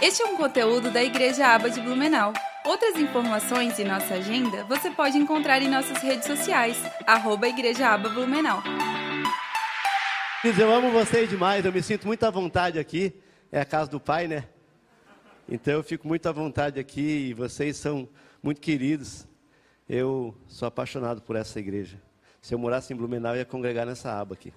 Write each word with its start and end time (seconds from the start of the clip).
Este 0.00 0.22
é 0.22 0.26
um 0.26 0.36
conteúdo 0.36 0.92
da 0.92 1.02
Igreja 1.02 1.44
Aba 1.48 1.68
de 1.68 1.80
Blumenau. 1.80 2.32
Outras 2.64 2.94
informações 2.94 3.76
e 3.80 3.84
nossa 3.84 4.14
agenda 4.14 4.62
você 4.64 4.92
pode 4.92 5.18
encontrar 5.18 5.60
em 5.60 5.68
nossas 5.68 5.98
redes 5.98 6.24
sociais, 6.24 6.76
arroba 7.04 7.48
Igreja 7.48 7.88
Aba 7.88 8.08
Blumenau. 8.08 8.62
Eu 10.44 10.72
amo 10.72 10.92
vocês 10.92 11.28
demais, 11.28 11.64
eu 11.64 11.72
me 11.72 11.82
sinto 11.82 12.06
muito 12.06 12.22
à 12.22 12.30
vontade 12.30 12.78
aqui. 12.78 13.12
É 13.50 13.60
a 13.60 13.64
casa 13.64 13.90
do 13.90 13.98
Pai, 13.98 14.28
né? 14.28 14.44
Então 15.48 15.74
eu 15.74 15.82
fico 15.82 16.06
muito 16.06 16.28
à 16.28 16.32
vontade 16.32 16.78
aqui 16.78 17.30
e 17.30 17.34
vocês 17.34 17.76
são 17.76 18.08
muito 18.40 18.60
queridos. 18.60 19.26
Eu 19.88 20.32
sou 20.46 20.68
apaixonado 20.68 21.20
por 21.22 21.34
essa 21.34 21.58
igreja. 21.58 22.00
Se 22.40 22.54
eu 22.54 22.58
morasse 22.58 22.92
em 22.92 22.96
Blumenau, 22.96 23.34
eu 23.34 23.38
ia 23.38 23.44
congregar 23.44 23.84
nessa 23.84 24.12
aba 24.12 24.34
aqui. 24.34 24.54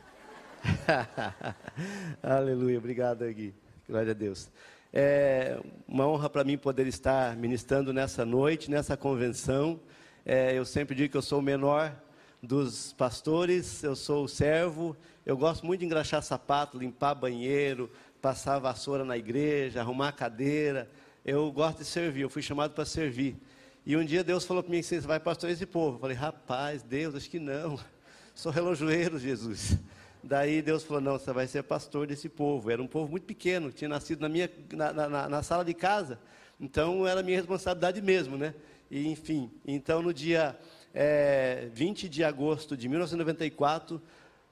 Aleluia, 2.21 2.77
obrigado, 2.77 3.25
Gui. 3.33 3.55
Glória 3.89 4.11
a 4.11 4.13
Deus. 4.13 4.51
É 4.93 5.57
uma 5.87 6.05
honra 6.05 6.29
para 6.29 6.43
mim 6.43 6.57
poder 6.57 6.85
estar 6.85 7.37
ministrando 7.37 7.93
nessa 7.93 8.25
noite, 8.25 8.69
nessa 8.69 8.97
convenção. 8.97 9.79
É, 10.25 10.57
eu 10.57 10.65
sempre 10.65 10.93
digo 10.93 11.11
que 11.11 11.17
eu 11.17 11.21
sou 11.21 11.39
o 11.39 11.41
menor 11.41 11.95
dos 12.43 12.91
pastores, 12.93 13.83
eu 13.83 13.95
sou 13.95 14.25
o 14.25 14.27
servo. 14.27 14.95
Eu 15.25 15.37
gosto 15.37 15.65
muito 15.65 15.79
de 15.79 15.85
engraxar 15.85 16.21
sapato, 16.21 16.77
limpar 16.77 17.15
banheiro, 17.15 17.89
passar 18.21 18.59
vassoura 18.59 19.05
na 19.05 19.17
igreja, 19.17 19.79
arrumar 19.79 20.11
cadeira. 20.11 20.89
Eu 21.23 21.49
gosto 21.51 21.79
de 21.79 21.85
servir, 21.85 22.21
eu 22.21 22.29
fui 22.29 22.41
chamado 22.41 22.73
para 22.73 22.83
servir. 22.83 23.37
E 23.85 23.95
um 23.95 24.03
dia 24.03 24.23
Deus 24.23 24.43
falou 24.43 24.61
para 24.61 24.71
mim: 24.71 24.81
Você 24.81 24.99
vai 24.99 25.19
pastorear 25.19 25.55
esse 25.55 25.65
povo? 25.65 25.95
Eu 25.95 26.01
falei: 26.01 26.17
Rapaz, 26.17 26.83
Deus, 26.83 27.15
acho 27.15 27.29
que 27.29 27.39
não. 27.39 27.79
Sou 28.35 28.51
relojoeiro, 28.51 29.17
Jesus. 29.17 29.77
Daí 30.23 30.61
Deus 30.61 30.83
falou: 30.83 31.01
Não, 31.01 31.17
você 31.17 31.33
vai 31.33 31.47
ser 31.47 31.63
pastor 31.63 32.05
desse 32.07 32.29
povo. 32.29 32.69
Era 32.69 32.81
um 32.81 32.87
povo 32.87 33.09
muito 33.09 33.25
pequeno, 33.25 33.71
tinha 33.71 33.89
nascido 33.89 34.21
na, 34.21 34.29
minha, 34.29 34.49
na, 34.71 34.93
na, 34.93 35.29
na 35.29 35.43
sala 35.43 35.65
de 35.65 35.73
casa. 35.73 36.19
Então 36.59 37.07
era 37.07 37.23
minha 37.23 37.37
responsabilidade 37.37 38.01
mesmo, 38.01 38.37
né? 38.37 38.53
E, 38.89 39.07
enfim, 39.07 39.49
então 39.65 40.01
no 40.01 40.13
dia 40.13 40.55
é, 40.93 41.69
20 41.73 42.07
de 42.07 42.23
agosto 42.23 42.77
de 42.77 42.87
1994, 42.87 44.01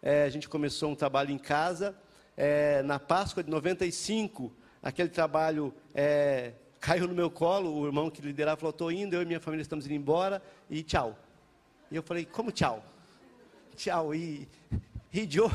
é, 0.01 0.23
a 0.23 0.29
gente 0.29 0.49
começou 0.49 0.91
um 0.91 0.95
trabalho 0.95 1.31
em 1.31 1.37
casa. 1.37 1.95
É, 2.35 2.81
na 2.83 2.97
Páscoa 2.97 3.43
de 3.43 3.51
95, 3.51 4.51
aquele 4.81 5.09
trabalho 5.09 5.73
é, 5.93 6.53
caiu 6.79 7.07
no 7.07 7.13
meu 7.13 7.29
colo. 7.29 7.71
O 7.77 7.85
irmão 7.85 8.09
que 8.09 8.21
liderava 8.21 8.59
falou: 8.59 8.71
Estou 8.71 8.91
indo, 8.91 9.15
eu 9.15 9.21
e 9.21 9.25
minha 9.25 9.39
família 9.39 9.61
estamos 9.61 9.85
indo 9.85 9.93
embora 9.93 10.41
e 10.67 10.81
tchau. 10.81 11.15
E 11.91 11.95
eu 11.95 12.01
falei: 12.01 12.25
Como 12.25 12.51
tchau? 12.51 12.83
Tchau. 13.75 14.13
E 14.13 14.45
Ridio, 15.11 15.51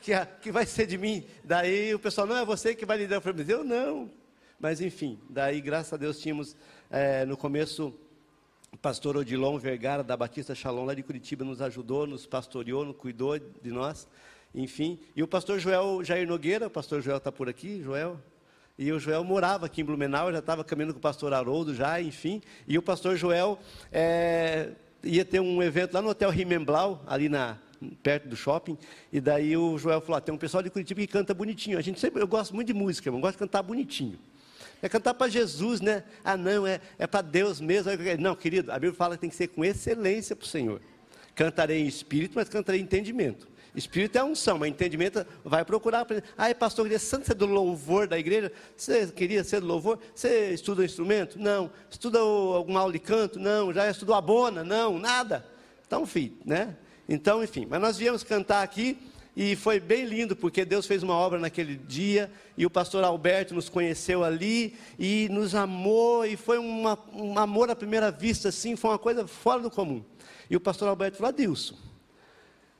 que, 0.00 0.12
que 0.42 0.52
vai 0.52 0.66
ser 0.66 0.86
de 0.86 0.96
mim? 0.98 1.24
Daí 1.44 1.94
o 1.94 1.98
pessoal, 1.98 2.26
não, 2.26 2.36
é 2.36 2.44
você 2.44 2.74
que 2.74 2.86
vai 2.86 2.98
lidar. 2.98 3.16
Eu 3.16 3.20
falei, 3.20 3.38
mas 3.38 3.48
eu 3.48 3.62
não. 3.62 4.10
Mas 4.58 4.80
enfim, 4.80 5.18
daí 5.28 5.60
graças 5.60 5.92
a 5.92 5.96
Deus 5.96 6.18
tínhamos 6.18 6.56
é, 6.90 7.24
no 7.24 7.36
começo 7.36 7.94
o 8.72 8.76
pastor 8.76 9.16
Odilon 9.16 9.58
Vergara 9.58 10.02
da 10.04 10.16
Batista 10.16 10.54
Shalom 10.54 10.84
lá 10.84 10.94
de 10.94 11.02
Curitiba 11.02 11.44
nos 11.44 11.60
ajudou, 11.60 12.06
nos 12.06 12.26
pastoreou, 12.26 12.84
nos 12.84 12.96
cuidou 12.96 13.38
de 13.38 13.70
nós, 13.70 14.06
enfim. 14.54 14.98
E 15.16 15.22
o 15.22 15.28
pastor 15.28 15.58
Joel 15.58 16.04
Jair 16.04 16.28
Nogueira, 16.28 16.66
o 16.66 16.70
pastor 16.70 17.00
Joel 17.00 17.16
está 17.16 17.32
por 17.32 17.48
aqui, 17.48 17.82
Joel. 17.82 18.20
E 18.78 18.92
o 18.92 18.98
Joel 18.98 19.24
morava 19.24 19.66
aqui 19.66 19.80
em 19.80 19.84
Blumenau, 19.84 20.30
já 20.30 20.38
estava 20.38 20.62
caminhando 20.62 20.92
com 20.92 20.98
o 20.98 21.02
pastor 21.02 21.32
Haroldo 21.32 21.74
já, 21.74 22.00
enfim. 22.00 22.40
E 22.68 22.78
o 22.78 22.82
pastor 22.82 23.16
Joel 23.16 23.58
é, 23.90 24.70
ia 25.02 25.24
ter 25.24 25.40
um 25.40 25.62
evento 25.62 25.94
lá 25.94 26.02
no 26.02 26.10
Hotel 26.10 26.30
Rimemblau, 26.30 27.02
ali 27.06 27.28
na, 27.28 27.58
perto 28.02 28.28
do 28.28 28.36
shopping, 28.36 28.76
e 29.12 29.20
daí 29.20 29.56
o 29.56 29.78
Joel 29.78 30.00
falou: 30.00 30.18
ah, 30.18 30.20
tem 30.20 30.34
um 30.34 30.38
pessoal 30.38 30.62
de 30.62 30.70
Curitiba 30.70 31.00
que 31.00 31.06
canta 31.06 31.32
bonitinho. 31.32 31.78
A 31.78 31.82
gente 31.82 31.98
sempre, 31.98 32.22
eu 32.22 32.26
gosto 32.28 32.54
muito 32.54 32.66
de 32.66 32.74
música, 32.74 33.08
eu 33.08 33.18
gosto 33.18 33.32
de 33.32 33.38
cantar 33.38 33.62
bonitinho. 33.62 34.18
É 34.82 34.88
cantar 34.88 35.14
para 35.14 35.28
Jesus, 35.28 35.80
né? 35.80 36.04
Ah, 36.24 36.36
não, 36.36 36.66
é, 36.66 36.80
é 36.98 37.06
para 37.06 37.20
Deus 37.20 37.60
mesmo. 37.60 37.90
Não, 38.18 38.34
querido, 38.34 38.72
a 38.72 38.74
Bíblia 38.74 38.94
fala 38.94 39.14
que 39.14 39.20
tem 39.20 39.30
que 39.30 39.36
ser 39.36 39.48
com 39.48 39.64
excelência 39.64 40.34
para 40.34 40.44
o 40.44 40.48
Senhor. 40.48 40.80
Cantarei 41.34 41.82
em 41.82 41.86
espírito, 41.86 42.32
mas 42.34 42.48
cantarei 42.48 42.80
em 42.80 42.84
entendimento. 42.84 43.48
Espírito 43.74 44.18
é 44.18 44.24
unção, 44.24 44.58
mas 44.58 44.68
entendimento 44.68 45.24
vai 45.44 45.64
procurar. 45.64 46.06
Ah, 46.36 46.48
é 46.48 46.54
pastor, 46.54 46.86
queria 46.86 46.98
tanto 46.98 47.26
ser 47.26 47.34
do 47.34 47.46
louvor 47.46 48.08
da 48.08 48.18
igreja. 48.18 48.50
Você 48.76 49.06
queria 49.08 49.44
ser 49.44 49.60
do 49.60 49.66
louvor? 49.66 49.98
Você 50.14 50.50
estuda 50.50 50.82
o 50.82 50.84
instrumento? 50.84 51.38
Não. 51.38 51.70
Estuda 51.88 52.18
alguma 52.18 52.80
aula 52.80 52.92
de 52.92 52.98
canto? 52.98 53.38
Não. 53.38 53.72
Já 53.72 53.88
estudou 53.88 54.14
a 54.14 54.20
bona? 54.20 54.64
Não, 54.64 54.98
nada. 54.98 55.46
Então, 55.86 56.04
filho, 56.04 56.36
né? 56.44 56.76
Então, 57.12 57.42
enfim, 57.42 57.66
mas 57.68 57.80
nós 57.80 57.98
viemos 57.98 58.22
cantar 58.22 58.62
aqui 58.62 58.96
e 59.36 59.56
foi 59.56 59.80
bem 59.80 60.04
lindo, 60.04 60.36
porque 60.36 60.64
Deus 60.64 60.86
fez 60.86 61.02
uma 61.02 61.14
obra 61.14 61.40
naquele 61.40 61.74
dia, 61.74 62.30
e 62.56 62.64
o 62.64 62.70
pastor 62.70 63.02
Alberto 63.02 63.52
nos 63.52 63.68
conheceu 63.68 64.22
ali, 64.22 64.76
e 64.96 65.28
nos 65.28 65.56
amou, 65.56 66.24
e 66.24 66.36
foi 66.36 66.56
uma, 66.56 66.96
um 67.12 67.36
amor 67.36 67.68
à 67.68 67.74
primeira 67.74 68.12
vista, 68.12 68.50
assim, 68.50 68.76
foi 68.76 68.92
uma 68.92 68.98
coisa 68.98 69.26
fora 69.26 69.60
do 69.60 69.68
comum. 69.68 70.04
E 70.48 70.54
o 70.54 70.60
pastor 70.60 70.86
Alberto 70.86 71.16
falou, 71.16 71.30
Adilson, 71.30 71.74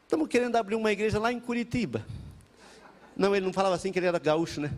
estamos 0.04 0.28
querendo 0.28 0.54
abrir 0.54 0.76
uma 0.76 0.92
igreja 0.92 1.18
lá 1.18 1.32
em 1.32 1.40
Curitiba. 1.40 2.06
Não, 3.16 3.34
ele 3.34 3.44
não 3.44 3.52
falava 3.52 3.74
assim 3.74 3.90
que 3.90 3.98
ele 3.98 4.06
era 4.06 4.18
gaúcho, 4.20 4.60
né? 4.60 4.70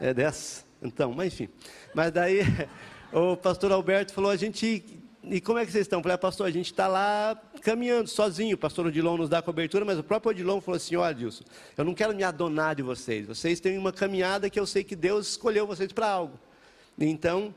É 0.00 0.14
dessa. 0.14 0.64
Então, 0.80 1.12
mas 1.12 1.26
enfim. 1.26 1.50
Mas 1.94 2.10
daí 2.10 2.40
o 3.12 3.36
pastor 3.36 3.70
Alberto 3.70 4.14
falou, 4.14 4.30
a 4.30 4.36
gente 4.36 4.97
e 5.24 5.40
como 5.40 5.58
é 5.58 5.66
que 5.66 5.72
vocês 5.72 5.82
estão? 5.82 5.98
Eu 5.98 6.02
falei, 6.02 6.14
ah, 6.14 6.18
pastor, 6.18 6.46
a 6.46 6.50
gente 6.50 6.66
está 6.66 6.86
lá 6.86 7.40
caminhando 7.62 8.08
sozinho. 8.08 8.54
O 8.54 8.58
pastor 8.58 8.86
Odilon 8.86 9.16
nos 9.16 9.28
dá 9.28 9.42
cobertura, 9.42 9.84
mas 9.84 9.98
o 9.98 10.02
próprio 10.02 10.30
Odilon 10.30 10.60
falou 10.60 10.76
assim: 10.76 10.96
olha, 10.96 11.14
Dilson, 11.14 11.44
eu 11.76 11.84
não 11.84 11.94
quero 11.94 12.14
me 12.14 12.22
adonar 12.22 12.76
de 12.76 12.82
vocês. 12.82 13.26
Vocês 13.26 13.60
têm 13.60 13.76
uma 13.76 13.92
caminhada 13.92 14.48
que 14.48 14.58
eu 14.58 14.66
sei 14.66 14.84
que 14.84 14.94
Deus 14.94 15.30
escolheu 15.30 15.66
vocês 15.66 15.92
para 15.92 16.08
algo. 16.08 16.38
Então, 16.98 17.54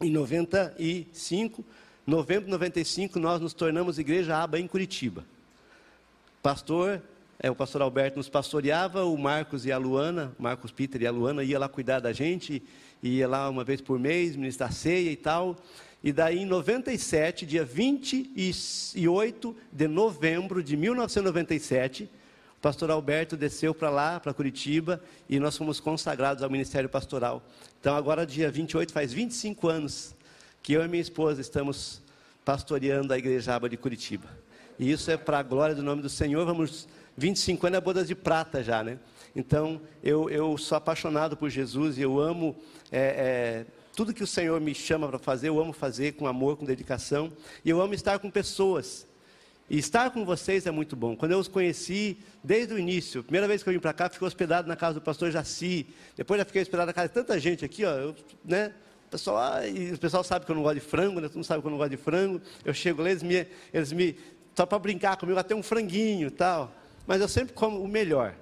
em 0.00 0.10
95, 0.10 1.64
novembro 2.06 2.44
de 2.44 2.50
95, 2.50 3.18
nós 3.18 3.40
nos 3.40 3.54
tornamos 3.54 3.98
igreja 3.98 4.36
aba 4.36 4.58
em 4.58 4.66
Curitiba. 4.66 5.24
Pastor, 6.42 7.02
é, 7.38 7.50
o 7.50 7.54
pastor 7.54 7.82
Alberto 7.82 8.18
nos 8.18 8.28
pastoreava, 8.28 9.04
o 9.04 9.16
Marcos 9.16 9.66
e 9.66 9.72
a 9.72 9.78
Luana, 9.78 10.34
Marcos 10.38 10.70
Peter 10.70 11.00
e 11.02 11.06
a 11.06 11.10
Luana 11.10 11.42
ia 11.42 11.58
lá 11.58 11.68
cuidar 11.68 12.00
da 12.00 12.12
gente, 12.12 12.62
ia 13.02 13.26
lá 13.26 13.48
uma 13.48 13.64
vez 13.64 13.80
por 13.80 13.98
mês, 13.98 14.36
ministrar 14.36 14.72
ceia 14.72 15.10
e 15.10 15.16
tal. 15.16 15.56
E 16.04 16.12
daí, 16.12 16.40
em 16.40 16.44
97, 16.44 17.46
dia 17.46 17.64
28 17.64 19.56
de 19.72 19.88
novembro 19.88 20.62
de 20.62 20.76
1997, 20.76 22.10
o 22.58 22.60
pastor 22.60 22.90
Alberto 22.90 23.38
desceu 23.38 23.74
para 23.74 23.88
lá, 23.88 24.20
para 24.20 24.34
Curitiba, 24.34 25.02
e 25.30 25.40
nós 25.40 25.56
fomos 25.56 25.80
consagrados 25.80 26.42
ao 26.42 26.50
ministério 26.50 26.90
pastoral. 26.90 27.42
Então, 27.80 27.96
agora, 27.96 28.26
dia 28.26 28.50
28, 28.50 28.92
faz 28.92 29.14
25 29.14 29.66
anos 29.66 30.14
que 30.62 30.74
eu 30.74 30.84
e 30.84 30.88
minha 30.88 31.00
esposa 31.00 31.40
estamos 31.40 32.02
pastoreando 32.44 33.14
a 33.14 33.16
igreja 33.16 33.54
Aba 33.54 33.66
de 33.66 33.78
Curitiba. 33.78 34.28
E 34.78 34.92
isso 34.92 35.10
é 35.10 35.16
para 35.16 35.38
a 35.38 35.42
glória 35.42 35.74
do 35.74 35.82
nome 35.82 36.02
do 36.02 36.10
Senhor. 36.10 36.44
Vamos, 36.44 36.86
25 37.16 37.66
anos 37.66 37.78
é 37.78 37.80
bodas 37.80 38.06
de 38.06 38.14
prata 38.14 38.62
já, 38.62 38.84
né? 38.84 38.98
Então, 39.34 39.80
eu, 40.02 40.28
eu 40.28 40.58
sou 40.58 40.76
apaixonado 40.76 41.34
por 41.34 41.48
Jesus 41.48 41.96
e 41.96 42.02
eu 42.02 42.20
amo. 42.20 42.54
É, 42.92 43.64
é, 43.70 43.83
tudo 43.94 44.12
que 44.12 44.22
o 44.22 44.26
Senhor 44.26 44.60
me 44.60 44.74
chama 44.74 45.08
para 45.08 45.18
fazer, 45.18 45.48
eu 45.48 45.60
amo 45.60 45.72
fazer 45.72 46.12
com 46.12 46.26
amor, 46.26 46.56
com 46.56 46.64
dedicação. 46.64 47.32
E 47.64 47.70
eu 47.70 47.80
amo 47.80 47.94
estar 47.94 48.18
com 48.18 48.30
pessoas. 48.30 49.06
E 49.70 49.78
estar 49.78 50.10
com 50.10 50.24
vocês 50.24 50.66
é 50.66 50.70
muito 50.70 50.94
bom. 50.94 51.16
Quando 51.16 51.32
eu 51.32 51.38
os 51.38 51.48
conheci, 51.48 52.18
desde 52.42 52.74
o 52.74 52.78
início, 52.78 53.22
primeira 53.22 53.48
vez 53.48 53.62
que 53.62 53.68
eu 53.68 53.72
vim 53.72 53.78
para 53.78 53.92
cá, 53.92 54.10
fiquei 54.10 54.26
hospedado 54.26 54.68
na 54.68 54.76
casa 54.76 54.94
do 54.94 55.00
pastor 55.00 55.30
Jaci. 55.30 55.86
Depois 56.16 56.38
já 56.38 56.44
fiquei 56.44 56.62
hospedado 56.62 56.88
na 56.88 56.92
casa 56.92 57.08
de 57.08 57.14
tanta 57.14 57.38
gente 57.38 57.64
aqui, 57.64 57.84
ó, 57.84 57.92
eu, 57.92 58.16
né? 58.44 58.72
O 59.06 59.10
pessoal, 59.10 59.38
ah, 59.38 59.66
e 59.66 59.92
o 59.92 59.98
pessoal 59.98 60.24
sabe 60.24 60.44
que 60.44 60.50
eu 60.50 60.56
não 60.56 60.62
gosto 60.62 60.74
de 60.74 60.80
frango, 60.80 61.20
né? 61.20 61.28
Todo 61.28 61.36
mundo 61.36 61.44
sabe 61.44 61.62
que 61.62 61.66
eu 61.66 61.70
não 61.70 61.78
gosto 61.78 61.90
de 61.90 61.96
frango. 61.96 62.40
Eu 62.64 62.74
chego 62.74 63.00
lá, 63.00 63.10
eles 63.10 63.22
me, 63.22 63.46
eles 63.72 63.92
me 63.92 64.18
só 64.54 64.66
para 64.66 64.78
brincar 64.78 65.16
comigo, 65.16 65.38
até 65.38 65.54
um 65.54 65.62
franguinho 65.62 66.30
tal. 66.30 66.72
Mas 67.06 67.20
eu 67.20 67.28
sempre 67.28 67.54
como 67.54 67.80
o 67.80 67.88
melhor. 67.88 68.34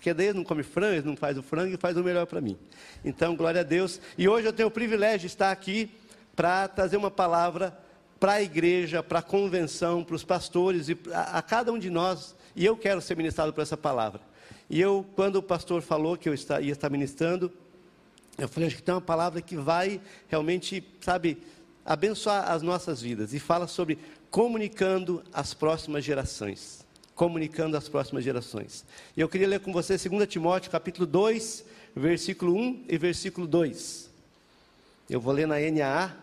Porque 0.00 0.14
daí 0.14 0.28
ele 0.28 0.38
não 0.38 0.44
come 0.44 0.62
frango, 0.62 0.94
ele 0.94 1.06
não 1.06 1.14
faz 1.14 1.36
o 1.36 1.42
frango 1.42 1.74
e 1.74 1.76
faz 1.76 1.94
o 1.94 2.02
melhor 2.02 2.24
para 2.24 2.40
mim. 2.40 2.56
Então, 3.04 3.36
glória 3.36 3.60
a 3.60 3.62
Deus. 3.62 4.00
E 4.16 4.26
hoje 4.26 4.48
eu 4.48 4.52
tenho 4.52 4.68
o 4.68 4.70
privilégio 4.70 5.20
de 5.20 5.26
estar 5.26 5.50
aqui 5.50 5.90
para 6.34 6.66
trazer 6.68 6.96
uma 6.96 7.10
palavra 7.10 7.78
para 8.18 8.32
a 8.32 8.42
igreja, 8.42 9.02
para 9.02 9.18
a 9.18 9.22
convenção, 9.22 10.02
para 10.02 10.16
os 10.16 10.24
pastores 10.24 10.88
e 10.88 10.98
a, 11.12 11.36
a, 11.36 11.42
cada 11.42 11.70
um 11.70 11.78
de 11.78 11.90
nós. 11.90 12.34
E 12.56 12.64
eu 12.64 12.78
quero 12.78 13.02
ser 13.02 13.14
ministrado 13.14 13.52
por 13.52 13.60
essa 13.60 13.76
palavra. 13.76 14.22
E 14.70 14.80
eu, 14.80 15.04
quando 15.14 15.36
o 15.36 15.42
pastor 15.42 15.82
falou 15.82 16.16
que 16.16 16.30
eu 16.30 16.34
ia 16.62 16.72
estar 16.72 16.88
ministrando, 16.88 17.52
eu 18.38 18.48
falei, 18.48 18.68
acho 18.68 18.76
que 18.76 18.82
tem 18.82 18.94
uma 18.94 19.02
palavra 19.02 19.42
que 19.42 19.54
vai 19.54 20.00
realmente, 20.28 20.82
sabe, 21.02 21.42
abençoar 21.84 22.50
as 22.50 22.62
nossas 22.62 23.02
vidas. 23.02 23.34
E 23.34 23.38
fala 23.38 23.66
sobre 23.66 23.98
comunicando 24.30 25.22
as 25.30 25.52
próximas 25.52 26.02
gerações 26.02 26.88
comunicando 27.20 27.76
às 27.76 27.86
próximas 27.86 28.24
gerações. 28.24 28.82
E 29.14 29.20
eu 29.20 29.28
queria 29.28 29.46
ler 29.46 29.60
com 29.60 29.74
você 29.74 29.98
2 29.98 30.26
Timóteo, 30.26 30.70
capítulo 30.70 31.06
2, 31.06 31.66
versículo 31.94 32.56
1 32.56 32.86
e 32.88 32.96
versículo 32.96 33.46
2. 33.46 34.08
Eu 35.10 35.20
vou 35.20 35.34
ler 35.34 35.46
na 35.46 35.56
NAA, 35.56 36.16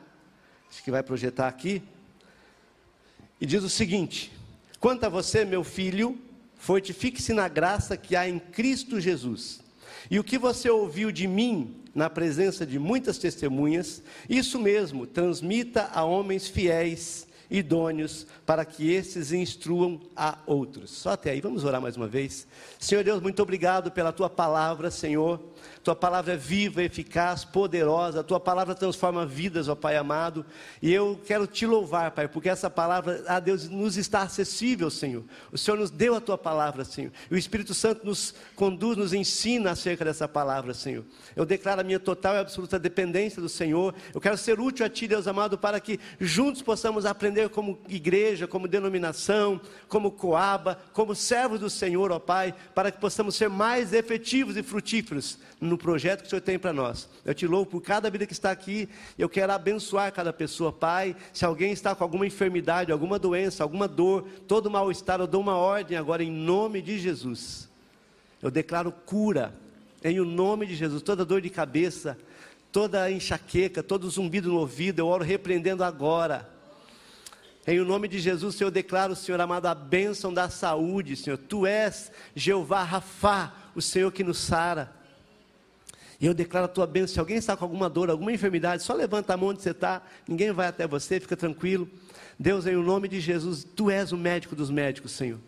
acho 0.67 0.83
que 0.83 0.89
vai 0.89 1.03
projetar 1.03 1.47
aqui. 1.47 1.83
E 3.39 3.45
diz 3.45 3.63
o 3.63 3.69
seguinte: 3.69 4.31
Quanto 4.79 5.03
a 5.03 5.09
você, 5.09 5.45
meu 5.45 5.63
filho, 5.63 6.17
fortifique-se 6.55 7.31
na 7.31 7.47
graça 7.47 7.95
que 7.95 8.15
há 8.15 8.27
em 8.27 8.39
Cristo 8.39 8.99
Jesus. 8.99 9.59
E 10.09 10.17
o 10.17 10.23
que 10.23 10.39
você 10.39 10.67
ouviu 10.67 11.11
de 11.11 11.27
mim 11.27 11.75
na 11.93 12.09
presença 12.09 12.65
de 12.65 12.79
muitas 12.79 13.19
testemunhas, 13.19 14.01
isso 14.27 14.59
mesmo, 14.59 15.05
transmita 15.05 15.91
a 15.93 16.03
homens 16.03 16.47
fiéis, 16.47 17.26
idôneos, 17.49 18.27
para 18.45 18.65
que 18.65 18.91
esses 18.91 19.31
instruam 19.31 19.99
a 20.15 20.37
outros. 20.45 20.91
Só 20.91 21.11
até 21.11 21.31
aí, 21.31 21.41
vamos 21.41 21.63
orar 21.63 21.81
mais 21.81 21.95
uma 21.97 22.07
vez. 22.07 22.47
Senhor 22.79 23.03
Deus, 23.03 23.21
muito 23.21 23.41
obrigado 23.41 23.91
pela 23.91 24.11
tua 24.11 24.29
palavra, 24.29 24.91
Senhor. 24.91 25.39
Tua 25.83 25.95
palavra 25.95 26.33
é 26.33 26.37
viva, 26.37 26.83
eficaz, 26.83 27.45
poderosa. 27.45 28.23
Tua 28.23 28.39
palavra 28.39 28.75
transforma 28.75 29.25
vidas, 29.25 29.67
ó 29.67 29.75
Pai 29.75 29.95
amado. 29.95 30.45
E 30.81 30.93
eu 30.93 31.19
quero 31.25 31.47
te 31.47 31.65
louvar, 31.65 32.11
Pai, 32.11 32.27
porque 32.27 32.49
essa 32.49 32.69
palavra, 32.69 33.23
a 33.27 33.39
Deus, 33.39 33.69
nos 33.69 33.97
está 33.97 34.21
acessível, 34.21 34.89
Senhor. 34.89 35.23
O 35.51 35.57
Senhor 35.57 35.77
nos 35.77 35.89
deu 35.89 36.15
a 36.15 36.21
tua 36.21 36.37
palavra, 36.37 36.83
Senhor. 36.83 37.11
E 37.31 37.33
o 37.33 37.37
Espírito 37.37 37.73
Santo 37.73 38.05
nos 38.05 38.35
conduz, 38.55 38.97
nos 38.97 39.13
ensina 39.13 39.71
acerca 39.71 40.03
dessa 40.03 40.27
palavra, 40.27 40.73
Senhor. 40.73 41.05
Eu 41.35 41.45
declaro 41.45 41.81
a 41.81 41.83
minha 41.83 41.99
total 41.99 42.35
e 42.35 42.39
absoluta 42.39 42.77
dependência 42.77 43.41
do 43.41 43.49
Senhor. 43.49 43.95
Eu 44.13 44.19
quero 44.19 44.37
ser 44.37 44.59
útil 44.59 44.85
a 44.85 44.89
Ti, 44.89 45.07
Deus 45.07 45.27
amado, 45.27 45.57
para 45.57 45.79
que 45.79 45.99
juntos 46.19 46.61
possamos 46.61 47.05
aprender 47.05 47.49
como 47.49 47.79
igreja, 47.87 48.47
como 48.47 48.67
denominação, 48.67 49.61
como 49.87 50.11
coaba, 50.11 50.79
como 50.93 51.15
servos 51.15 51.59
do 51.59 51.69
Senhor, 51.69 52.11
ó 52.11 52.19
Pai, 52.19 52.53
para 52.75 52.91
que 52.91 52.99
possamos 52.99 53.35
ser 53.35 53.49
mais 53.49 53.93
efetivos 53.93 54.57
e 54.57 54.63
frutíferos 54.63 55.39
no 55.59 55.77
projeto 55.77 56.21
que 56.21 56.27
o 56.27 56.29
Senhor 56.29 56.41
tem 56.41 56.59
para 56.59 56.71
nós. 56.71 57.09
Eu 57.25 57.33
te 57.33 57.47
louvo 57.47 57.65
por 57.65 57.81
cada 57.81 58.09
vida 58.09 58.25
que 58.27 58.33
está 58.33 58.51
aqui. 58.51 58.87
Eu 59.17 59.27
quero 59.27 59.51
abençoar 59.51 60.11
cada 60.11 60.31
pessoa, 60.31 60.71
Pai. 60.71 61.15
Se 61.33 61.45
alguém 61.45 61.71
está 61.71 61.95
com 61.95 62.03
alguma 62.03 62.27
enfermidade, 62.27 62.91
alguma 62.91 63.17
doença, 63.17 63.63
alguma 63.63 63.87
dor, 63.87 64.27
todo 64.47 64.69
mal-estar, 64.69 65.19
eu 65.19 65.27
dou 65.27 65.41
uma 65.41 65.55
ordem 65.57 65.97
agora 65.97 66.23
em 66.23 66.31
nome 66.31 66.81
de 66.81 66.99
Jesus. 66.99 67.67
Eu 68.41 68.51
declaro 68.51 68.91
cura 68.91 69.53
em 70.03 70.19
o 70.19 70.25
nome 70.25 70.67
de 70.67 70.75
Jesus. 70.75 71.01
Toda 71.01 71.25
dor 71.25 71.41
de 71.41 71.49
cabeça, 71.49 72.17
toda 72.71 73.09
enxaqueca, 73.11 73.81
todo 73.81 74.09
zumbido 74.09 74.49
no 74.49 74.59
ouvido, 74.59 74.99
eu 74.99 75.07
oro 75.07 75.23
repreendendo 75.23 75.83
agora. 75.83 76.47
Em 77.65 77.81
o 77.81 77.85
nome 77.85 78.07
de 78.07 78.19
Jesus, 78.19 78.55
Senhor, 78.55 78.69
eu 78.69 78.71
declaro, 78.71 79.13
Senhor 79.15 79.41
amado, 79.41 79.65
a 79.65 79.75
bênção 79.75 80.33
da 80.33 80.49
saúde, 80.49 81.17
Senhor. 81.17 81.37
Tu 81.37 81.65
és 81.65 82.11
Jeová 82.33 82.81
Rafá, 82.83 83.53
o 83.75 83.81
Senhor 83.81 84.09
que 84.11 84.23
nos 84.23 84.37
sara. 84.37 84.96
E 86.19 86.25
eu 86.25 86.33
declaro 86.33 86.65
a 86.65 86.69
tua 86.69 86.87
bênção. 86.87 87.13
Se 87.13 87.19
alguém 87.19 87.37
está 87.37 87.55
com 87.55 87.65
alguma 87.65 87.89
dor, 87.89 88.09
alguma 88.09 88.31
enfermidade, 88.31 88.83
só 88.83 88.93
levanta 88.93 89.33
a 89.33 89.37
mão 89.37 89.49
onde 89.49 89.61
você 89.61 89.71
está. 89.71 90.01
Ninguém 90.27 90.51
vai 90.51 90.67
até 90.67 90.87
você, 90.87 91.19
fica 91.19 91.37
tranquilo. 91.37 91.87
Deus, 92.39 92.65
em 92.65 92.75
nome 92.75 93.07
de 93.07 93.19
Jesus, 93.19 93.63
tu 93.63 93.89
és 93.89 94.11
o 94.11 94.17
médico 94.17 94.55
dos 94.55 94.69
médicos, 94.69 95.11
Senhor. 95.11 95.39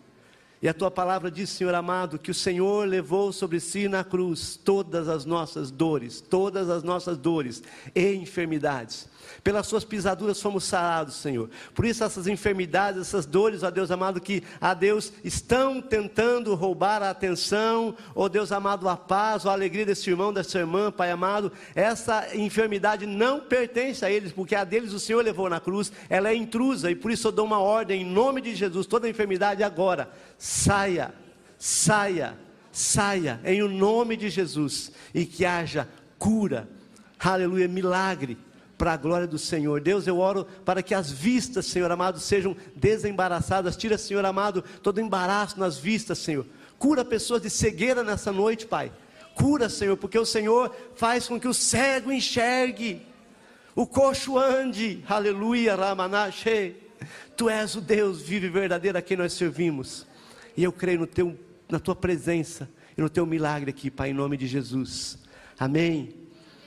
E 0.62 0.68
a 0.68 0.74
tua 0.74 0.92
palavra 0.92 1.32
diz, 1.32 1.50
Senhor 1.50 1.74
amado, 1.74 2.20
que 2.20 2.32
o 2.32 2.34
Senhor 2.34 2.86
levou 2.86 3.32
sobre 3.32 3.60
si 3.62 3.88
na 3.88 4.04
cruz 4.04 4.58
todas 4.58 5.08
as 5.08 5.24
nossas 5.24 5.72
dores, 5.72 6.20
todas 6.20 6.70
as 6.70 6.84
nossas 6.84 7.18
dores 7.18 7.64
e 7.96 8.14
enfermidades. 8.14 9.08
Pelas 9.44 9.68
suas 9.68 9.84
pisaduras 9.84 10.42
fomos 10.42 10.64
sarados, 10.64 11.16
Senhor. 11.16 11.50
Por 11.74 11.86
isso 11.86 12.04
essas 12.04 12.28
enfermidades, 12.28 13.02
essas 13.02 13.26
dores, 13.26 13.64
ó 13.64 13.72
Deus 13.72 13.92
amado, 13.92 14.20
que 14.20 14.44
a 14.60 14.74
Deus 14.74 15.14
estão 15.24 15.82
tentando 15.82 16.56
roubar 16.56 17.02
a 17.02 17.10
atenção, 17.10 17.96
ó 18.16 18.28
Deus 18.28 18.52
amado, 18.52 18.88
a 18.90 18.98
paz, 18.98 19.46
a 19.46 19.52
alegria 19.52 19.86
desse 19.86 20.10
irmão, 20.10 20.34
dessa 20.34 20.60
irmã, 20.60 20.92
Pai 20.92 21.12
amado, 21.12 21.52
essa 21.74 22.36
enfermidade 22.36 23.06
não 23.06 23.40
pertence 23.40 24.04
a 24.06 24.12
eles, 24.12 24.32
porque 24.32 24.56
a 24.56 24.64
deles 24.64 24.94
o 24.94 25.00
Senhor 25.00 25.24
levou 25.24 25.50
na 25.50 25.60
cruz, 25.60 25.92
ela 26.10 26.30
é 26.30 26.36
intrusa 26.36 26.92
e 26.92 26.96
por 26.96 27.12
isso 27.12 27.28
eu 27.28 27.32
dou 27.32 27.46
uma 27.46 27.60
ordem 27.60 28.02
em 28.02 28.06
nome 28.06 28.42
de 28.42 28.56
Jesus, 28.56 28.86
toda 28.86 29.10
enfermidade 29.10 29.64
agora, 29.64 30.10
saia, 30.38 31.14
saia, 31.58 32.38
saia, 32.72 33.40
em 33.44 33.62
o 33.62 33.68
nome 33.68 34.16
de 34.18 34.30
Jesus, 34.30 34.92
e 35.14 35.26
que 35.26 35.46
haja 35.46 35.88
cura, 36.18 36.68
aleluia, 37.20 37.68
milagre 37.68 38.38
para 38.80 38.94
a 38.94 38.98
glória 38.98 39.28
do 39.28 39.38
Senhor. 39.38 39.82
Deus, 39.82 40.08
eu 40.08 40.20
oro 40.20 40.48
para 40.64 40.82
que 40.82 40.96
as 40.96 41.12
vistas, 41.12 41.66
Senhor 41.66 41.92
amado, 41.92 42.18
sejam 42.18 42.56
desembaraçadas. 42.74 43.76
Tira, 43.76 43.98
Senhor 43.98 44.24
amado, 44.24 44.64
todo 44.82 45.02
embaraço 45.02 45.60
nas 45.60 45.78
vistas, 45.78 46.18
Senhor. 46.18 46.46
Cura 46.80 47.04
pessoas 47.04 47.42
de 47.42 47.50
cegueira 47.50 48.06
nessa 48.06 48.32
noite, 48.32 48.66
Pai. 48.66 48.90
Cura, 49.36 49.68
Senhor, 49.68 49.98
porque 49.98 50.18
o 50.18 50.26
Senhor 50.26 50.74
faz 50.96 51.28
com 51.28 51.38
que 51.38 51.48
o 51.48 51.54
cego 51.54 52.10
enxergue, 52.10 53.06
o 53.76 53.86
coxo 53.86 54.38
ande. 54.38 55.04
Aleluia, 55.10 55.76
Ramanache. 55.76 56.78
Tu 57.36 57.50
és 57.50 57.76
o 57.76 57.82
Deus 57.82 58.22
vivo 58.22 58.46
e 58.46 58.50
verdadeiro 58.50 58.98
a 58.98 59.02
quem 59.02 59.18
nós 59.18 59.34
servimos. 59.34 60.08
E 60.56 60.64
eu 60.64 60.72
creio 60.72 61.00
no 61.00 61.08
teu, 61.08 61.38
na 61.68 61.80
tua 61.80 61.96
presença 61.96 62.70
e 62.98 63.02
no 63.02 63.10
teu 63.10 63.26
milagre 63.26 63.72
aqui, 63.72 63.92
Pai, 63.92 64.12
em 64.12 64.14
nome 64.14 64.38
de 64.38 64.48
Jesus. 64.48 65.18
Amém. 65.60 66.14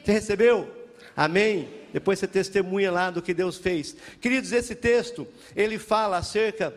Você 0.04 0.12
recebeu? 0.12 0.81
Amém. 1.16 1.68
Depois 1.92 2.18
você 2.18 2.26
testemunha 2.26 2.90
lá 2.90 3.10
do 3.10 3.20
que 3.20 3.34
Deus 3.34 3.58
fez. 3.58 3.94
Queridos, 4.20 4.52
esse 4.52 4.74
texto, 4.74 5.26
ele 5.54 5.78
fala 5.78 6.16
acerca 6.16 6.74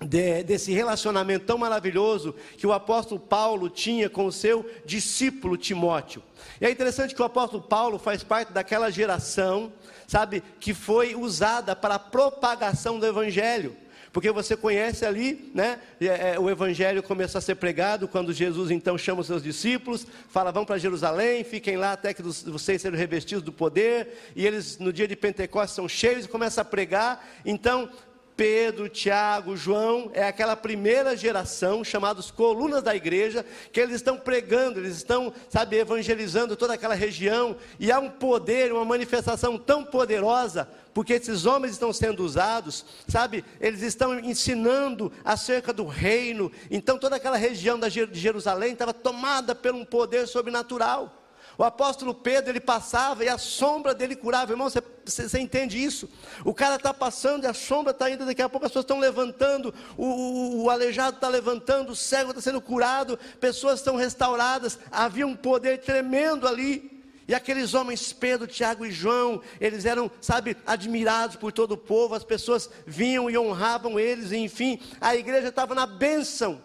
de, 0.00 0.42
desse 0.42 0.72
relacionamento 0.72 1.46
tão 1.46 1.56
maravilhoso 1.56 2.34
que 2.56 2.66
o 2.66 2.72
apóstolo 2.72 3.20
Paulo 3.20 3.70
tinha 3.70 4.10
com 4.10 4.26
o 4.26 4.32
seu 4.32 4.68
discípulo 4.84 5.56
Timóteo. 5.56 6.22
E 6.60 6.66
é 6.66 6.70
interessante 6.70 7.14
que 7.14 7.22
o 7.22 7.24
apóstolo 7.24 7.62
Paulo 7.62 7.98
faz 7.98 8.22
parte 8.22 8.52
daquela 8.52 8.90
geração, 8.90 9.72
sabe, 10.06 10.42
que 10.60 10.74
foi 10.74 11.14
usada 11.14 11.74
para 11.74 11.94
a 11.94 12.00
propagação 12.00 12.98
do 12.98 13.06
evangelho. 13.06 13.76
Porque 14.16 14.30
você 14.30 14.56
conhece 14.56 15.04
ali, 15.04 15.50
né? 15.54 15.78
É, 16.00 16.30
é, 16.30 16.40
o 16.40 16.48
evangelho 16.48 17.02
começou 17.02 17.38
a 17.38 17.42
ser 17.42 17.54
pregado 17.56 18.08
quando 18.08 18.32
Jesus 18.32 18.70
então 18.70 18.96
chama 18.96 19.20
os 19.20 19.26
seus 19.26 19.42
discípulos, 19.42 20.06
fala: 20.30 20.50
vão 20.50 20.64
para 20.64 20.78
Jerusalém, 20.78 21.44
fiquem 21.44 21.76
lá 21.76 21.92
até 21.92 22.14
que 22.14 22.22
vocês 22.22 22.80
sejam 22.80 22.96
revestidos 22.96 23.44
do 23.44 23.52
poder. 23.52 24.32
E 24.34 24.46
eles, 24.46 24.78
no 24.78 24.90
dia 24.90 25.06
de 25.06 25.14
Pentecostes, 25.14 25.76
são 25.76 25.86
cheios 25.86 26.24
e 26.24 26.28
começam 26.28 26.62
a 26.62 26.64
pregar. 26.64 27.28
Então, 27.44 27.90
Pedro, 28.36 28.88
Tiago, 28.88 29.56
João, 29.56 30.10
é 30.12 30.24
aquela 30.24 30.54
primeira 30.54 31.16
geração, 31.16 31.82
chamados 31.82 32.30
colunas 32.30 32.82
da 32.82 32.94
igreja, 32.94 33.44
que 33.72 33.80
eles 33.80 33.96
estão 33.96 34.18
pregando, 34.18 34.78
eles 34.78 34.96
estão, 34.96 35.32
sabe, 35.48 35.76
evangelizando 35.76 36.54
toda 36.54 36.74
aquela 36.74 36.94
região, 36.94 37.56
e 37.80 37.90
há 37.90 37.98
um 37.98 38.10
poder, 38.10 38.72
uma 38.72 38.84
manifestação 38.84 39.56
tão 39.56 39.82
poderosa, 39.82 40.68
porque 40.92 41.14
esses 41.14 41.46
homens 41.46 41.72
estão 41.72 41.92
sendo 41.92 42.22
usados, 42.22 42.84
sabe, 43.08 43.44
eles 43.60 43.82
estão 43.82 44.18
ensinando 44.18 45.10
acerca 45.24 45.72
do 45.72 45.86
reino, 45.86 46.52
então 46.70 46.98
toda 46.98 47.16
aquela 47.16 47.36
região 47.36 47.78
de 47.78 48.20
Jerusalém 48.20 48.72
estava 48.72 48.92
tomada 48.92 49.54
por 49.54 49.74
um 49.74 49.84
poder 49.84 50.28
sobrenatural. 50.28 51.25
O 51.58 51.64
apóstolo 51.64 52.12
Pedro, 52.14 52.50
ele 52.50 52.60
passava 52.60 53.24
e 53.24 53.28
a 53.28 53.38
sombra 53.38 53.94
dele 53.94 54.14
curava. 54.14 54.52
Irmão, 54.52 54.68
você, 54.68 54.82
você 55.04 55.38
entende 55.38 55.82
isso? 55.82 56.08
O 56.44 56.52
cara 56.52 56.76
está 56.76 56.92
passando 56.92 57.44
e 57.44 57.46
a 57.46 57.54
sombra 57.54 57.92
está 57.92 58.10
indo, 58.10 58.26
daqui 58.26 58.42
a 58.42 58.48
pouco 58.48 58.66
as 58.66 58.72
pessoas 58.72 58.84
estão 58.84 58.98
levantando, 58.98 59.74
o, 59.96 60.04
o, 60.04 60.62
o 60.64 60.70
aleijado 60.70 61.16
está 61.16 61.28
levantando, 61.28 61.92
o 61.92 61.96
cego 61.96 62.30
está 62.30 62.42
sendo 62.42 62.60
curado, 62.60 63.18
pessoas 63.40 63.80
estão 63.80 63.96
restauradas. 63.96 64.78
Havia 64.90 65.26
um 65.26 65.34
poder 65.34 65.78
tremendo 65.78 66.46
ali. 66.46 66.94
E 67.28 67.34
aqueles 67.34 67.74
homens, 67.74 68.12
Pedro, 68.12 68.46
Tiago 68.46 68.86
e 68.86 68.92
João, 68.92 69.40
eles 69.60 69.84
eram, 69.84 70.10
sabe, 70.20 70.56
admirados 70.64 71.36
por 71.36 71.50
todo 71.52 71.72
o 71.72 71.78
povo, 71.78 72.14
as 72.14 72.22
pessoas 72.22 72.70
vinham 72.86 73.28
e 73.28 73.36
honravam 73.36 73.98
eles, 73.98 74.30
e 74.30 74.36
enfim, 74.36 74.78
a 75.00 75.16
igreja 75.16 75.48
estava 75.48 75.74
na 75.74 75.86
bênção. 75.86 76.62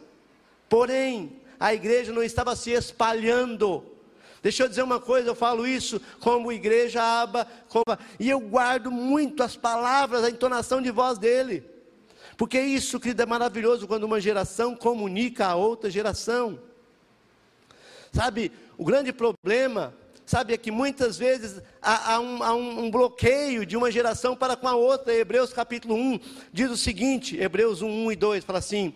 Porém, 0.69 1.41
a 1.59 1.73
igreja 1.73 2.13
não 2.13 2.21
estava 2.21 2.55
se 2.55 2.69
espalhando, 2.71 3.90
Deixa 4.41 4.63
eu 4.63 4.67
dizer 4.67 4.81
uma 4.81 4.99
coisa, 4.99 5.29
eu 5.29 5.35
falo 5.35 5.67
isso 5.67 6.01
como 6.19 6.51
igreja 6.51 7.01
aba, 7.01 7.47
como, 7.69 7.85
e 8.19 8.29
eu 8.29 8.39
guardo 8.39 8.89
muito 8.89 9.43
as 9.43 9.55
palavras, 9.55 10.23
a 10.23 10.29
entonação 10.29 10.81
de 10.81 10.89
voz 10.89 11.19
dele. 11.19 11.63
Porque 12.35 12.59
isso, 12.59 12.99
querido, 12.99 13.21
é 13.21 13.25
maravilhoso 13.25 13.87
quando 13.87 14.03
uma 14.03 14.19
geração 14.19 14.75
comunica 14.75 15.45
a 15.45 15.55
outra 15.55 15.91
geração. 15.91 16.59
Sabe, 18.11 18.51
o 18.77 18.83
grande 18.83 19.13
problema, 19.13 19.93
sabe, 20.25 20.53
é 20.53 20.57
que 20.57 20.71
muitas 20.71 21.19
vezes 21.19 21.61
há, 21.79 22.15
há, 22.15 22.19
um, 22.19 22.43
há 22.43 22.53
um, 22.55 22.85
um, 22.85 22.91
bloqueio 22.91 23.63
de 23.63 23.77
uma 23.77 23.91
geração 23.91 24.35
para 24.35 24.55
com 24.55 24.67
a 24.67 24.75
outra. 24.75 25.13
Hebreus 25.13 25.53
capítulo 25.53 25.93
1 25.93 26.19
diz 26.51 26.71
o 26.71 26.77
seguinte: 26.77 27.37
Hebreus 27.37 27.83
1, 27.83 28.05
1 28.07 28.11
e 28.11 28.15
2 28.15 28.43
fala 28.43 28.57
assim: 28.57 28.93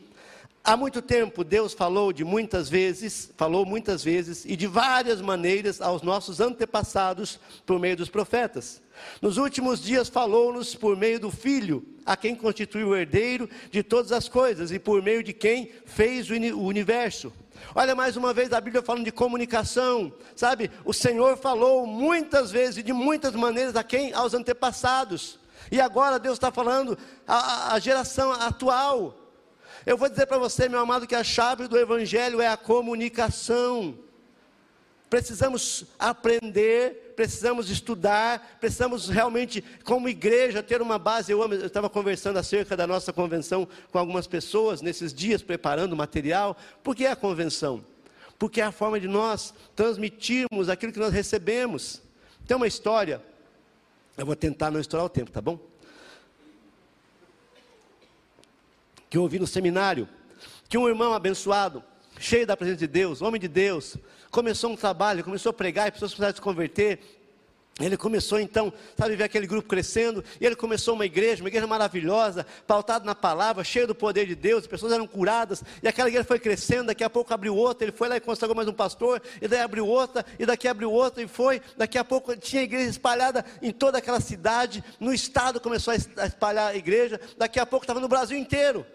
Há 0.68 0.76
muito 0.76 1.00
tempo 1.00 1.44
Deus 1.44 1.74
falou 1.74 2.12
de 2.12 2.24
muitas 2.24 2.68
vezes, 2.68 3.32
falou 3.38 3.68
muitas 3.68 4.04
vezes 4.04 4.46
e 4.46 4.56
de 4.56 4.66
várias 4.66 5.22
maneiras 5.22 5.80
aos 5.80 6.02
nossos 6.02 6.40
antepassados 6.40 7.40
por 7.68 7.80
meio 7.80 7.96
dos 7.96 8.10
profetas. 8.10 8.82
Nos 9.22 9.38
últimos 9.38 9.80
dias 9.80 10.10
falou-nos 10.10 10.74
por 10.74 10.98
meio 10.98 11.20
do 11.20 11.30
Filho, 11.30 11.86
a 12.04 12.18
quem 12.18 12.36
constituiu 12.36 12.90
o 12.90 12.96
herdeiro 12.96 13.48
de 13.70 13.84
todas 13.84 14.12
as 14.12 14.28
coisas 14.28 14.72
e 14.72 14.80
por 14.80 15.04
meio 15.04 15.22
de 15.22 15.34
quem 15.34 15.70
fez 15.86 16.32
o 16.32 16.60
universo. 16.60 17.32
Olha 17.76 17.94
mais 17.94 18.18
uma 18.18 18.34
vez 18.34 18.52
a 18.52 18.60
Bíblia 18.60 18.82
falando 18.82 19.06
de 19.06 19.12
comunicação, 19.12 20.12
sabe? 20.36 20.72
O 20.84 20.94
Senhor 20.94 21.38
falou 21.38 21.86
muitas 21.86 22.50
vezes 22.50 22.78
e 22.78 22.84
de 22.84 22.92
muitas 22.92 23.36
maneiras 23.36 23.76
a 23.76 23.84
quem? 23.84 24.14
Aos 24.14 24.34
antepassados. 24.34 25.40
E 25.72 25.80
agora 25.80 26.18
Deus 26.18 26.38
está 26.38 26.52
falando 26.52 26.98
a, 27.28 27.76
a 27.76 27.80
geração 27.80 28.32
atual. 28.32 29.25
Eu 29.86 29.98
vou 29.98 30.10
dizer 30.10 30.26
para 30.26 30.40
você, 30.40 30.68
meu 30.68 30.80
amado, 30.80 31.06
que 31.06 31.14
a 31.14 31.24
chave 31.24 31.68
do 31.68 31.78
Evangelho 31.78 32.42
é 32.42 32.48
a 32.48 32.58
comunicação. 32.58 33.96
precisamos 35.08 35.86
aprender, 36.00 37.14
precisamos 37.16 37.70
estudar, 37.70 38.58
precisamos 38.60 39.08
realmente, 39.08 39.64
como 39.84 40.10
igreja, 40.10 40.64
ter 40.64 40.82
uma 40.82 40.98
base. 40.98 41.32
Eu, 41.32 41.54
estava 41.64 41.88
conversando 41.88 42.38
acerca 42.38 42.76
da 42.76 42.88
nossa 42.88 43.14
convenção 43.14 43.68
com 43.92 44.00
algumas 44.00 44.26
pessoas 44.26 44.82
nesses 44.82 45.14
dias, 45.14 45.44
preparando 45.44 45.96
material. 45.96 46.58
Por 46.84 46.96
que 46.96 47.06
a 47.06 47.16
convenção? 47.16 47.86
Porque 48.40 48.62
é 48.62 48.64
a 48.64 48.72
forma 48.72 49.00
de 49.00 49.08
nós 49.08 49.54
transmitirmos 49.76 50.68
aquilo 50.68 50.92
que 50.92 51.00
nós 51.00 51.14
recebemos. 51.14 52.02
Tem 52.48 52.58
uma 52.58 52.68
história, 52.68 53.22
eu 54.18 54.26
vou 54.26 54.36
tentar 54.36 54.72
não 54.72 54.80
estourar 54.80 55.06
o 55.06 55.10
tempo, 55.10 55.30
tá 55.30 55.40
bom? 55.40 55.60
Que 59.10 59.18
eu 59.18 59.22
ouvi 59.22 59.40
no 59.40 59.48
seminário, 59.48 60.08
que 60.68 60.78
um 60.78 60.88
irmão 60.88 61.14
abençoado, 61.14 61.84
cheio 62.20 62.46
da 62.46 62.58
presença 62.58 62.80
de 62.80 62.88
Deus, 62.88 63.22
homem 63.22 63.40
de 63.40 63.48
Deus, 63.48 63.98
começou 64.32 64.72
um 64.72 64.76
trabalho, 64.76 65.24
começou 65.24 65.50
a 65.50 65.54
pregar, 65.54 65.88
e 65.88 65.92
pessoas 65.92 66.12
precisaram 66.12 66.36
se 66.36 66.42
converter. 66.42 67.00
Ele 67.78 67.98
começou 67.98 68.40
então, 68.40 68.72
sabe, 68.98 69.18
ver 69.18 69.26
aquele 69.26 69.46
grupo 69.46 69.68
crescendo, 69.68 70.24
e 70.40 70.46
ele 70.46 70.56
começou 70.56 70.94
uma 70.94 71.06
igreja, 71.06 71.44
uma 71.44 71.50
igreja 71.50 71.68
maravilhosa, 71.68 72.46
pautada 72.66 73.04
na 73.04 73.14
palavra, 73.14 73.66
cheia 73.66 73.86
do 73.86 73.94
poder 73.94 74.26
de 74.26 74.34
Deus, 74.34 74.66
pessoas 74.66 74.94
eram 74.94 75.06
curadas, 75.06 75.62
e 75.84 75.88
aquela 75.88 76.08
igreja 76.08 76.26
foi 76.26 76.40
crescendo, 76.40 76.86
daqui 76.86 77.04
a 77.04 77.10
pouco 77.10 77.34
abriu 77.34 77.54
outra, 77.54 77.84
ele 77.84 77.92
foi 77.92 78.08
lá 78.08 78.16
e 78.16 78.22
consagrou 78.22 78.56
mais 78.56 78.70
um 78.70 78.74
pastor, 78.74 79.22
e 79.42 79.48
daí 79.48 79.60
abriu 79.60 79.86
outra, 79.86 80.26
e 80.40 80.46
daqui 80.46 80.70
abriu 80.70 80.90
outra, 80.90 81.22
e 81.22 81.28
foi, 81.28 81.62
daqui 81.76 81.98
a 81.98 82.04
pouco 82.06 82.34
tinha 82.38 82.64
igreja 82.64 82.90
espalhada 82.90 83.44
em 83.62 83.74
toda 83.74 83.98
aquela 83.98 84.22
cidade, 84.22 84.82
no 84.98 85.14
estado 85.14 85.60
começou 85.60 85.94
a 85.94 86.26
espalhar 86.26 86.72
a 86.72 86.78
igreja, 86.78 87.20
daqui 87.38 87.60
a 87.60 87.66
pouco 87.66 87.84
estava 87.84 88.00
no 88.00 88.08
Brasil 88.08 88.38
inteiro. 88.38 88.86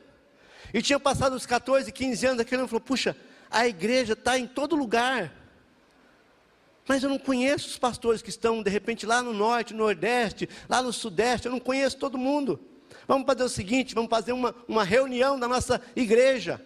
E 0.73 0.81
tinha 0.81 0.99
passado 0.99 1.37
uns 1.37 1.45
14, 1.45 1.93
15 1.93 2.27
anos, 2.27 2.41
aquele 2.41 2.63
homem 2.63 2.69
falou, 2.69 2.81
puxa, 2.81 3.15
a 3.51 3.67
igreja 3.67 4.15
está 4.15 4.39
em 4.39 4.47
todo 4.47 4.75
lugar. 4.75 5.40
Mas 6.87 7.03
eu 7.03 7.09
não 7.09 7.19
conheço 7.19 7.69
os 7.69 7.79
pastores 7.79 8.23
que 8.23 8.31
estão, 8.31 8.63
de 8.63 8.71
repente, 8.71 9.07
lá 9.07 9.23
no 9.23 9.33
norte, 9.33 9.73
no 9.73 9.81
nordeste, 9.81 10.49
lá 10.69 10.83
no 10.83 10.93
sudeste, 10.93 11.47
eu 11.47 11.53
não 11.53 11.61
conheço 11.61 11.97
todo 11.99 12.19
mundo. 12.19 12.59
Vamos 13.07 13.27
fazer 13.27 13.43
o 13.43 13.49
seguinte: 13.49 13.95
vamos 13.95 14.11
fazer 14.11 14.33
uma, 14.33 14.55
uma 14.67 14.85
reunião 14.85 15.39
da 15.39 15.47
nossa 15.47 15.81
igreja. 15.95 16.61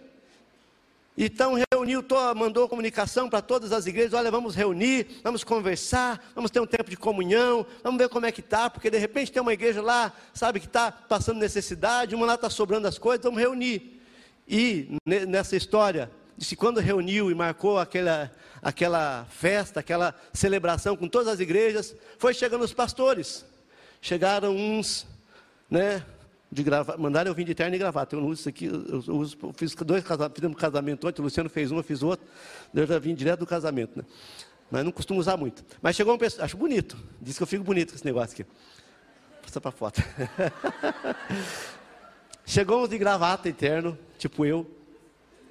Então 1.17 1.55
reuniu, 1.73 2.05
mandou 2.35 2.69
comunicação 2.69 3.31
para 3.31 3.41
todas 3.41 3.71
as 3.71 3.87
igrejas, 3.87 4.15
olha, 4.15 4.33
vamos 4.33 4.57
reunir, 4.57 5.07
vamos 5.23 5.45
conversar, 5.45 6.33
vamos 6.35 6.51
ter 6.51 6.59
um 6.59 6.67
tempo 6.67 6.91
de 6.91 6.97
comunhão, 6.97 7.65
vamos 7.85 7.99
ver 7.99 8.09
como 8.09 8.27
é 8.27 8.33
que 8.33 8.41
está, 8.41 8.69
porque 8.69 8.91
de 8.91 8.99
repente 8.99 9.31
tem 9.31 9.41
uma 9.41 9.53
igreja 9.53 9.81
lá, 9.81 10.13
sabe, 10.33 10.59
que 10.59 10.67
está 10.67 10.91
passando 10.91 11.39
necessidade, 11.39 12.17
uma 12.17 12.27
lá 12.27 12.35
está 12.35 12.51
sobrando 12.51 12.89
as 12.89 12.99
coisas, 12.99 13.23
vamos 13.23 13.41
reunir. 13.41 14.01
E 14.49 14.99
nessa 15.07 15.55
história, 15.55 16.11
disse 16.37 16.57
quando 16.57 16.81
reuniu 16.81 17.31
e 17.31 17.35
marcou 17.35 17.79
aquela, 17.79 18.31
aquela 18.63 19.25
festa, 19.31 19.81
aquela 19.81 20.15
celebração 20.33 20.97
com 20.97 21.09
todas 21.09 21.29
as 21.29 21.41
igrejas, 21.41 21.95
foi 22.19 22.35
chegando 22.35 22.65
os 22.65 22.73
pastores. 22.73 23.45
Chegaram 24.01 24.55
uns, 24.55 25.07
né, 25.71 26.05
de 26.51 26.63
gravata, 26.63 26.99
mandaram 26.99 27.31
eu 27.31 27.35
vir 27.35 27.45
de 27.45 27.55
terno 27.55 27.75
e 27.75 27.79
gravata. 27.79 28.15
Eu 28.15 28.21
não 28.21 28.29
uso 28.29 28.41
isso 28.41 28.49
aqui, 28.49 28.67
eu 28.67 29.17
uso, 29.17 29.37
fiz 29.57 29.75
dois 29.75 30.05
casamentos, 30.05 30.37
fizemos 30.37 30.57
um 30.57 30.61
casamento 30.61 31.07
ontem, 31.07 31.21
o 31.21 31.25
Luciano 31.25 31.51
fez 31.51 31.73
um, 31.73 31.77
eu 31.77 31.83
fiz 31.83 32.03
outro. 32.03 32.27
Eu 32.73 32.87
já 32.87 32.99
vim 32.99 33.15
direto 33.15 33.41
do 33.41 33.47
casamento, 33.47 33.99
né? 33.99 34.05
Mas 34.71 34.85
não 34.85 34.93
costumo 34.93 35.21
usar 35.21 35.37
muito. 35.37 35.65
Mas 35.83 35.97
chegou 35.97 36.13
uma 36.13 36.19
pessoa, 36.19 36.45
acho 36.45 36.57
bonito, 36.57 36.97
disse 37.21 37.39
que 37.39 37.43
eu 37.43 37.47
fico 37.47 37.65
bonito 37.65 37.91
com 37.91 37.97
esse 37.97 38.05
negócio 38.05 38.33
aqui. 38.33 38.51
Passa 39.43 39.61
para 39.61 39.71
foto. 39.71 40.03
chegou 42.47 42.83
uns 42.83 42.89
de 42.89 42.99
gravata 42.99 43.49
eterno, 43.49 43.99
tipo 44.19 44.45
eu, 44.45 44.71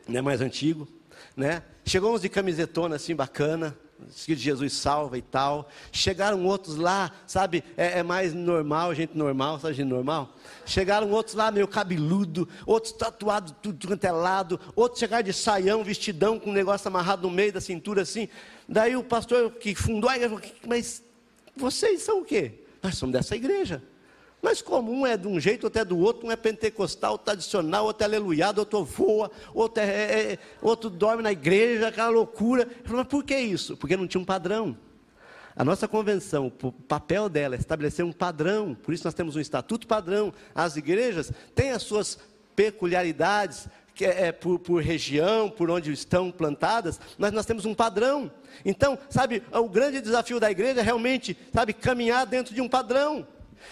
né, 0.08 0.22
mais 0.22 0.42
antigo, 0.42 0.88
né? 1.36 1.64
Chegou 1.86 2.14
uns 2.14 2.22
de 2.22 2.30
camisetona 2.30 2.96
assim 2.96 3.16
bacana, 3.16 3.78
que 4.26 4.36
Jesus 4.36 4.74
salva 4.74 5.18
e 5.18 5.22
tal. 5.22 5.70
Chegaram 5.92 6.46
outros 6.46 6.76
lá, 6.76 7.12
sabe, 7.26 7.64
é, 7.78 8.00
é, 8.00 8.04
mais 8.04 8.34
normal, 8.34 8.94
gente 8.94 9.18
normal, 9.18 9.60
sabe 9.60 9.74
gente 9.74 9.88
normal? 9.88 10.34
Chegaram 10.66 11.10
outros 11.12 11.36
lá 11.36 11.52
meio 11.52 11.68
cabeludo, 11.68 12.48
outros 12.66 12.94
tatuados 12.94 13.54
tudo 13.62 13.88
quanto 13.88 14.04
é 14.04 14.12
lado, 14.12 14.60
outros 14.76 15.00
chegaram 15.00 15.24
de 15.24 15.34
saião, 15.34 15.84
vestidão, 15.84 16.40
com 16.40 16.50
um 16.50 16.54
negócio 16.54 16.88
amarrado 16.88 17.28
no 17.28 17.34
meio 17.34 17.54
da 17.54 17.62
cintura 17.62 18.02
assim. 18.02 18.28
Daí 18.68 18.96
o 18.96 19.04
pastor 19.04 19.52
que 19.52 19.76
fundou 19.76 20.10
a 20.10 20.16
igreja 20.16 20.36
falou, 20.36 20.56
mas 20.68 21.04
vocês 21.56 22.02
são 22.02 22.22
o 22.22 22.26
quê? 22.26 22.60
Nós 22.82 22.98
somos 22.98 23.14
dessa 23.14 23.36
igreja. 23.36 23.82
Mas 24.44 24.62
como 24.62 24.92
um 24.92 25.08
é 25.08 25.16
de 25.16 25.26
um 25.26 25.40
jeito, 25.40 25.64
outro 25.64 25.82
é 25.82 25.86
do 25.86 25.98
outro, 25.98 26.28
um 26.28 26.32
é 26.32 26.36
pentecostal, 26.36 27.14
outro 27.14 27.28
tradicional, 27.28 27.86
outro 27.86 28.04
é 28.04 28.06
aleluiado, 28.06 28.60
outro 28.60 28.84
voa, 28.84 29.32
outro, 29.54 29.82
é, 29.82 29.88
é, 29.88 30.34
é, 30.34 30.40
outro 30.62 30.90
dorme 30.90 31.24
na 31.24 31.32
igreja, 31.32 31.88
aquela 31.88 32.10
loucura. 32.10 32.68
Mas 32.86 33.08
por 33.08 33.24
que 33.24 33.38
isso? 33.38 33.78
Porque 33.78 33.96
não 33.96 34.06
tinha 34.06 34.20
um 34.20 34.26
padrão. 34.26 34.78
A 35.56 35.64
nossa 35.64 35.88
convenção, 35.88 36.52
o 36.62 36.72
papel 36.74 37.30
dela 37.30 37.56
é 37.56 37.58
estabelecer 37.58 38.04
um 38.04 38.12
padrão, 38.12 38.76
por 38.76 38.94
isso 38.94 39.06
nós 39.06 39.14
temos 39.14 39.38
um 39.38 39.40
estatuto 39.40 39.88
padrão. 39.88 40.34
As 40.54 40.76
igrejas 40.76 41.32
têm 41.56 41.72
as 41.72 41.84
suas 41.84 42.20
peculiaridades, 42.54 43.70
que 43.96 44.04
é, 44.04 44.28
é 44.28 44.32
por, 44.34 44.60
por, 44.60 44.84
região, 44.84 45.50
por 45.50 45.70
onde 45.70 45.90
estão 45.94 46.30
plantadas, 46.30 47.00
mas 47.18 47.32
nós 47.32 47.46
temos 47.46 47.64
um 47.64 47.74
padrão. 47.74 48.30
Então, 48.66 49.00
sabe, 49.10 49.42
o 49.54 49.70
grande 49.70 50.02
desafio 50.02 50.38
da 50.38 50.52
igreja 50.52 50.82
é 50.82 50.84
realmente, 50.84 51.38
sabe, 51.54 51.72
caminhar 51.72 52.26
dentro 52.26 52.54
de 52.54 52.60
um 52.60 52.68
padrão. 52.68 53.26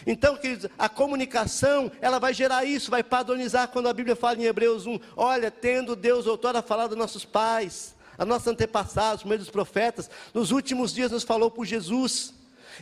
Então, 0.05 0.35
queridos, 0.35 0.69
a 0.77 0.89
comunicação, 0.89 1.91
ela 2.01 2.19
vai 2.19 2.33
gerar 2.33 2.65
isso, 2.65 2.91
vai 2.91 3.03
padronizar 3.03 3.67
quando 3.67 3.87
a 3.87 3.93
Bíblia 3.93 4.15
fala 4.15 4.37
em 4.37 4.45
Hebreus 4.45 4.85
1, 4.85 4.99
olha, 5.15 5.51
tendo 5.51 5.95
Deus 5.95 6.27
outrora 6.27 6.61
falado 6.61 6.89
dos 6.89 6.97
nossos 6.97 7.25
pais, 7.25 7.95
a 8.17 8.25
nossos 8.25 8.47
antepassados, 8.47 9.23
por 9.23 9.29
meio 9.29 9.39
dos 9.39 9.49
profetas, 9.49 10.09
nos 10.33 10.51
últimos 10.51 10.93
dias 10.93 11.11
nos 11.11 11.23
falou 11.23 11.49
por 11.49 11.65
Jesus. 11.65 12.33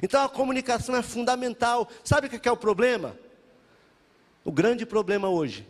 Então 0.01 0.23
a 0.23 0.29
comunicação 0.29 0.95
é 0.95 1.01
fundamental. 1.01 1.89
Sabe 2.03 2.27
o 2.27 2.29
que 2.29 2.47
é 2.47 2.51
o 2.51 2.57
problema? 2.57 3.15
O 4.43 4.51
grande 4.51 4.85
problema 4.85 5.29
hoje 5.29 5.67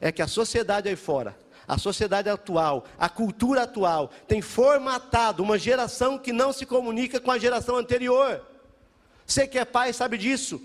é 0.00 0.10
que 0.12 0.22
a 0.22 0.26
sociedade 0.26 0.88
aí 0.88 0.96
fora, 0.96 1.36
a 1.66 1.78
sociedade 1.78 2.28
atual, 2.28 2.84
a 2.98 3.08
cultura 3.08 3.62
atual, 3.62 4.10
tem 4.28 4.42
formatado 4.42 5.42
uma 5.42 5.58
geração 5.58 6.18
que 6.18 6.32
não 6.32 6.52
se 6.52 6.66
comunica 6.66 7.20
com 7.20 7.30
a 7.30 7.38
geração 7.38 7.76
anterior. 7.76 8.44
Você 9.26 9.46
que 9.46 9.58
é 9.58 9.64
pai 9.64 9.92
sabe 9.92 10.18
disso. 10.18 10.60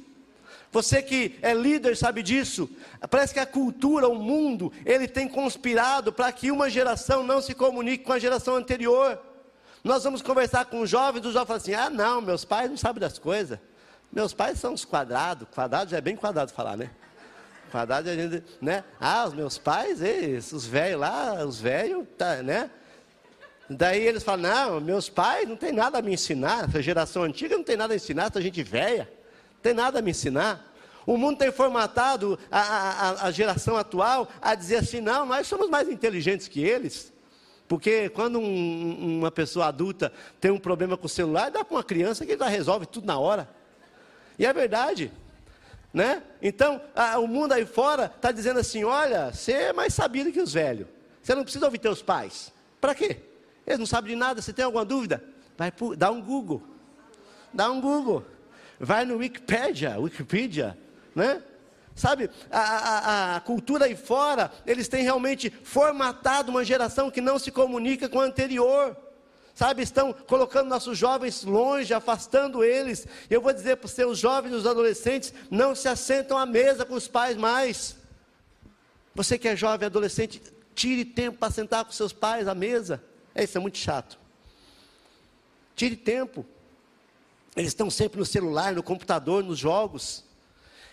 Você 0.72 1.02
que 1.02 1.38
é 1.42 1.54
líder 1.54 1.98
sabe 1.98 2.22
disso. 2.22 2.70
Parece 3.10 3.34
que 3.34 3.40
a 3.40 3.46
cultura, 3.46 4.08
o 4.08 4.16
mundo, 4.16 4.72
ele 4.86 5.08
tem 5.08 5.28
conspirado 5.28 6.14
para 6.14 6.32
que 6.32 6.52
uma 6.52 6.70
geração 6.70 7.24
não 7.24 7.42
se 7.42 7.56
comunique 7.56 8.04
com 8.04 8.14
a 8.14 8.20
geração 8.20 8.56
anterior. 8.56 9.20
Nós 9.84 10.04
vamos 10.04 10.22
conversar 10.22 10.66
com 10.66 10.82
os 10.82 10.90
jovens, 10.90 11.26
os 11.26 11.34
jovens 11.34 11.48
falam 11.48 11.62
assim: 11.62 11.74
ah, 11.74 11.90
não, 11.90 12.22
meus 12.22 12.46
pais 12.46 12.70
não 12.70 12.78
sabem 12.78 13.00
das 13.00 13.18
coisas. 13.18 13.58
Meus 14.12 14.34
pais 14.34 14.60
são 14.60 14.74
os 14.74 14.86
quadrados. 14.86 15.48
Quadrado 15.54 15.90
já 15.90 15.98
é 15.98 16.02
bem 16.02 16.16
quadrado 16.16 16.52
falar, 16.52 16.78
né? 16.78 16.92
Quadrado, 17.72 18.10
né? 18.62 18.84
Ah, 19.00 19.26
os 19.26 19.34
meus 19.34 19.58
pais, 19.58 20.02
eles, 20.02 20.52
os 20.52 20.66
velhos 20.66 21.00
lá, 21.00 21.46
os 21.46 21.60
velhos, 21.60 22.06
tá, 22.18 22.44
né? 22.44 22.70
Daí 23.70 24.02
eles 24.02 24.24
falam: 24.24 24.50
não, 24.50 24.82
meus 24.82 25.10
pais 25.10 25.48
não 25.48 25.56
tem 25.56 25.72
nada 25.72 26.00
a 26.00 26.02
me 26.02 26.14
ensinar, 26.14 26.66
essa 26.66 26.82
geração 26.82 27.24
antiga 27.24 27.56
não 27.56 27.64
tem 27.64 27.78
nada 27.78 27.94
a 27.94 27.96
ensinar, 27.96 28.28
essa 28.28 28.42
gente 28.42 28.62
velha, 28.62 29.10
tem 29.62 29.74
nada 29.74 30.00
a 30.00 30.02
me 30.02 30.12
ensinar. 30.12 30.66
O 31.06 31.18
mundo 31.18 31.38
tem 31.38 31.52
formatado 31.52 32.38
a, 32.52 32.60
a, 32.60 33.28
a 33.28 33.32
geração 33.32 33.78
atual 33.78 34.28
a 34.42 34.54
dizer 34.56 34.78
assim: 34.78 35.02
não, 35.02 35.26
nós 35.26 35.48
somos 35.48 35.70
mais 35.70 35.90
inteligentes 35.90 36.48
que 36.48 36.62
eles. 36.62 37.12
Porque 37.68 38.10
quando 38.10 38.40
um, 38.40 39.20
uma 39.20 39.32
pessoa 39.32 39.68
adulta 39.68 40.12
tem 40.40 40.50
um 40.52 40.60
problema 40.60 40.98
com 40.98 41.06
o 41.06 41.10
celular, 41.10 41.52
dá 41.52 41.64
para 41.64 41.76
uma 41.78 41.84
criança 41.84 42.26
que 42.26 42.38
já 42.38 42.48
resolve 42.48 42.86
tudo 42.86 43.06
na 43.06 43.18
hora. 43.20 43.50
E 44.38 44.46
é 44.46 44.54
verdade. 44.54 45.12
Né? 45.94 46.22
Então, 46.42 46.82
a, 46.96 47.18
o 47.20 47.28
mundo 47.28 47.54
aí 47.54 47.66
fora 47.66 48.12
está 48.16 48.32
dizendo 48.32 48.60
assim: 48.60 48.84
olha, 48.84 49.32
você 49.32 49.54
é 49.54 49.74
mais 49.74 49.94
sabido 49.94 50.32
que 50.32 50.42
os 50.42 50.54
velhos. 50.54 50.88
Você 51.22 51.36
não 51.36 51.44
precisa 51.44 51.66
ouvir 51.66 51.80
teus 51.80 52.02
pais. 52.02 52.54
Para 52.80 52.96
quê? 52.96 53.18
Eles 53.66 53.80
não 53.80 53.86
sabem 53.86 54.12
de 54.12 54.16
nada. 54.16 54.42
Você 54.42 54.54
tem 54.54 54.66
alguma 54.66 54.86
dúvida? 54.86 55.24
Vai 55.58 55.72
dá 55.98 56.10
um 56.10 56.22
Google. 56.22 56.64
Dá 57.54 57.70
um 57.70 57.82
Google. 57.82 58.24
Vai 58.80 59.06
no 59.06 59.18
Wikipedia, 59.18 60.00
Wikipedia, 60.00 60.78
né? 61.14 61.44
Sabe, 61.96 62.30
a, 62.50 62.60
a, 62.60 63.36
a, 63.36 63.40
cultura 63.42 63.84
aí 63.84 63.96
fora, 63.96 64.50
eles 64.66 64.88
têm 64.88 65.04
realmente 65.04 65.50
formatado 65.50 66.50
uma 66.50 66.64
geração 66.64 67.12
que 67.12 67.20
não 67.20 67.38
se 67.38 67.52
comunica 67.52 68.08
com 68.08 68.22
a 68.22 68.24
anterior. 68.24 68.96
Sabe, 69.54 69.84
estão 69.84 70.14
colocando 70.14 70.70
nossos 70.70 70.98
jovens 70.98 71.44
longe, 71.44 71.94
afastando 71.94 72.64
eles. 72.64 73.06
Eu 73.30 73.42
vou 73.42 73.52
dizer 73.52 73.76
para 73.76 73.88
os 73.88 73.92
seus 73.92 74.18
jovens 74.18 74.54
e 74.54 74.56
os 74.56 74.66
adolescentes, 74.66 75.34
não 75.52 75.76
se 75.76 75.90
assentam 75.90 76.38
à 76.38 76.46
mesa 76.46 76.86
com 76.86 76.94
os 76.94 77.10
pais 77.10 77.36
mais. 77.36 77.98
Você 79.14 79.38
que 79.38 79.50
é 79.50 79.56
jovem, 79.58 79.86
adolescente, 79.86 80.42
tire 80.74 81.04
tempo 81.04 81.38
para 81.38 81.52
sentar 81.52 81.84
com 81.84 81.92
seus 81.92 82.14
pais 82.14 82.48
à 82.48 82.56
mesa. 82.56 83.04
É, 83.36 83.44
isso 83.44 83.58
é 83.58 83.62
muito 83.62 83.78
chato. 83.78 84.18
Tire 85.76 85.98
tempo. 85.98 86.46
Eles 87.60 87.72
estão 87.72 87.90
sempre 87.90 88.18
no 88.18 88.26
celular, 88.26 88.74
no 88.74 88.82
computador, 88.82 89.44
nos 89.44 89.60
jogos. 89.60 90.24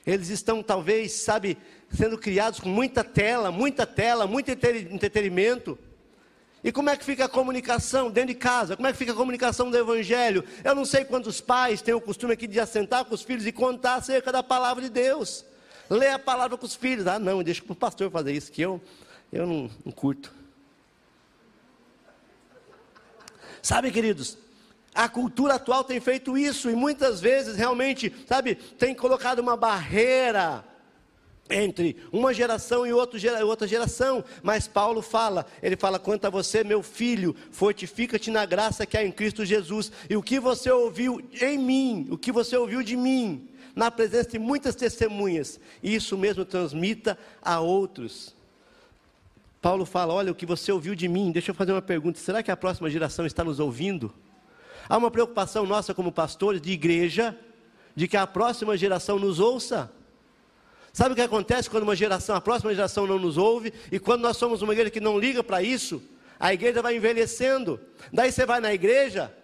Eles 0.04 0.30
estão, 0.30 0.64
talvez, 0.64 1.12
sabe, 1.12 1.56
sendo 1.92 2.18
criados 2.18 2.58
com 2.58 2.68
muita 2.68 3.04
tela, 3.04 3.52
muita 3.52 3.86
tela, 3.86 4.26
muito 4.26 4.50
entretenimento. 4.50 5.78
E 6.64 6.72
como 6.72 6.90
é 6.90 6.96
que 6.96 7.04
fica 7.04 7.26
a 7.26 7.28
comunicação 7.28 8.10
dentro 8.10 8.34
de 8.34 8.34
casa? 8.34 8.74
Como 8.74 8.88
é 8.88 8.90
que 8.90 8.98
fica 8.98 9.12
a 9.12 9.14
comunicação 9.14 9.70
do 9.70 9.78
Evangelho? 9.78 10.42
Eu 10.64 10.74
não 10.74 10.84
sei 10.84 11.04
quantos 11.04 11.40
pais 11.40 11.82
têm 11.82 11.94
o 11.94 12.00
costume 12.00 12.32
aqui 12.32 12.48
de 12.48 12.58
assentar 12.58 13.04
com 13.04 13.14
os 13.14 13.22
filhos 13.22 13.46
e 13.46 13.52
contar 13.52 13.94
acerca 13.94 14.32
da 14.32 14.42
palavra 14.42 14.82
de 14.82 14.90
Deus. 14.90 15.44
Ler 15.88 16.10
a 16.10 16.18
palavra 16.18 16.58
com 16.58 16.66
os 16.66 16.74
filhos. 16.74 17.06
Ah, 17.06 17.20
não, 17.20 17.44
deixa 17.44 17.62
para 17.62 17.74
o 17.74 17.76
pastor 17.76 18.10
fazer 18.10 18.32
isso, 18.32 18.50
que 18.50 18.62
eu, 18.62 18.82
eu 19.32 19.46
não, 19.46 19.70
não 19.84 19.92
curto. 19.92 20.34
Sabe, 23.62 23.92
queridos, 23.92 24.36
a 24.96 25.08
cultura 25.08 25.54
atual 25.54 25.84
tem 25.84 26.00
feito 26.00 26.38
isso 26.38 26.70
e 26.70 26.74
muitas 26.74 27.20
vezes 27.20 27.56
realmente, 27.56 28.12
sabe, 28.26 28.54
tem 28.54 28.94
colocado 28.94 29.40
uma 29.40 29.56
barreira 29.56 30.64
entre 31.48 31.96
uma 32.10 32.34
geração 32.34 32.86
e 32.86 32.92
outra 32.92 33.68
geração, 33.68 34.24
mas 34.42 34.66
Paulo 34.66 35.00
fala, 35.00 35.46
ele 35.62 35.76
fala 35.76 35.98
quanto 35.98 36.24
a 36.24 36.30
você, 36.30 36.64
meu 36.64 36.82
filho, 36.82 37.36
fortifica-te 37.52 38.30
na 38.30 38.44
graça 38.44 38.86
que 38.86 38.96
há 38.96 39.04
em 39.04 39.12
Cristo 39.12 39.44
Jesus, 39.44 39.92
e 40.10 40.16
o 40.16 40.22
que 40.22 40.40
você 40.40 40.70
ouviu 40.70 41.22
em 41.40 41.58
mim, 41.58 42.08
o 42.10 42.18
que 42.18 42.32
você 42.32 42.56
ouviu 42.56 42.82
de 42.82 42.96
mim, 42.96 43.48
na 43.76 43.90
presença 43.90 44.30
de 44.30 44.38
muitas 44.38 44.74
testemunhas, 44.74 45.60
isso 45.82 46.16
mesmo 46.16 46.44
transmita 46.44 47.16
a 47.42 47.60
outros. 47.60 48.34
Paulo 49.60 49.84
fala: 49.84 50.14
Olha, 50.14 50.32
o 50.32 50.34
que 50.34 50.46
você 50.46 50.72
ouviu 50.72 50.94
de 50.94 51.06
mim, 51.08 51.30
deixa 51.30 51.50
eu 51.50 51.54
fazer 51.54 51.72
uma 51.72 51.82
pergunta: 51.82 52.18
será 52.18 52.42
que 52.42 52.50
a 52.50 52.56
próxima 52.56 52.88
geração 52.88 53.26
está 53.26 53.44
nos 53.44 53.60
ouvindo? 53.60 54.12
Há 54.88 54.96
uma 54.96 55.10
preocupação 55.10 55.66
nossa 55.66 55.94
como 55.94 56.12
pastores 56.12 56.60
de 56.60 56.72
igreja, 56.72 57.36
de 57.94 58.06
que 58.06 58.16
a 58.16 58.26
próxima 58.26 58.76
geração 58.76 59.18
nos 59.18 59.40
ouça. 59.40 59.90
Sabe 60.92 61.12
o 61.12 61.14
que 61.16 61.22
acontece 61.22 61.68
quando 61.68 61.82
uma 61.82 61.96
geração, 61.96 62.36
a 62.36 62.40
próxima 62.40 62.74
geração 62.74 63.06
não 63.06 63.18
nos 63.18 63.36
ouve, 63.36 63.72
e 63.90 63.98
quando 63.98 64.22
nós 64.22 64.36
somos 64.36 64.62
uma 64.62 64.72
igreja 64.72 64.90
que 64.90 65.00
não 65.00 65.18
liga 65.18 65.42
para 65.42 65.62
isso, 65.62 66.02
a 66.38 66.52
igreja 66.54 66.80
vai 66.80 66.96
envelhecendo. 66.96 67.80
Daí 68.12 68.32
você 68.32 68.46
vai 68.46 68.60
na 68.60 68.72
igreja, 68.72 69.34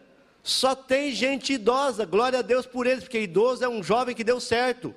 só 0.42 0.74
tem 0.74 1.12
gente 1.12 1.54
idosa, 1.54 2.04
glória 2.04 2.38
a 2.38 2.42
Deus 2.42 2.66
por 2.66 2.86
eles, 2.86 3.04
porque 3.04 3.20
idoso 3.20 3.64
é 3.64 3.68
um 3.68 3.82
jovem 3.82 4.14
que 4.14 4.24
deu 4.24 4.40
certo. 4.40 4.94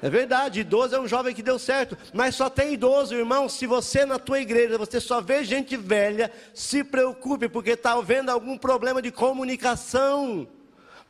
É 0.00 0.08
verdade, 0.08 0.60
idoso 0.60 0.94
é 0.94 1.00
um 1.00 1.08
jovem 1.08 1.34
que 1.34 1.42
deu 1.42 1.58
certo, 1.58 1.98
mas 2.14 2.34
só 2.34 2.48
tem 2.48 2.74
idoso, 2.74 3.14
irmão. 3.14 3.48
Se 3.48 3.66
você 3.66 4.04
na 4.04 4.18
tua 4.18 4.40
igreja 4.40 4.78
você 4.78 5.00
só 5.00 5.20
vê 5.20 5.42
gente 5.44 5.76
velha, 5.76 6.30
se 6.54 6.84
preocupe, 6.84 7.48
porque 7.48 7.70
está 7.70 7.92
havendo 7.92 8.30
algum 8.30 8.56
problema 8.56 9.02
de 9.02 9.10
comunicação. 9.10 10.46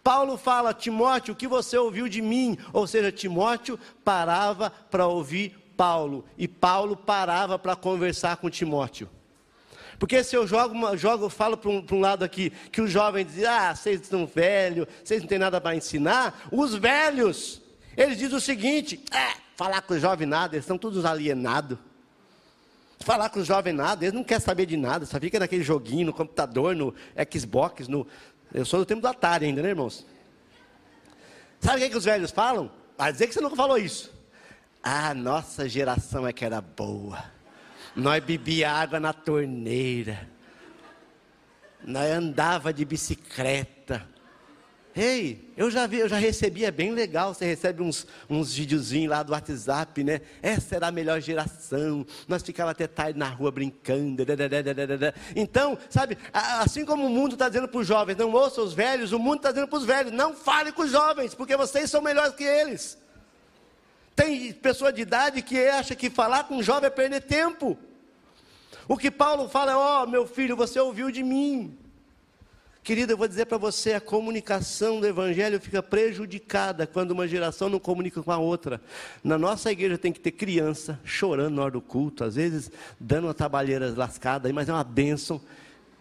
Paulo 0.02 0.38
fala, 0.38 0.72
Timóteo, 0.72 1.34
o 1.34 1.36
que 1.36 1.46
você 1.46 1.76
ouviu 1.76 2.08
de 2.08 2.22
mim? 2.22 2.56
Ou 2.72 2.86
seja, 2.86 3.12
Timóteo 3.12 3.78
parava 4.02 4.70
para 4.70 5.06
ouvir 5.06 5.68
Paulo, 5.76 6.24
e 6.36 6.48
Paulo 6.48 6.96
parava 6.96 7.58
para 7.58 7.76
conversar 7.76 8.38
com 8.38 8.50
Timóteo. 8.50 9.08
Porque 9.98 10.24
se 10.24 10.36
eu 10.36 10.46
jogo, 10.46 10.96
jogo 10.96 11.28
falo 11.28 11.56
para 11.56 11.70
um, 11.70 11.84
um, 11.92 12.00
lado 12.00 12.24
aqui, 12.24 12.50
que 12.72 12.80
os 12.80 12.90
jovens 12.90 13.26
dizem, 13.26 13.44
ah, 13.46 13.74
vocês 13.74 14.00
estão 14.00 14.26
velhos, 14.26 14.86
vocês 15.04 15.20
não 15.20 15.28
têm 15.28 15.38
nada 15.38 15.60
para 15.60 15.76
ensinar, 15.76 16.48
os 16.50 16.74
velhos, 16.74 17.60
eles 17.98 18.16
dizem 18.16 18.36
o 18.36 18.40
seguinte, 18.40 19.04
é, 19.10 19.36
falar 19.56 19.82
com 19.82 19.92
os 19.92 20.00
jovens 20.00 20.26
nada, 20.26 20.54
eles 20.54 20.64
estão 20.64 20.78
todos 20.78 21.04
alienados. 21.04 21.76
Falar 23.00 23.28
com 23.28 23.40
os 23.40 23.46
jovens 23.46 23.74
nada, 23.74 24.04
eles 24.04 24.14
não 24.14 24.22
querem 24.22 24.44
saber 24.44 24.66
de 24.66 24.76
nada, 24.76 25.04
só 25.04 25.18
fica 25.18 25.38
naquele 25.38 25.64
joguinho, 25.64 26.06
no 26.06 26.12
computador, 26.12 26.76
no 26.76 26.94
Xbox, 27.32 27.88
no, 27.88 28.06
eu 28.54 28.64
sou 28.64 28.78
do 28.80 28.86
tempo 28.86 29.00
do 29.00 29.08
Atari 29.08 29.46
ainda, 29.46 29.62
né, 29.62 29.70
irmãos? 29.70 30.06
Sabe 31.60 31.76
o 31.76 31.78
que, 31.80 31.84
é 31.86 31.88
que 31.90 31.96
os 31.96 32.04
velhos 32.04 32.30
falam? 32.30 32.70
Vai 32.96 33.12
dizer 33.12 33.26
que 33.26 33.34
você 33.34 33.40
nunca 33.40 33.56
falou 33.56 33.76
isso. 33.76 34.12
Ah, 34.80 35.12
nossa 35.12 35.68
geração 35.68 36.26
é 36.26 36.32
que 36.32 36.44
era 36.44 36.60
boa. 36.60 37.24
Nós 37.96 38.22
bebia 38.22 38.70
água 38.70 39.00
na 39.00 39.12
torneira. 39.12 40.28
Nós 41.84 42.10
andava 42.12 42.72
de 42.72 42.84
bicicleta. 42.84 43.77
Ei, 45.00 45.52
eu 45.56 45.70
já 45.70 45.86
vi, 45.86 46.00
eu 46.00 46.08
já 46.08 46.16
recebi, 46.16 46.64
é 46.64 46.72
bem 46.72 46.90
legal. 46.90 47.32
Você 47.32 47.44
recebe 47.44 47.80
uns, 47.84 48.04
uns 48.28 48.52
videozinhos 48.52 49.08
lá 49.08 49.22
do 49.22 49.30
WhatsApp, 49.30 50.02
né? 50.02 50.20
Essa 50.42 50.74
era 50.74 50.88
a 50.88 50.90
melhor 50.90 51.20
geração. 51.20 52.04
Nós 52.26 52.42
ficávamos 52.42 52.72
até 52.72 52.88
tarde 52.88 53.16
na 53.16 53.28
rua 53.28 53.52
brincando. 53.52 54.26
Então, 55.36 55.78
sabe, 55.88 56.18
assim 56.32 56.84
como 56.84 57.06
o 57.06 57.08
mundo 57.08 57.34
está 57.34 57.48
dizendo 57.48 57.68
para 57.68 57.78
os 57.78 57.86
jovens, 57.86 58.16
não 58.16 58.32
ouçam 58.32 58.64
os 58.64 58.74
velhos, 58.74 59.12
o 59.12 59.20
mundo 59.20 59.36
está 59.36 59.52
dizendo 59.52 59.68
para 59.68 59.78
os 59.78 59.84
velhos, 59.84 60.10
não 60.10 60.34
fale 60.34 60.72
com 60.72 60.82
os 60.82 60.90
jovens, 60.90 61.32
porque 61.32 61.56
vocês 61.56 61.88
são 61.88 62.02
melhores 62.02 62.34
que 62.34 62.42
eles. 62.42 62.98
Tem 64.16 64.52
pessoa 64.52 64.92
de 64.92 65.02
idade 65.02 65.42
que 65.42 65.64
acha 65.68 65.94
que 65.94 66.10
falar 66.10 66.42
com 66.48 66.56
um 66.56 66.62
jovem 66.62 66.88
é 66.88 66.90
perder 66.90 67.20
tempo. 67.20 67.78
O 68.88 68.96
que 68.96 69.12
Paulo 69.12 69.48
fala 69.48 69.70
é: 69.70 69.76
ó, 69.76 70.06
meu 70.06 70.26
filho, 70.26 70.56
você 70.56 70.80
ouviu 70.80 71.08
de 71.08 71.22
mim. 71.22 71.78
Querido, 72.82 73.12
eu 73.12 73.18
vou 73.18 73.28
dizer 73.28 73.44
para 73.44 73.58
você, 73.58 73.92
a 73.92 74.00
comunicação 74.00 74.98
do 74.98 75.06
Evangelho 75.06 75.60
fica 75.60 75.82
prejudicada 75.82 76.86
quando 76.86 77.10
uma 77.10 77.28
geração 77.28 77.68
não 77.68 77.78
comunica 77.78 78.22
com 78.22 78.32
a 78.32 78.38
outra. 78.38 78.80
Na 79.22 79.36
nossa 79.36 79.70
igreja 79.70 79.98
tem 79.98 80.10
que 80.10 80.20
ter 80.20 80.30
criança 80.30 80.98
chorando 81.04 81.56
na 81.56 81.62
hora 81.62 81.72
do 81.72 81.82
culto, 81.82 82.24
às 82.24 82.36
vezes 82.36 82.70
dando 82.98 83.24
uma 83.26 83.34
trabalheira 83.34 83.92
lascada, 83.94 84.50
mas 84.52 84.68
é 84.70 84.72
uma 84.72 84.84
bênção. 84.84 85.40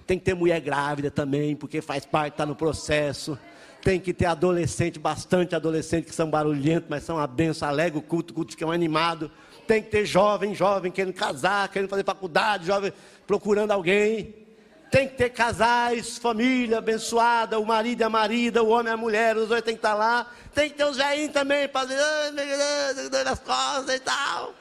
Tem 0.05 0.17
que 0.17 0.23
ter 0.23 0.33
mulher 0.33 0.61
grávida 0.61 1.11
também, 1.11 1.55
porque 1.57 1.81
faz 1.81 2.05
parte, 2.05 2.35
está 2.35 2.45
no 2.45 2.55
processo. 2.55 3.37
Tem 3.81 3.99
que 3.99 4.13
ter 4.13 4.25
adolescente, 4.25 4.97
bastante 4.97 5.53
adolescente 5.55 6.05
que 6.05 6.15
são 6.15 6.29
barulhentos, 6.29 6.89
mas 6.89 7.03
são 7.03 7.17
uma 7.17 7.27
benção, 7.27 7.67
alega 7.67 7.97
o 7.97 8.01
culto, 8.01 8.31
o 8.31 8.35
culto 8.35 8.51
fica 8.51 8.65
animado. 8.71 9.29
Tem 9.67 9.83
que 9.83 9.89
ter 9.89 10.05
jovem, 10.05 10.55
jovem 10.55 10.89
querendo 10.89 11.13
casar, 11.13 11.67
querendo 11.67 11.89
fazer 11.89 12.05
faculdade, 12.05 12.65
jovem 12.65 12.93
procurando 13.25 13.71
alguém. 13.71 14.46
Tem 14.89 15.07
que 15.07 15.15
ter 15.15 15.29
casais, 15.29 16.17
família 16.17 16.77
abençoada, 16.77 17.59
o 17.59 17.65
marido 17.65 18.01
e 18.01 18.03
a 18.03 18.09
marida, 18.09 18.63
o 18.63 18.69
homem 18.69 18.91
e 18.91 18.93
a 18.93 18.97
mulher, 18.97 19.35
os 19.35 19.49
dois 19.49 19.61
tem 19.61 19.73
que 19.73 19.79
estar 19.79 19.95
lá. 19.95 20.31
Tem 20.53 20.69
que 20.69 20.77
ter 20.77 20.85
os 20.85 20.95
velhinhos 20.95 21.33
também 21.33 21.67
para 21.67 21.81
fazer 21.81 23.27
as 23.27 23.39
costas 23.39 23.95
e 23.95 23.99
tal. 23.99 24.53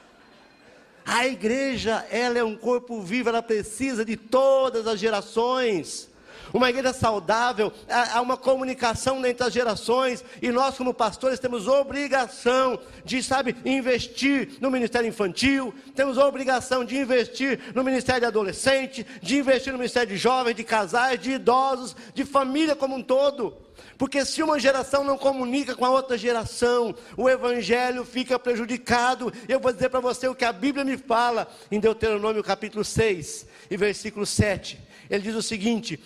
A 1.05 1.27
igreja, 1.29 2.05
ela 2.11 2.37
é 2.37 2.43
um 2.43 2.57
corpo 2.57 3.01
vivo, 3.01 3.29
ela 3.29 3.43
precisa 3.43 4.05
de 4.05 4.17
todas 4.17 4.89
as 4.89 4.99
gerações. 4.99 6.09
Uma 6.53 6.71
igreja 6.71 6.93
saudável, 6.93 7.73
há 7.89 8.21
uma 8.21 8.37
comunicação 8.37 9.25
entre 9.25 9.47
as 9.47 9.53
gerações, 9.53 10.25
e 10.41 10.51
nós, 10.51 10.77
como 10.77 10.95
pastores, 10.95 11.39
temos 11.39 11.67
obrigação 11.67 12.79
de, 13.05 13.23
sabe, 13.23 13.57
investir 13.65 14.57
no 14.61 14.71
ministério 14.71 15.09
infantil, 15.09 15.75
temos 15.95 16.19
obrigação 16.19 16.85
de 16.85 16.97
investir 16.97 17.61
no 17.75 17.83
ministério 17.83 18.21
de 18.23 18.27
adolescente, 18.27 19.07
de 19.23 19.39
investir 19.39 19.73
no 19.73 19.79
ministério 19.79 20.09
de 20.09 20.17
jovens, 20.17 20.55
de 20.55 20.65
casais, 20.65 21.21
de 21.21 21.33
idosos, 21.33 21.97
de 22.15 22.25
família 22.25 22.77
como 22.77 22.97
um 22.97 23.03
todo. 23.03 23.67
Porque 23.99 24.25
se 24.25 24.43
uma 24.43 24.59
geração 24.59 25.03
não 25.03 25.17
comunica 25.17 25.75
com 25.75 25.85
a 25.85 25.91
outra 25.91 26.19
geração, 26.19 26.95
o 27.17 27.29
evangelho 27.29 28.05
fica 28.05 28.39
prejudicado. 28.39 29.33
Eu 29.49 29.59
vou 29.59 29.73
dizer 29.73 29.89
para 29.89 30.01
você 30.01 30.29
o 30.29 30.35
que 30.35 30.45
a 30.45 30.53
Bíblia 30.53 30.85
me 30.85 30.97
fala 30.99 31.49
em 31.71 31.81
Deuteronômio 31.81 32.43
capítulo 32.43 32.85
6 32.85 33.47
e 33.71 33.77
versículo 33.77 34.27
7. 34.27 34.79
Ele 35.09 35.23
diz 35.23 35.35
o 35.35 35.43
seguinte: 35.43 35.99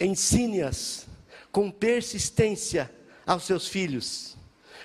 ensine-as 0.00 1.06
com 1.50 1.70
persistência 1.70 2.90
aos 3.26 3.44
seus 3.44 3.68
filhos. 3.68 4.36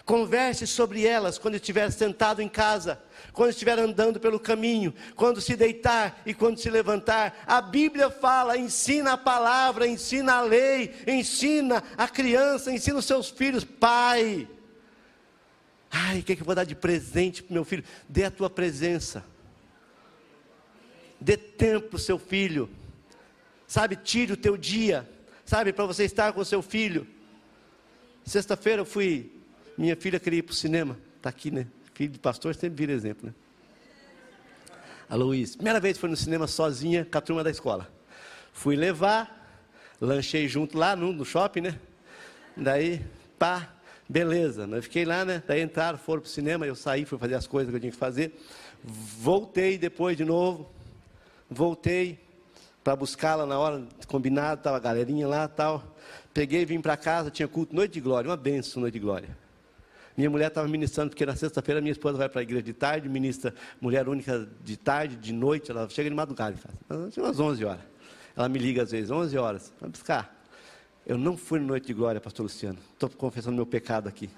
Converse 0.06 0.66
sobre 0.66 1.06
elas 1.06 1.38
quando 1.38 1.56
estiver 1.56 1.92
sentado 1.92 2.42
em 2.42 2.48
casa, 2.48 3.02
quando 3.34 3.50
estiver 3.50 3.78
andando 3.78 4.22
pelo 4.22 4.40
caminho, 4.40 4.94
quando 5.18 5.42
se 5.42 5.54
deitar 5.54 6.22
e 6.26 6.34
quando 6.34 6.60
se 6.60 6.70
levantar. 6.70 7.44
A 7.46 7.60
Bíblia 7.60 8.10
fala: 8.10 8.58
ensina 8.58 9.14
a 9.14 9.18
palavra, 9.18 9.86
ensina 9.86 10.36
a 10.36 10.42
lei, 10.42 10.96
ensina 11.06 11.84
a 11.98 12.08
criança, 12.08 12.72
ensina 12.72 13.00
os 13.00 13.06
seus 13.06 13.30
filhos. 13.30 13.66
Pai, 13.66 14.48
ai, 15.92 16.20
o 16.20 16.24
que, 16.24 16.32
é 16.32 16.36
que 16.38 16.42
eu 16.42 16.46
vou 16.46 16.56
dar 16.56 16.64
de 16.64 16.76
presente 16.76 17.44
para 17.44 17.54
meu 17.54 17.66
filho? 17.66 17.84
Dê 18.08 18.24
a 18.24 18.32
tua 18.32 18.50
presença, 18.50 19.26
dê 21.20 21.36
tempo 21.36 21.98
o 21.98 22.00
seu 22.00 22.18
filho 22.18 22.70
sabe, 23.68 23.98
tire 23.98 24.34
o 24.34 24.38
teu 24.38 24.56
dia, 24.56 25.08
sabe, 25.46 25.74
para 25.74 25.86
você 25.86 26.06
estar 26.06 26.32
com 26.32 26.40
o 26.40 26.46
seu 26.46 26.62
filho. 26.62 27.06
Sexta-feira 28.26 28.82
eu 28.82 28.86
fui, 28.86 29.32
minha 29.78 29.96
filha 29.96 30.20
queria 30.20 30.40
ir 30.40 30.44
para 30.44 30.54
o 30.54 30.56
cinema, 30.56 30.98
está 31.18 31.30
aqui, 31.30 31.52
né? 31.52 31.68
Filho 31.94 32.14
de 32.14 32.20
pastor 32.20 32.56
sempre 32.56 32.78
vira 32.78 32.94
exemplo, 32.94 33.28
né? 33.28 33.34
A 35.10 35.16
Luiz, 35.16 35.56
primeira 35.56 35.80
vez 35.80 35.98
foi 35.98 36.10
no 36.10 36.18
cinema 36.18 36.48
sozinha 36.48 37.06
com 37.06 37.18
a 37.18 37.22
turma 37.22 37.44
da 37.44 37.50
escola. 37.50 37.90
Fui 38.52 38.76
levar, 38.76 39.62
lanchei 40.02 40.48
junto 40.48 40.78
lá 40.78 40.96
no, 40.96 41.14
no 41.14 41.24
shopping, 41.24 41.62
né? 41.62 41.80
Daí, 42.56 43.06
pá, 43.40 43.74
beleza. 44.10 44.68
Eu 44.70 44.84
fiquei 44.84 45.06
lá, 45.06 45.24
né? 45.24 45.42
Daí 45.48 45.62
entraram, 45.62 45.98
foram 45.98 46.22
para 46.22 46.28
o 46.28 46.32
cinema, 46.32 46.66
eu 46.66 46.76
saí, 46.76 47.06
fui 47.06 47.18
fazer 47.18 47.36
as 47.36 47.48
coisas 47.48 47.70
que 47.70 47.76
eu 47.76 47.80
tinha 47.80 47.92
que 47.92 47.98
fazer. 47.98 48.38
Voltei 48.84 49.78
depois 49.78 50.18
de 50.18 50.26
novo. 50.26 50.70
Voltei, 51.50 52.20
para 52.88 52.96
buscá-la 52.96 53.46
na 53.46 53.60
hora 53.60 53.86
combinado, 54.08 54.60
estava 54.60 54.78
a 54.78 54.80
galerinha 54.80 55.28
lá 55.28 55.46
tal. 55.46 55.98
Peguei, 56.34 56.66
vim 56.66 56.80
para 56.80 56.96
casa, 56.96 57.30
tinha 57.30 57.46
culto, 57.46 57.76
noite 57.76 57.92
de 57.96 58.00
glória, 58.00 58.30
uma 58.30 58.38
benção, 58.38 58.80
noite 58.80 58.94
de 58.94 59.00
glória. 59.02 59.38
Minha 60.16 60.30
mulher 60.30 60.48
estava 60.48 60.66
ministrando, 60.70 61.10
porque 61.10 61.26
na 61.26 61.36
sexta-feira 61.36 61.82
minha 61.82 61.92
esposa 61.92 62.18
vai 62.18 62.30
para 62.30 62.40
a 62.40 62.44
igreja 62.44 62.64
de 62.64 62.72
tarde, 62.72 63.10
ministra 63.10 63.54
mulher 63.82 64.08
única 64.08 64.48
de 64.64 64.78
tarde, 64.78 65.18
de 65.18 65.34
noite, 65.34 65.70
ela 65.70 65.90
chega 65.90 66.10
de 66.10 66.16
madrugada 66.16 66.56
em 66.56 66.58
casa. 66.58 67.12
Tinha 67.12 67.26
umas 67.26 67.38
11 67.38 67.66
horas. 67.66 67.82
Ela 68.38 68.48
me 68.48 68.58
liga 68.58 68.84
às 68.84 68.92
vezes, 68.92 69.12
11 69.12 69.38
horas, 69.38 69.74
vai 69.82 69.90
buscar. 69.90 70.42
Eu 71.06 71.18
não 71.18 71.36
fui 71.36 71.60
noite 71.60 71.88
de 71.88 71.94
glória, 71.94 72.22
pastor 72.22 72.44
Luciano. 72.44 72.80
Estou 72.94 73.10
confessando 73.10 73.58
meu 73.58 73.66
pecado 73.66 74.08
aqui. 74.08 74.30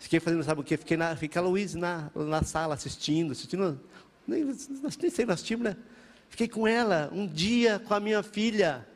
Fiquei 0.00 0.18
fazendo, 0.18 0.42
sabe 0.42 0.62
o 0.62 0.64
quê? 0.64 0.76
Fiquei 0.76 0.96
na, 0.96 1.14
fiquei 1.14 1.40
a 1.40 1.44
Luiz 1.44 1.76
na, 1.76 2.10
na 2.12 2.42
sala 2.42 2.74
assistindo, 2.74 3.30
assistindo. 3.30 3.78
Nem, 4.26 4.42
nem 4.44 5.10
sei, 5.12 5.24
nós 5.24 5.44
tínhamos, 5.44 5.68
né? 5.68 5.76
Fiquei 6.30 6.48
com 6.48 6.66
ela 6.66 7.10
um 7.12 7.26
dia 7.26 7.78
com 7.78 7.92
a 7.92 8.00
minha 8.00 8.22
filha. 8.22 8.86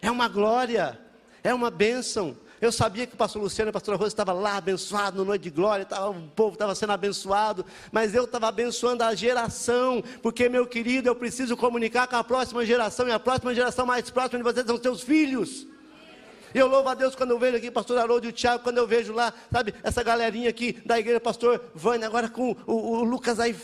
É 0.00 0.10
uma 0.10 0.28
glória, 0.28 0.98
é 1.42 1.52
uma 1.52 1.70
bênção. 1.70 2.36
Eu 2.60 2.70
sabia 2.70 3.08
que 3.08 3.14
o 3.14 3.16
pastor 3.16 3.42
Luciano 3.42 3.70
e 3.70 3.70
a 3.70 3.72
pastora 3.72 3.96
Rosa 3.96 4.08
estavam 4.08 4.40
lá 4.40 4.56
abençoados 4.56 5.18
no 5.18 5.24
Noite 5.24 5.42
de 5.42 5.50
Glória, 5.50 5.84
tava, 5.84 6.10
o 6.10 6.28
povo 6.28 6.52
estava 6.52 6.76
sendo 6.76 6.92
abençoado, 6.92 7.66
mas 7.90 8.14
eu 8.14 8.22
estava 8.22 8.46
abençoando 8.46 9.02
a 9.02 9.12
geração, 9.16 10.00
porque, 10.22 10.48
meu 10.48 10.64
querido, 10.64 11.08
eu 11.08 11.16
preciso 11.16 11.56
comunicar 11.56 12.06
com 12.06 12.14
a 12.14 12.22
próxima 12.22 12.64
geração, 12.64 13.08
e 13.08 13.10
a 13.10 13.18
próxima 13.18 13.52
geração 13.52 13.84
mais 13.84 14.08
próxima 14.10 14.38
de 14.38 14.44
vocês 14.44 14.64
são 14.64 14.80
seus 14.80 15.02
filhos. 15.02 15.66
Eu 16.54 16.68
louvo 16.68 16.88
a 16.88 16.94
Deus 16.94 17.16
quando 17.16 17.30
eu 17.30 17.38
vejo 17.38 17.56
aqui 17.56 17.70
pastor 17.70 17.98
Haroldo 17.98 18.26
e 18.26 18.28
o 18.28 18.32
Tiago, 18.32 18.62
quando 18.62 18.78
eu 18.78 18.86
vejo 18.86 19.12
lá, 19.12 19.32
sabe, 19.50 19.74
essa 19.82 20.02
galerinha 20.04 20.50
aqui 20.50 20.80
da 20.86 21.00
igreja, 21.00 21.18
pastor 21.18 21.60
Vânia, 21.74 22.06
agora 22.06 22.28
com 22.28 22.54
o, 22.66 22.72
o 22.74 23.02
Lucas 23.02 23.40
aí 23.40 23.56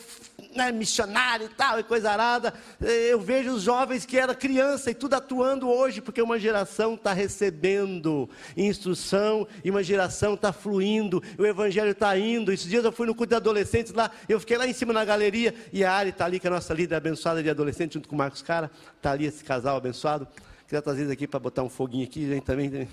né, 0.59 0.73
missionário 0.73 1.47
e 1.47 1.49
tal, 1.49 1.79
e 1.79 1.85
coisa 1.85 2.11
arada. 2.11 2.53
Eh, 2.83 3.13
eu 3.13 3.21
vejo 3.21 3.53
os 3.53 3.63
jovens 3.63 4.05
que 4.05 4.19
era 4.19 4.35
criança 4.35 4.91
e 4.91 4.95
tudo 4.95 5.15
atuando 5.15 5.69
hoje, 5.69 6.01
porque 6.01 6.21
uma 6.21 6.37
geração 6.37 6.95
está 6.95 7.13
recebendo 7.13 8.29
instrução 8.57 9.47
e 9.65 9.71
uma 9.71 9.85
geração 9.85 10.35
está 10.35 10.53
fluindo, 10.53 11.23
o 11.39 11.47
evangelho 11.47 11.93
está 11.93 12.19
indo. 12.19 12.53
Esses 12.53 12.69
dias 12.69 12.85
eu 12.85 12.91
fui 12.91 13.07
no 13.07 13.15
culto 13.15 13.31
de 13.31 13.37
adolescentes 13.37 13.93
lá, 13.93 14.11
eu 14.29 14.41
fiquei 14.41 14.59
lá 14.59 14.67
em 14.67 14.73
cima 14.73 14.93
na 14.93 15.05
galeria, 15.05 15.55
e 15.73 15.85
a 15.85 15.93
Ari 15.93 16.11
está 16.11 16.25
ali, 16.25 16.41
que 16.41 16.49
é 16.49 16.51
a 16.51 16.55
nossa 16.55 16.75
líder 16.75 16.97
abençoada 16.97 17.41
de 17.41 17.49
adolescente, 17.49 17.95
junto 17.95 18.09
com 18.09 18.17
o 18.17 18.19
Marcos 18.19 18.43
Cara, 18.43 18.69
está 18.97 19.13
ali 19.13 19.27
esse 19.27 19.45
casal 19.45 19.77
abençoado. 19.77 20.27
Queria 20.67 20.83
trazer 20.83 21.11
aqui 21.11 21.29
para 21.29 21.39
botar 21.39 21.63
um 21.63 21.69
foguinho 21.69 22.05
aqui, 22.05 22.27
gente, 22.27 22.45
também, 22.45 22.89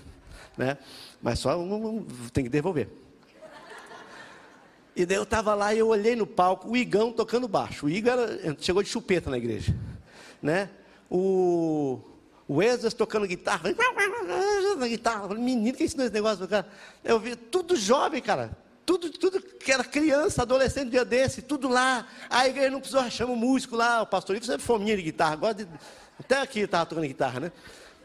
né? 0.55 0.77
Mas 1.19 1.39
só 1.39 1.57
um, 1.59 1.97
um, 1.97 2.05
tem 2.31 2.43
que 2.43 2.49
devolver. 2.49 3.04
E 4.95 5.05
daí 5.05 5.17
eu 5.17 5.23
estava 5.23 5.53
lá 5.53 5.73
e 5.73 5.79
eu 5.79 5.89
olhei 5.89 6.15
no 6.15 6.25
palco, 6.25 6.69
o 6.69 6.77
Igão 6.77 7.11
tocando 7.11 7.47
baixo. 7.47 7.87
O 7.87 7.89
Igor 7.89 8.13
era, 8.13 8.55
chegou 8.59 8.81
de 8.81 8.87
chupeta 8.87 9.29
na 9.29 9.37
igreja. 9.37 9.75
Né? 10.41 10.69
O, 11.09 11.99
o 12.47 12.59
tocando 12.95 13.27
guitarra. 13.27 13.69
Na 14.77 14.87
guitarra. 14.87 15.33
Menino, 15.35 15.75
que 15.75 15.83
ensinou 15.83 16.05
esse 16.05 16.13
negócio? 16.13 16.47
Cara? 16.47 16.67
Eu 17.03 17.19
vi 17.19 17.35
tudo 17.35 17.75
jovem, 17.75 18.21
cara. 18.21 18.57
Tudo, 18.85 19.09
tudo 19.09 19.41
que 19.41 19.71
era 19.71 19.83
criança, 19.83 20.43
adolescente, 20.43 20.91
dia 20.91 21.03
desse, 21.03 21.41
tudo 21.41 21.67
lá. 21.67 22.07
A 22.29 22.47
igreja 22.47 22.69
não 22.69 22.79
precisou, 22.79 23.09
chama 23.09 23.33
o 23.33 23.35
músico 23.35 23.75
lá, 23.75 24.03
o 24.03 24.05
pastor 24.05 24.35
Ivo 24.35 24.45
sempre 24.45 24.61
fominha 24.61 24.95
de 24.95 25.01
guitarra. 25.01 25.33
Agora, 25.33 25.55
de, 25.55 25.67
até 26.19 26.39
aqui 26.39 26.59
estava 26.59 26.85
tocando 26.85 27.07
guitarra, 27.07 27.39
né? 27.39 27.51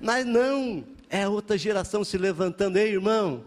Mas 0.00 0.24
não, 0.24 0.82
é 1.10 1.28
outra 1.28 1.58
geração 1.58 2.02
se 2.02 2.16
levantando. 2.16 2.78
Ei, 2.78 2.92
irmão, 2.92 3.44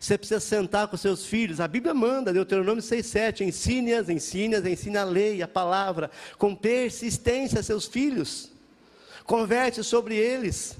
você 0.00 0.16
precisa 0.16 0.40
sentar 0.40 0.88
com 0.88 0.96
seus 0.96 1.26
filhos. 1.26 1.60
A 1.60 1.68
Bíblia 1.68 1.92
manda, 1.92 2.32
Deuteronômio 2.32 2.82
6,7. 2.82 3.42
Ensine-as, 3.42 4.08
ensine-as, 4.08 4.64
ensine 4.64 4.96
a 4.96 5.04
lei, 5.04 5.42
a 5.42 5.46
palavra, 5.46 6.10
com 6.38 6.54
persistência 6.54 7.62
seus 7.62 7.84
filhos. 7.84 8.50
Converte 9.24 9.84
sobre 9.84 10.16
eles. 10.16 10.78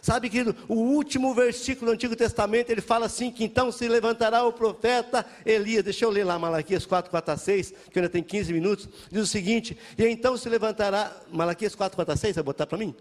Sabe, 0.00 0.30
querido, 0.30 0.56
o 0.66 0.74
último 0.74 1.34
versículo 1.34 1.90
do 1.90 1.94
Antigo 1.94 2.16
Testamento, 2.16 2.70
ele 2.70 2.80
fala 2.80 3.04
assim: 3.04 3.30
que 3.30 3.44
então 3.44 3.70
se 3.70 3.86
levantará 3.86 4.42
o 4.42 4.54
profeta 4.54 5.24
Elias. 5.44 5.84
Deixa 5.84 6.06
eu 6.06 6.10
ler 6.10 6.24
lá 6.24 6.38
Malaquias 6.38 6.86
4, 6.86 7.10
4 7.10 7.34
a 7.34 7.36
6, 7.36 7.74
que 7.92 7.98
ainda 7.98 8.08
tem 8.08 8.22
15 8.22 8.54
minutos. 8.54 8.88
Diz 9.10 9.22
o 9.22 9.26
seguinte: 9.26 9.76
e 9.98 10.06
então 10.06 10.34
se 10.38 10.48
levantará. 10.48 11.14
Malaquias 11.30 11.74
4, 11.74 11.94
4 11.94 12.14
a 12.14 12.16
6, 12.16 12.36
vai 12.36 12.42
botar 12.42 12.66
para 12.66 12.78
mim? 12.78 12.94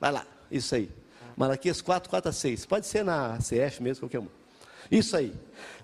Vai 0.00 0.10
lá, 0.10 0.26
isso 0.50 0.74
aí. 0.74 0.90
Malaquias 1.36 1.80
4, 1.80 2.10
4 2.10 2.28
a 2.28 2.32
6. 2.32 2.66
Pode 2.66 2.88
ser 2.88 3.04
na 3.04 3.38
CF 3.38 3.80
mesmo, 3.80 4.00
qualquer 4.00 4.18
um. 4.18 4.41
Isso 4.92 5.16
aí. 5.16 5.32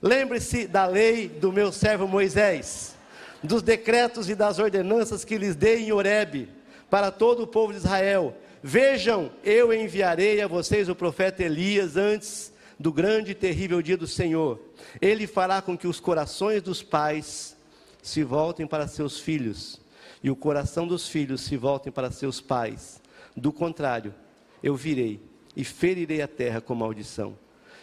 Lembre-se 0.02 0.66
da 0.66 0.84
lei 0.84 1.28
do 1.28 1.50
meu 1.50 1.72
servo 1.72 2.06
Moisés, 2.06 2.94
dos 3.42 3.62
decretos 3.62 4.28
e 4.28 4.34
das 4.34 4.58
ordenanças 4.58 5.24
que 5.24 5.38
lhes 5.38 5.56
dei 5.56 5.84
em 5.84 5.92
Horebe, 5.92 6.50
para 6.90 7.10
todo 7.10 7.42
o 7.42 7.46
povo 7.46 7.72
de 7.72 7.78
Israel. 7.78 8.36
Vejam, 8.62 9.32
eu 9.42 9.72
enviarei 9.72 10.42
a 10.42 10.46
vocês 10.46 10.90
o 10.90 10.94
profeta 10.94 11.42
Elias 11.42 11.96
antes 11.96 12.52
do 12.78 12.92
grande 12.92 13.32
e 13.32 13.34
terrível 13.34 13.80
dia 13.80 13.96
do 13.96 14.06
Senhor. 14.06 14.60
Ele 15.00 15.26
fará 15.26 15.62
com 15.62 15.76
que 15.76 15.88
os 15.88 15.98
corações 15.98 16.62
dos 16.62 16.82
pais 16.82 17.56
se 18.02 18.22
voltem 18.22 18.66
para 18.66 18.86
seus 18.86 19.18
filhos 19.18 19.80
e 20.22 20.30
o 20.30 20.36
coração 20.36 20.86
dos 20.86 21.08
filhos 21.08 21.40
se 21.40 21.56
voltem 21.56 21.90
para 21.90 22.10
seus 22.10 22.42
pais. 22.42 23.00
Do 23.34 23.52
contrário, 23.52 24.14
eu 24.62 24.76
virei 24.76 25.18
e 25.56 25.64
ferirei 25.64 26.20
a 26.20 26.28
terra 26.28 26.60
com 26.60 26.74
maldição. 26.74 27.36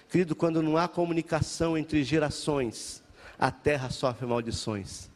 Querido, 0.10 0.36
quando 0.36 0.62
não 0.62 0.78
há 0.78 0.88
comunicação 0.88 1.78
entre 1.78 2.04
gerações, 2.04 3.04
a 3.38 3.52
terra 3.52 3.90
sofre 3.90 4.26
maldições. 4.26 5.10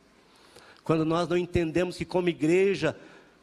Quando 0.84 1.06
nós 1.06 1.28
não 1.28 1.38
entendemos 1.38 1.96
que, 1.98 2.06
como 2.06 2.30
igreja, 2.30 2.98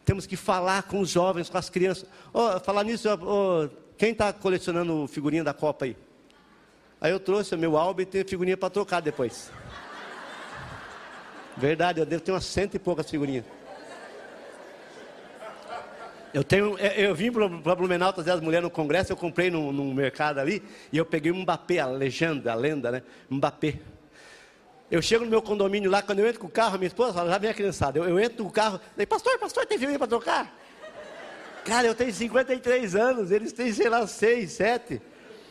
temos 0.05 0.27
que 0.27 0.37
falar 0.37 0.83
com 0.85 1.01
os 1.01 1.11
jovens, 1.11 1.49
com 1.49 1.59
as 1.59 1.71
crianças. 1.71 2.09
Oh, 2.33 2.59
falar 2.61 2.85
nisso, 2.85 3.09
oh, 3.23 3.69
quem 3.97 4.13
está 4.13 4.33
colecionando 4.33 5.07
figurinha 5.07 5.45
da 5.45 5.55
Copa 5.55 5.85
aí? 5.85 5.97
Aí 7.01 7.13
eu 7.13 7.21
trouxe 7.21 7.55
o 7.55 7.59
meu 7.59 7.77
álbum 7.77 8.03
e 8.03 8.07
tem 8.07 8.25
figurinha 8.25 8.57
para 8.57 8.71
trocar 8.71 9.01
depois. 9.01 9.51
Verdade, 11.57 12.01
eu 12.01 12.07
devo 12.07 12.23
ter 12.23 12.33
umas 12.33 12.45
cento 12.45 12.75
e 12.75 12.79
poucas 12.79 13.09
figurinhas. 13.09 13.45
Eu, 16.35 16.45
tenho, 16.45 16.77
é, 16.79 17.07
eu 17.07 17.15
vim 17.15 17.31
para 17.33 17.75
Blumenau 17.75 18.13
trazer 18.13 18.33
as 18.33 18.41
mulheres 18.41 18.65
no 18.65 18.71
congresso, 18.71 19.13
eu 19.13 19.17
comprei 19.17 19.51
num, 19.51 19.73
num 19.73 19.95
mercado 19.95 20.39
ali, 20.39 20.63
e 20.93 20.99
eu 20.99 21.05
peguei 21.05 21.33
um 21.33 21.43
Mbappé, 21.43 21.79
a 21.79 21.87
legenda, 21.87 22.53
a 22.53 22.55
lenda, 22.55 22.91
né? 22.91 23.03
Mbappé. 23.31 23.79
Eu 24.91 25.03
chego 25.03 25.25
no 25.25 25.31
meu 25.31 25.43
condomínio 25.43 25.91
lá, 25.91 26.03
quando 26.03 26.21
eu 26.21 26.27
entro 26.27 26.41
com 26.41 26.47
o 26.47 26.51
carro, 26.51 26.79
minha 26.79 26.87
esposa 26.87 27.15
fala, 27.15 27.31
já 27.31 27.39
vem 27.39 27.51
a 27.51 27.55
criançada. 27.55 27.99
Eu, 27.99 28.05
eu 28.05 28.21
entro 28.21 28.47
o 28.47 28.51
carro, 28.51 28.81
falei, 28.93 29.07
pastor, 29.07 29.39
pastor, 29.39 29.67
tem 29.67 29.79
filme 29.79 29.99
para 29.99 30.07
trocar? 30.07 30.57
Cara, 31.65 31.87
eu 31.87 31.95
tenho 31.95 32.13
53 32.13 32.95
anos, 32.95 33.31
eles 33.33 33.53
têm, 33.53 33.73
sei 33.73 33.89
lá, 33.89 34.07
6, 34.07 34.53
7. 34.53 35.03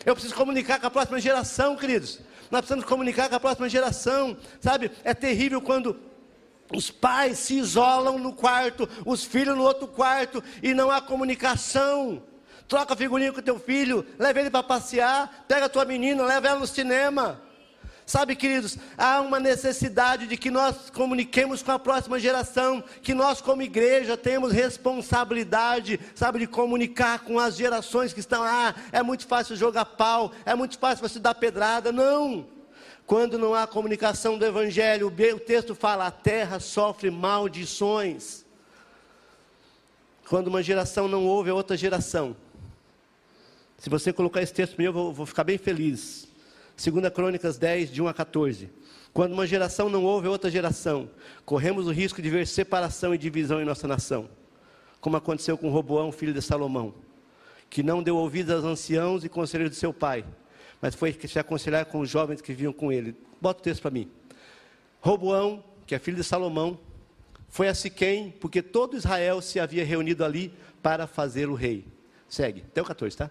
Eu 0.06 0.14
preciso 0.14 0.36
comunicar 0.36 0.80
com 0.80 0.88
a 0.88 0.92
próxima 0.92 1.20
geração, 1.20 1.76
queridos. 1.76 2.22
Nós 2.50 2.62
precisamos 2.62 2.86
comunicar 2.86 3.28
com 3.28 3.36
a 3.36 3.40
próxima 3.40 3.68
geração, 3.68 4.38
sabe? 4.62 4.92
É 5.04 5.14
terrível 5.14 5.60
quando 5.60 6.00
os 6.74 6.90
pais 6.90 7.40
se 7.40 7.56
isolam 7.56 8.18
no 8.18 8.34
quarto, 8.34 8.90
os 9.06 9.24
filhos 9.24 9.56
no 9.56 9.64
outro 9.64 9.88
quarto 9.88 10.44
e 10.64 10.74
não 10.74 10.90
há 10.90 11.02
comunicação. 11.02 12.24
Troca 12.68 12.96
figurinha 12.96 13.32
com 13.32 13.42
teu 13.42 13.60
filho, 13.60 14.06
leva 14.18 14.40
ele 14.40 14.50
para 14.50 14.64
passear, 14.64 15.46
pega 15.48 15.68
a 15.68 15.70
tua 15.70 15.86
menina, 15.86 16.24
leva 16.24 16.48
ela 16.48 16.60
no 16.60 16.68
cinema. 16.68 17.42
Sabe, 18.08 18.36
queridos, 18.36 18.78
há 18.96 19.20
uma 19.20 19.40
necessidade 19.40 20.28
de 20.28 20.38
que 20.38 20.52
nós 20.52 20.92
comuniquemos 20.92 21.64
com 21.64 21.72
a 21.72 21.80
próxima 21.80 22.20
geração, 22.20 22.84
que 23.02 23.16
nós, 23.16 23.42
como 23.42 23.64
igreja, 23.64 24.16
temos 24.16 24.52
responsabilidade, 24.52 26.00
sabe, 26.14 26.40
de 26.40 26.48
comunicar 26.48 27.20
com 27.20 27.40
as 27.40 27.56
gerações 27.56 28.14
que 28.14 28.20
estão 28.20 28.44
lá. 28.44 28.76
É 28.92 29.02
muito 29.02 29.26
fácil 29.26 29.56
jogar 29.56 29.86
pau, 29.86 30.32
é 30.46 30.54
muito 30.54 30.78
fácil 30.78 31.08
você 31.08 31.20
dar 31.20 31.34
pedrada. 31.34 31.92
Não. 31.92 32.46
Quando 33.06 33.38
não 33.38 33.54
há 33.54 33.68
comunicação 33.68 34.38
do 34.38 34.46
Evangelho, 34.46 35.08
o 35.08 35.40
texto 35.40 35.76
fala: 35.76 36.08
a 36.08 36.12
terra 36.12 36.60
sofre 36.60 37.12
maldições. 37.12 38.44
Quando 40.28 40.48
uma 40.48 40.64
geração 40.64 41.08
não 41.08 41.26
ouve 41.26 41.52
a 41.52 41.54
outra 41.54 41.78
geração. 41.78 42.36
Se 43.78 43.90
você 43.90 44.12
colocar 44.12 44.42
esse 44.42 44.54
texto 44.54 44.76
meu, 44.78 44.88
eu 44.88 44.94
vou, 44.94 45.14
vou 45.14 45.26
ficar 45.26 45.44
bem 45.44 45.58
feliz. 45.58 46.28
2 46.84 47.10
Crônicas 47.14 47.58
10, 47.58 47.92
de 47.92 48.02
1 48.02 48.08
a 48.08 48.14
14. 48.14 48.72
Quando 49.14 49.34
uma 49.34 49.46
geração 49.46 49.88
não 49.88 50.04
ouve 50.04 50.28
a 50.28 50.32
outra 50.32 50.50
geração, 50.50 51.10
corremos 51.46 51.88
o 51.88 51.92
risco 51.92 52.22
de 52.22 52.30
ver 52.30 52.48
separação 52.48 53.14
e 53.14 53.18
divisão 53.18 53.62
em 53.62 53.66
nossa 53.66 53.88
nação. 53.88 54.28
Como 55.00 55.16
aconteceu 55.16 55.58
com 55.58 55.70
Roboão, 55.70 56.12
filho 56.12 56.34
de 56.34 56.42
Salomão, 56.42 56.96
que 57.70 57.84
não 57.84 58.02
deu 58.02 58.18
ouvidos 58.18 58.56
aos 58.56 58.64
anciãos 58.66 59.24
e 59.24 59.30
conselheiros 59.30 59.76
de 59.76 59.80
seu 59.80 59.94
pai 59.94 60.26
mas 60.82 60.96
foi 60.96 61.18
se 61.28 61.40
aconselhar 61.40 61.86
com 61.86 62.00
os 62.00 62.10
jovens 62.10 62.42
que 62.42 62.54
vinham 62.54 62.74
com 62.74 62.92
ele. 62.92 63.16
Bota 63.42 63.60
o 63.60 63.64
texto 63.64 63.82
para 63.82 63.92
mim. 63.92 64.10
Roboão, 65.02 65.64
que 65.86 65.94
é 65.96 66.00
filho 66.00 66.18
de 66.18 66.24
Salomão, 66.24 66.80
foi 67.48 67.68
a 67.68 67.74
Siquém, 67.74 68.34
porque 68.40 68.62
todo 68.62 68.98
Israel 68.98 69.42
se 69.42 69.60
havia 69.60 69.86
reunido 69.86 70.26
ali 70.26 70.52
para 70.82 71.08
fazer 71.08 71.48
o 71.48 71.54
rei. 71.54 71.86
Segue, 72.28 72.64
até 72.68 72.82
o 72.82 72.86
14, 72.86 73.16
tá? 73.16 73.30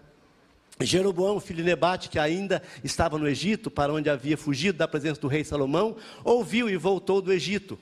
Jeroboão, 0.81 1.39
filho 1.39 1.57
de 1.57 1.63
Nebate, 1.63 2.09
que 2.09 2.19
ainda 2.19 2.61
estava 2.83 3.17
no 3.17 3.27
Egito, 3.27 3.71
para 3.71 3.93
onde 3.93 4.09
havia 4.09 4.37
fugido 4.37 4.77
da 4.77 4.87
presença 4.87 5.21
do 5.21 5.27
rei 5.27 5.43
Salomão, 5.43 5.95
ouviu 6.23 6.69
e 6.69 6.75
voltou 6.75 7.21
do 7.21 7.31
Egito. 7.31 7.79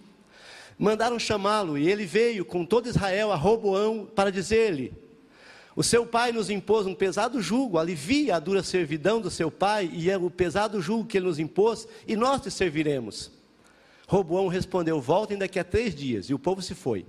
Mandaram 0.77 1.17
chamá-lo, 1.17 1.77
e 1.77 1.89
ele 1.89 2.05
veio 2.05 2.45
com 2.45 2.65
todo 2.65 2.87
Israel 2.87 3.31
a 3.31 3.35
Roboão 3.35 4.05
para 4.05 4.31
dizer-lhe: 4.31 4.93
O 5.75 5.81
seu 5.81 6.05
pai 6.05 6.31
nos 6.31 6.49
impôs 6.49 6.85
um 6.85 6.93
pesado 6.93 7.41
jugo, 7.41 7.79
alivia 7.79 8.35
a 8.35 8.39
dura 8.39 8.61
servidão 8.61 9.19
do 9.19 9.31
seu 9.31 9.49
pai, 9.49 9.89
e 9.91 10.09
é 10.09 10.17
o 10.17 10.29
pesado 10.29 10.79
jugo 10.79 11.05
que 11.05 11.17
ele 11.17 11.25
nos 11.25 11.39
impôs, 11.39 11.87
e 12.07 12.15
nós 12.15 12.41
te 12.41 12.51
serviremos. 12.51 13.31
Roboão 14.07 14.47
respondeu: 14.47 15.01
Voltem 15.01 15.37
daqui 15.37 15.57
a 15.57 15.63
três 15.63 15.95
dias, 15.95 16.29
e 16.29 16.33
o 16.33 16.39
povo 16.39 16.61
se 16.61 16.75
foi. 16.75 17.05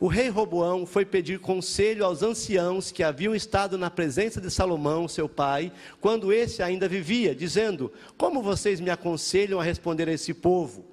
O 0.00 0.08
rei 0.08 0.28
Roboão 0.30 0.86
foi 0.86 1.04
pedir 1.04 1.38
conselho 1.38 2.06
aos 2.06 2.22
anciãos 2.22 2.90
que 2.90 3.02
haviam 3.02 3.34
estado 3.34 3.76
na 3.76 3.90
presença 3.90 4.40
de 4.40 4.50
Salomão, 4.50 5.06
seu 5.06 5.28
pai, 5.28 5.70
quando 6.00 6.32
esse 6.32 6.62
ainda 6.62 6.88
vivia, 6.88 7.34
dizendo: 7.34 7.92
Como 8.16 8.42
vocês 8.42 8.80
me 8.80 8.90
aconselham 8.90 9.60
a 9.60 9.62
responder 9.62 10.08
a 10.08 10.12
esse 10.12 10.34
povo? 10.34 10.86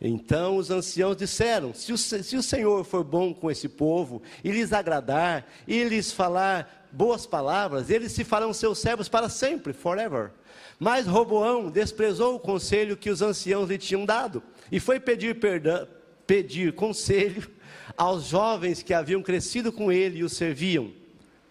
Então 0.00 0.56
os 0.56 0.70
anciãos 0.70 1.16
disseram: 1.16 1.72
se 1.72 1.92
o, 1.92 1.98
se 1.98 2.36
o 2.36 2.42
Senhor 2.42 2.84
for 2.84 3.02
bom 3.02 3.32
com 3.32 3.50
esse 3.50 3.68
povo, 3.68 4.22
e 4.44 4.50
lhes 4.50 4.72
agradar, 4.72 5.46
e 5.66 5.82
lhes 5.84 6.12
falar 6.12 6.88
boas 6.92 7.26
palavras, 7.26 7.90
eles 7.90 8.12
se 8.12 8.24
farão 8.24 8.52
seus 8.52 8.78
servos 8.78 9.08
para 9.08 9.28
sempre, 9.28 9.72
forever. 9.72 10.30
Mas 10.78 11.06
Roboão 11.06 11.70
desprezou 11.70 12.34
o 12.34 12.40
conselho 12.40 12.96
que 12.96 13.10
os 13.10 13.22
anciãos 13.22 13.68
lhe 13.68 13.78
tinham 13.78 14.04
dado, 14.04 14.42
e 14.70 14.78
foi 14.78 15.00
pedir, 15.00 15.38
perdão, 15.40 15.88
pedir 16.26 16.74
conselho 16.74 17.50
aos 17.96 18.24
jovens 18.24 18.82
que 18.82 18.92
haviam 18.92 19.22
crescido 19.22 19.72
com 19.72 19.90
ele 19.90 20.18
e 20.18 20.24
o 20.24 20.28
serviam. 20.28 20.92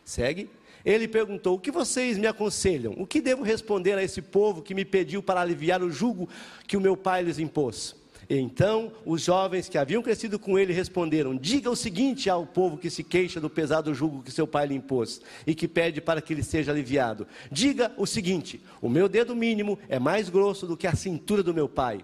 Segue. 0.03 0.49
Ele 0.85 1.07
perguntou: 1.07 1.55
O 1.55 1.59
que 1.59 1.71
vocês 1.71 2.15
me 2.15 2.27
aconselham? 2.27 2.93
O 2.95 3.07
que 3.07 3.19
devo 3.19 3.41
responder 3.41 3.93
a 3.93 4.03
esse 4.03 4.21
povo 4.21 4.61
que 4.61 4.75
me 4.75 4.85
pediu 4.85 5.23
para 5.23 5.41
aliviar 5.41 5.81
o 5.81 5.89
jugo 5.89 6.29
que 6.67 6.77
o 6.77 6.81
meu 6.81 6.95
pai 6.95 7.23
lhes 7.23 7.39
impôs? 7.39 7.95
Então 8.29 8.91
os 9.05 9.21
jovens 9.21 9.69
que 9.69 9.77
haviam 9.77 10.01
crescido 10.01 10.39
com 10.39 10.57
ele 10.57 10.73
responderam: 10.73 11.35
Diga 11.35 11.69
o 11.69 11.75
seguinte 11.75 12.29
ao 12.29 12.45
povo 12.45 12.77
que 12.77 12.89
se 12.89 13.03
queixa 13.03 13.39
do 13.39 13.49
pesado 13.49 13.93
jugo 13.93 14.23
que 14.23 14.31
seu 14.31 14.47
pai 14.47 14.67
lhe 14.67 14.75
impôs 14.75 15.21
e 15.45 15.53
que 15.53 15.67
pede 15.67 16.01
para 16.01 16.21
que 16.21 16.33
ele 16.33 16.43
seja 16.43 16.71
aliviado. 16.71 17.27
Diga 17.51 17.91
o 17.97 18.05
seguinte: 18.05 18.63
O 18.81 18.89
meu 18.89 19.07
dedo 19.07 19.35
mínimo 19.35 19.77
é 19.87 19.99
mais 19.99 20.29
grosso 20.29 20.65
do 20.65 20.77
que 20.77 20.87
a 20.87 20.95
cintura 20.95 21.43
do 21.43 21.53
meu 21.53 21.69
pai. 21.69 22.03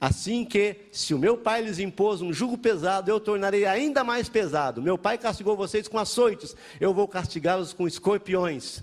Assim 0.00 0.46
que, 0.46 0.76
se 0.90 1.12
o 1.12 1.18
meu 1.18 1.36
pai 1.36 1.60
lhes 1.60 1.78
impôs 1.78 2.22
um 2.22 2.32
jugo 2.32 2.56
pesado, 2.56 3.10
eu 3.10 3.20
tornarei 3.20 3.66
ainda 3.66 4.02
mais 4.02 4.30
pesado. 4.30 4.80
Meu 4.80 4.96
pai 4.96 5.18
castigou 5.18 5.54
vocês 5.54 5.86
com 5.86 5.98
açoites, 5.98 6.56
eu 6.80 6.94
vou 6.94 7.06
castigá-los 7.06 7.74
com 7.74 7.86
escorpiões. 7.86 8.82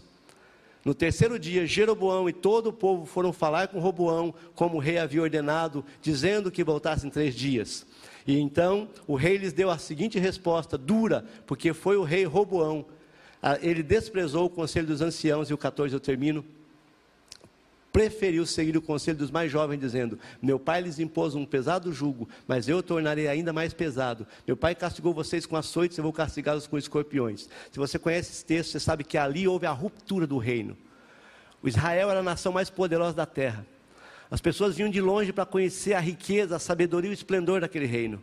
No 0.86 0.94
terceiro 0.94 1.38
dia, 1.38 1.66
Jeroboão 1.66 2.30
e 2.30 2.34
todo 2.34 2.68
o 2.68 2.74
povo 2.74 3.06
foram 3.06 3.34
falar 3.34 3.68
com 3.68 3.80
Roboão, 3.80 4.34
como 4.56 4.78
o 4.78 4.80
rei 4.80 4.98
havia 4.98 5.22
ordenado, 5.22 5.84
dizendo 6.02 6.52
que 6.52 6.64
voltassem 6.64 7.10
três 7.10 7.36
dias. 7.36 7.86
E 8.26 8.40
então 8.40 8.90
o 9.06 9.16
rei 9.16 9.38
lhes 9.38 9.54
deu 9.54 9.70
a 9.70 9.78
seguinte 9.78 10.20
resposta, 10.20 10.78
dura, 10.78 11.26
porque 11.46 11.74
foi 11.74 11.98
o 11.98 12.04
rei 12.04 12.26
Roboão. 12.26 12.86
Ah, 13.42 13.58
ele 13.62 13.84
desprezou 13.84 14.46
o 14.46 14.50
conselho 14.50 14.88
dos 14.88 15.02
anciãos, 15.02 15.50
e 15.50 15.54
o 15.54 15.58
14 15.58 15.94
eu 15.94 16.00
termino, 16.00 16.44
preferiu 17.98 18.46
seguir 18.46 18.78
o 18.78 18.82
conselho 18.82 19.18
dos 19.18 19.32
mais 19.32 19.52
jovens, 19.52 19.80
dizendo: 19.80 20.20
Meu 20.40 20.60
pai 20.60 20.82
lhes 20.82 21.00
impôs 21.00 21.34
um 21.34 21.44
pesado 21.44 21.92
jugo, 21.92 22.30
mas 22.48 22.70
eu 22.70 22.84
tornarei 22.84 23.28
ainda 23.28 23.52
mais 23.52 23.74
pesado. 23.74 24.28
Meu 24.46 24.56
pai 24.56 24.76
castigou 24.76 25.16
vocês 25.16 25.48
com 25.48 25.56
açoites, 25.56 25.98
eu 25.98 26.04
vou 26.04 26.14
castigá-los 26.14 26.68
com 26.68 26.78
escorpiões. 26.78 27.50
Se 27.72 27.80
você 27.80 27.98
conhece 27.98 28.32
esse 28.32 28.46
texto, 28.46 28.70
você 28.70 28.80
sabe 28.80 29.04
que 29.04 29.18
ali 29.18 29.48
houve 29.48 29.66
a 29.66 29.72
ruptura 29.72 30.28
do 30.28 30.38
reino. 30.38 30.78
O 31.60 31.68
Israel 31.68 32.12
era 32.12 32.20
a 32.20 32.24
nação 32.24 32.54
mais 32.54 32.70
poderosa 32.70 33.16
da 33.16 33.26
terra. 33.26 33.66
As 34.30 34.42
pessoas 34.42 34.76
vinham 34.76 34.92
de 34.92 35.02
longe 35.02 35.34
para 35.34 35.48
conhecer 35.48 35.94
a 35.94 36.00
riqueza, 36.00 36.58
a 36.58 36.60
sabedoria 36.60 37.10
e 37.10 37.14
o 37.14 37.16
esplendor 37.16 37.62
daquele 37.62 37.88
reino. 37.88 38.22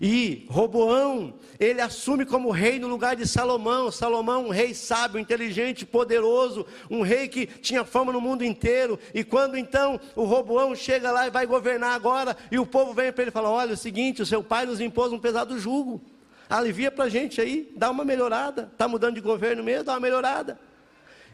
E 0.00 0.46
Roboão, 0.48 1.34
ele 1.58 1.80
assume 1.80 2.24
como 2.24 2.50
rei 2.50 2.78
no 2.78 2.88
lugar 2.88 3.14
de 3.14 3.26
Salomão. 3.26 3.90
Salomão, 3.90 4.46
um 4.46 4.50
rei 4.50 4.74
sábio, 4.74 5.20
inteligente, 5.20 5.86
poderoso, 5.86 6.66
um 6.90 7.02
rei 7.02 7.28
que 7.28 7.46
tinha 7.46 7.84
fama 7.84 8.12
no 8.12 8.20
mundo 8.20 8.44
inteiro. 8.44 8.98
E 9.14 9.22
quando 9.22 9.56
então 9.56 10.00
o 10.16 10.24
Roboão 10.24 10.74
chega 10.74 11.10
lá 11.10 11.26
e 11.26 11.30
vai 11.30 11.46
governar 11.46 11.94
agora, 11.94 12.36
e 12.50 12.58
o 12.58 12.66
povo 12.66 12.92
vem 12.92 13.12
para 13.12 13.22
ele 13.22 13.30
e 13.30 13.32
fala: 13.32 13.50
Olha, 13.50 13.70
é 13.70 13.74
o 13.74 13.76
seguinte, 13.76 14.22
o 14.22 14.26
seu 14.26 14.42
pai 14.42 14.66
nos 14.66 14.80
impôs 14.80 15.12
um 15.12 15.18
pesado 15.18 15.58
jugo. 15.58 16.00
Alivia 16.48 16.90
para 16.90 17.04
a 17.04 17.08
gente 17.08 17.40
aí, 17.40 17.72
dá 17.76 17.90
uma 17.90 18.04
melhorada. 18.04 18.68
Está 18.72 18.86
mudando 18.86 19.14
de 19.14 19.20
governo 19.20 19.62
mesmo, 19.62 19.84
dá 19.84 19.92
uma 19.92 20.00
melhorada. 20.00 20.58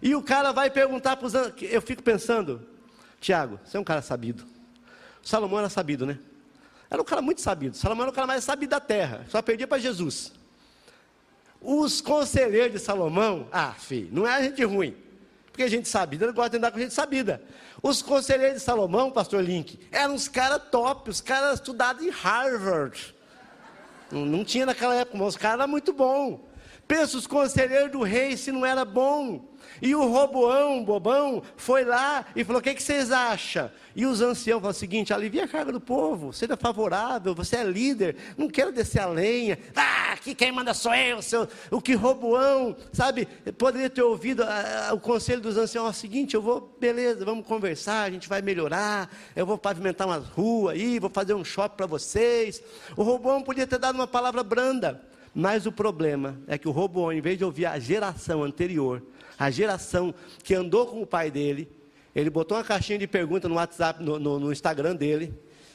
E 0.01 0.15
o 0.15 0.23
cara 0.23 0.53
vai 0.53 0.71
perguntar 0.71 1.17
para 1.17 1.27
os. 1.27 1.35
Eu 1.61 1.83
fico 1.83 2.03
pensando, 2.03 2.63
Tiago, 3.21 3.59
você 3.65 3.77
é 3.77 3.81
um 3.81 3.85
cara 3.85 4.03
sabido. 4.03 4.45
Salomão 5.23 5.59
era 5.59 5.69
sabido, 5.69 6.07
né? 6.07 6.19
Era 6.91 7.03
um 7.03 7.05
cara 7.05 7.21
muito 7.21 7.41
sabido. 7.41 7.77
Salomão 7.77 8.05
era 8.05 8.11
o 8.11 8.15
cara 8.15 8.27
mais 8.27 8.45
sabido 8.45 8.71
da 8.71 8.81
terra. 8.81 9.27
Só 9.29 9.43
perdia 9.43 9.67
para 9.67 9.79
Jesus. 9.79 10.33
Os 11.61 12.01
conselheiros 12.01 12.73
de 12.73 12.79
Salomão, 12.79 13.49
ah, 13.53 13.75
filho, 13.77 14.09
não 14.13 14.27
é 14.27 14.43
gente 14.43 14.65
ruim. 14.65 14.97
Porque 15.47 15.65
a 15.65 15.69
gente 15.69 15.89
sabida 15.89 16.27
não 16.27 16.33
gosta 16.33 16.51
de 16.51 16.57
andar 16.59 16.71
com 16.71 16.79
gente 16.79 16.95
sabida. 16.95 17.43
Os 17.83 18.01
conselheiros 18.01 18.59
de 18.59 18.63
Salomão, 18.65 19.11
pastor 19.11 19.43
Link, 19.43 19.79
eram 19.91 20.15
os 20.15 20.29
caras 20.29 20.63
top, 20.71 21.11
os 21.11 21.21
caras 21.21 21.55
estudados 21.55 22.05
em 22.05 22.11
Harvard. 22.11 23.15
Não, 24.11 24.25
não, 24.25 24.45
tinha 24.45 24.65
naquela 24.65 24.95
época, 24.95 25.19
mas 25.19 25.29
os 25.29 25.37
caras 25.37 25.61
eram 25.61 25.69
muito 25.69 25.93
bons. 25.93 26.41
Pensa 26.87 27.17
os 27.17 27.27
conselheiros 27.27 27.91
do 27.91 28.03
rei 28.03 28.37
se 28.37 28.51
não 28.51 28.65
era 28.65 28.85
bom. 28.85 29.45
E 29.81 29.95
o 29.95 30.09
Roboão, 30.09 30.85
bobão, 30.85 31.43
foi 31.57 31.85
lá 31.85 32.25
e 32.35 32.45
falou: 32.45 32.61
O 32.61 32.63
que, 32.63 32.75
que 32.75 32.83
vocês 32.83 33.11
acham? 33.11 33.71
E 33.95 34.07
os 34.07 34.21
anciãos 34.21 34.61
falaram 34.61 34.77
o 34.77 34.79
seguinte: 34.79 35.13
alivia 35.13 35.45
a 35.45 35.49
carga 35.49 35.73
do 35.73 35.81
povo, 35.81 36.33
seja 36.33 36.57
favorável, 36.57 37.35
você 37.35 37.57
é 37.57 37.65
líder, 37.65 38.17
não 38.37 38.49
quero 38.49 38.73
descer 38.73 39.01
a 39.01 39.07
lenha. 39.07 39.59
Ah, 39.75 40.13
aqui 40.13 40.35
quem 40.35 40.53
manda 40.53 40.73
sou 40.73 40.95
eu, 40.95 41.21
seu, 41.21 41.49
o 41.71 41.81
que 41.81 41.95
Roboão, 41.95 42.77
sabe? 42.93 43.27
Poderia 43.57 43.91
ter 43.91 44.03
ouvido 44.03 44.43
a, 44.43 44.89
a, 44.89 44.95
o 44.95 45.01
conselho 45.01 45.41
dos 45.41 45.57
anciãos: 45.57 45.89
é 45.89 45.91
o 45.91 45.93
seguinte, 45.93 46.35
eu 46.35 46.43
vou, 46.43 46.77
beleza, 46.79 47.25
vamos 47.25 47.47
conversar, 47.47 48.05
a 48.05 48.11
gente 48.11 48.29
vai 48.29 48.41
melhorar, 48.41 49.11
eu 49.35 49.45
vou 49.45 49.59
pavimentar 49.59 50.07
umas 50.07 50.27
ruas 50.27 50.75
aí, 50.75 50.99
vou 50.99 51.11
fazer 51.11 51.35
um 51.35 51.45
shopping 51.45 51.77
para 51.77 51.87
vocês. 51.87 52.63
O 52.97 53.03
Roboão 53.03 53.43
podia 53.43 53.67
ter 53.67 53.79
dado 53.79 53.97
uma 53.97 54.07
palavra 54.07 54.43
branda, 54.43 55.03
mas 55.35 55.67
o 55.67 55.73
problema 55.73 56.39
é 56.47 56.57
que 56.57 56.69
o 56.69 56.73
Roboão, 56.73 57.13
em 57.13 57.21
vez 57.21 57.37
de 57.39 57.45
ouvir 57.45 57.67
a 57.67 57.79
geração 57.79 58.45
anterior, 58.45 59.03
a 59.39 59.51
geração 59.51 60.15
que 60.43 60.55
andou 60.55 60.87
com 60.87 61.01
o 61.01 61.07
pai 61.07 61.31
dele, 61.31 61.71
ele 62.15 62.29
botou 62.29 62.57
uma 62.57 62.65
caixinha 62.65 62.99
de 62.99 63.07
pergunta 63.07 63.49
no 63.49 63.55
WhatsApp, 63.55 64.03
no, 64.03 64.19
no, 64.19 64.41
no 64.41 64.53
Instagram 64.53 64.97
dele, 64.97 65.33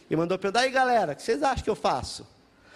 e 0.09 0.15
mandou 0.15 0.37
perguntar, 0.37 0.61
aí 0.61 0.69
galera, 0.69 1.13
o 1.13 1.15
que 1.15 1.23
vocês 1.23 1.41
acham 1.41 1.63
que 1.63 1.69
eu 1.69 1.75
faço? 1.75 2.27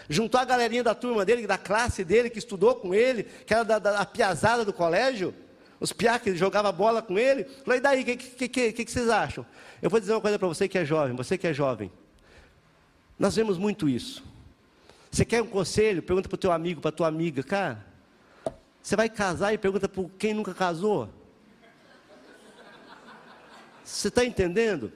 Juntou 0.09 0.39
a 0.39 0.45
galerinha 0.45 0.83
da 0.83 0.95
turma 0.95 1.25
dele, 1.25 1.45
da 1.45 1.57
classe 1.57 2.03
dele, 2.03 2.29
que 2.29 2.39
estudou 2.39 2.75
com 2.75 2.93
ele, 2.93 3.23
que 3.23 3.53
era 3.53 3.63
da, 3.63 3.77
da 3.77 4.05
piazada 4.05 4.63
do 4.63 4.71
colégio, 4.71 5.33
os 5.79 5.91
piá 5.91 6.17
que 6.17 6.33
jogava 6.35 6.71
bola 6.71 7.01
com 7.01 7.19
ele, 7.19 7.43
falou, 7.43 7.75
e 7.75 7.79
daí, 7.81 8.01
o 8.01 8.05
que, 8.05 8.15
que, 8.15 8.47
que, 8.47 8.85
que, 8.85 8.91
vocês 8.91 9.09
acham? 9.09 9.45
Eu 9.81 9.89
vou 9.89 9.99
dizer 9.99 10.13
uma 10.13 10.21
coisa 10.21 10.39
para 10.39 10.47
você 10.47 10.67
que 10.67 10.77
é 10.77 10.85
jovem, 10.85 11.15
você 11.15 11.37
que 11.37 11.45
é 11.45 11.53
jovem, 11.53 11.91
nós 13.19 13.35
vemos 13.35 13.57
muito 13.57 13.89
isso. 13.89 14.23
Você 15.11 15.25
quer 15.25 15.41
um 15.41 15.47
conselho? 15.47 16.01
Pergunta 16.01 16.29
para 16.29 16.35
o 16.35 16.39
teu 16.39 16.51
amigo, 16.51 16.79
para 16.79 16.89
a 16.89 16.93
tua 16.93 17.07
amiga, 17.07 17.43
cara, 17.43 17.85
você 18.87 18.95
vai 18.95 19.09
casar 19.09 19.53
e 19.53 19.57
pergunta 19.57 19.89
por 19.89 20.09
quem 20.11 20.33
nunca 20.33 20.53
casou? 20.53 21.09
Você 23.83 24.07
está 24.07 24.23
entendendo? 24.23 24.93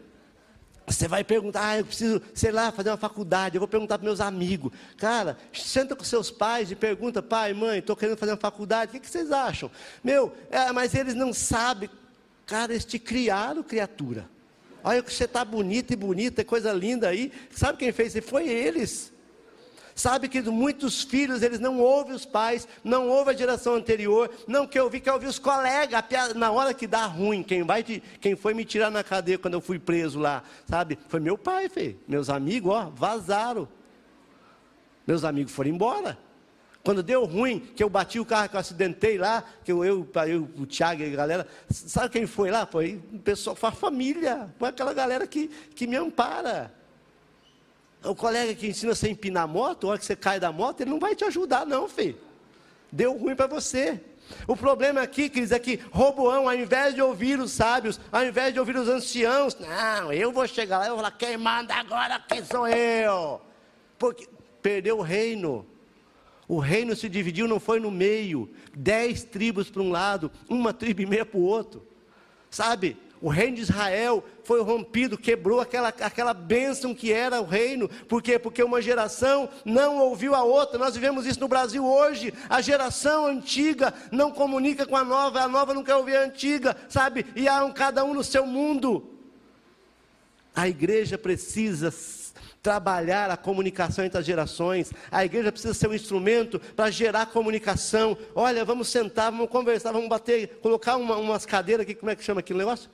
Você 0.87 1.09
vai 1.09 1.25
perguntar, 1.25 1.67
ah, 1.67 1.79
eu 1.79 1.85
preciso, 1.85 2.21
sei 2.33 2.53
lá, 2.53 2.71
fazer 2.71 2.89
uma 2.89 2.95
faculdade. 2.95 3.57
Eu 3.57 3.59
vou 3.59 3.67
perguntar 3.67 3.97
para 3.97 4.05
meus 4.05 4.21
amigos. 4.21 4.71
Cara, 4.95 5.37
senta 5.51 5.93
com 5.93 6.05
seus 6.05 6.31
pais 6.31 6.71
e 6.71 6.75
pergunta, 6.75 7.21
pai, 7.21 7.53
mãe, 7.53 7.79
estou 7.79 7.93
querendo 7.97 8.15
fazer 8.15 8.31
uma 8.31 8.37
faculdade. 8.37 8.91
O 8.91 8.93
que, 8.93 9.01
que 9.01 9.09
vocês 9.09 9.29
acham? 9.29 9.69
Meu, 10.01 10.33
é, 10.49 10.71
mas 10.71 10.95
eles 10.95 11.13
não 11.13 11.33
sabem. 11.33 11.89
Cara, 12.45 12.71
eles 12.71 12.85
te 12.85 12.97
criaram, 12.97 13.61
criatura. 13.61 14.25
Olha 14.85 15.03
que 15.03 15.13
você 15.13 15.25
está 15.25 15.43
bonita 15.43 15.91
e 15.91 15.97
bonita, 15.97 16.45
coisa 16.45 16.71
linda 16.71 17.09
aí. 17.09 17.29
Sabe 17.53 17.77
quem 17.77 17.91
fez 17.91 18.15
isso? 18.15 18.25
Foi 18.25 18.47
eles. 18.47 19.10
Sabe 19.95 20.27
que 20.27 20.41
muitos 20.41 21.03
filhos, 21.03 21.41
eles 21.41 21.59
não 21.59 21.79
ouvem 21.79 22.13
os 22.13 22.25
pais, 22.25 22.67
não 22.83 23.07
ouvem 23.07 23.33
a 23.33 23.37
geração 23.37 23.75
anterior, 23.75 24.29
não 24.47 24.65
quer 24.65 24.83
ouvir, 24.83 24.99
quer 24.99 25.13
ouvir 25.13 25.27
os 25.27 25.39
colegas, 25.39 26.03
na 26.35 26.51
hora 26.51 26.73
que 26.73 26.87
dá 26.87 27.05
ruim, 27.05 27.43
quem, 27.43 27.63
vai 27.63 27.83
te, 27.83 28.01
quem 28.19 28.35
foi 28.35 28.53
me 28.53 28.65
tirar 28.65 28.89
na 28.89 29.03
cadeia 29.03 29.37
quando 29.37 29.55
eu 29.55 29.61
fui 29.61 29.79
preso 29.79 30.19
lá, 30.19 30.43
sabe? 30.69 30.97
Foi 31.07 31.19
meu 31.19 31.37
pai, 31.37 31.69
fê. 31.69 31.95
meus 32.07 32.29
amigos, 32.29 32.71
ó, 32.71 32.89
vazaram. 32.89 33.67
Meus 35.05 35.23
amigos 35.23 35.51
foram 35.51 35.69
embora. 35.69 36.17
Quando 36.83 37.03
deu 37.03 37.25
ruim, 37.25 37.59
que 37.59 37.83
eu 37.83 37.89
bati 37.89 38.19
o 38.19 38.25
carro, 38.25 38.49
que 38.49 38.55
eu 38.55 38.59
acidentei 38.59 39.17
lá, 39.17 39.43
que 39.63 39.71
eu, 39.71 39.85
eu, 39.85 40.07
eu 40.27 40.49
o 40.57 40.65
Tiago 40.65 41.03
e 41.03 41.13
a 41.13 41.15
galera, 41.15 41.47
sabe 41.69 42.09
quem 42.09 42.25
foi 42.25 42.49
lá? 42.49 42.65
Foi 42.65 42.99
o 43.13 43.19
pessoal, 43.19 43.55
foi 43.55 43.69
a 43.69 43.73
família, 43.73 44.49
foi 44.57 44.69
aquela 44.69 44.93
galera 44.93 45.27
que, 45.27 45.47
que 45.75 45.85
me 45.85 45.95
ampara. 45.95 46.73
O 48.03 48.15
colega 48.15 48.53
que 48.55 48.67
ensina 48.67 48.95
você 48.95 49.07
a 49.07 49.11
empinar 49.11 49.43
a 49.43 49.47
moto, 49.47 49.85
a 49.85 49.91
hora 49.91 49.99
que 49.99 50.05
você 50.05 50.15
cai 50.15 50.39
da 50.39 50.51
moto, 50.51 50.81
ele 50.81 50.89
não 50.89 50.99
vai 50.99 51.15
te 51.15 51.23
ajudar, 51.23 51.65
não, 51.65 51.87
filho. 51.87 52.17
Deu 52.91 53.15
ruim 53.15 53.35
para 53.35 53.47
você. 53.47 54.01
O 54.47 54.55
problema 54.55 55.01
aqui, 55.01 55.29
queridos, 55.29 55.51
é 55.51 55.59
que 55.59 55.79
Roboão, 55.91 56.47
ao 56.47 56.55
invés 56.55 56.95
de 56.95 57.01
ouvir 57.01 57.39
os 57.39 57.51
sábios, 57.51 57.99
ao 58.11 58.25
invés 58.25 58.53
de 58.53 58.59
ouvir 58.59 58.75
os 58.75 58.87
anciãos, 58.87 59.55
não, 59.59 60.11
eu 60.11 60.31
vou 60.31 60.47
chegar 60.47 60.79
lá 60.79 60.85
e 60.85 60.89
vou 60.89 60.97
falar, 60.97 61.11
quem 61.11 61.37
manda 61.37 61.73
agora 61.75 62.19
quem 62.27 62.43
sou 62.43 62.67
eu? 62.67 63.41
Porque 63.99 64.27
perdeu 64.61 64.99
o 64.99 65.01
reino. 65.01 65.65
O 66.47 66.59
reino 66.59 66.95
se 66.95 67.07
dividiu, 67.07 67.47
não 67.47 67.59
foi 67.59 67.79
no 67.79 67.91
meio, 67.91 68.49
dez 68.75 69.23
tribos 69.23 69.69
para 69.69 69.81
um 69.81 69.89
lado, 69.89 70.31
uma 70.49 70.73
tribo 70.73 71.01
e 71.01 71.05
meia 71.05 71.25
para 71.25 71.39
o 71.39 71.43
outro. 71.43 71.85
Sabe? 72.49 72.97
O 73.21 73.29
reino 73.29 73.57
de 73.57 73.61
Israel 73.61 74.23
foi 74.43 74.63
rompido, 74.63 75.15
quebrou 75.15 75.61
aquela, 75.61 75.89
aquela 75.89 76.33
bênção 76.33 76.95
que 76.95 77.13
era 77.13 77.39
o 77.39 77.45
reino. 77.45 77.87
Por 77.87 78.19
quê? 78.19 78.39
Porque 78.39 78.63
uma 78.63 78.81
geração 78.81 79.47
não 79.63 79.99
ouviu 79.99 80.33
a 80.33 80.43
outra. 80.43 80.79
Nós 80.79 80.95
vivemos 80.95 81.27
isso 81.27 81.39
no 81.39 81.47
Brasil 81.47 81.85
hoje. 81.85 82.33
A 82.49 82.61
geração 82.61 83.27
antiga 83.27 83.93
não 84.11 84.31
comunica 84.31 84.87
com 84.87 84.97
a 84.97 85.03
nova, 85.03 85.41
a 85.41 85.47
nova 85.47 85.71
não 85.71 85.83
quer 85.83 85.95
ouvir 85.95 86.15
a 86.15 86.23
antiga, 86.23 86.75
sabe? 86.89 87.27
E 87.35 87.47
há 87.47 87.63
um, 87.63 87.71
cada 87.71 88.03
um 88.03 88.15
no 88.15 88.23
seu 88.23 88.47
mundo. 88.47 89.07
A 90.55 90.67
igreja 90.67 91.15
precisa 91.15 91.93
trabalhar 92.63 93.29
a 93.29 93.37
comunicação 93.37 94.03
entre 94.03 94.17
as 94.17 94.25
gerações. 94.25 94.91
A 95.11 95.23
igreja 95.23 95.51
precisa 95.51 95.75
ser 95.75 95.87
um 95.87 95.93
instrumento 95.93 96.59
para 96.75 96.89
gerar 96.89 97.27
comunicação. 97.27 98.17
Olha, 98.33 98.65
vamos 98.65 98.87
sentar, 98.87 99.31
vamos 99.31 99.49
conversar, 99.49 99.91
vamos 99.91 100.09
bater, 100.09 100.59
colocar 100.59 100.97
uma, 100.97 101.17
umas 101.17 101.45
cadeiras 101.45 101.83
aqui, 101.83 101.93
como 101.93 102.09
é 102.09 102.15
que 102.15 102.23
chama 102.23 102.39
aquele 102.39 102.57
negócio? 102.57 102.89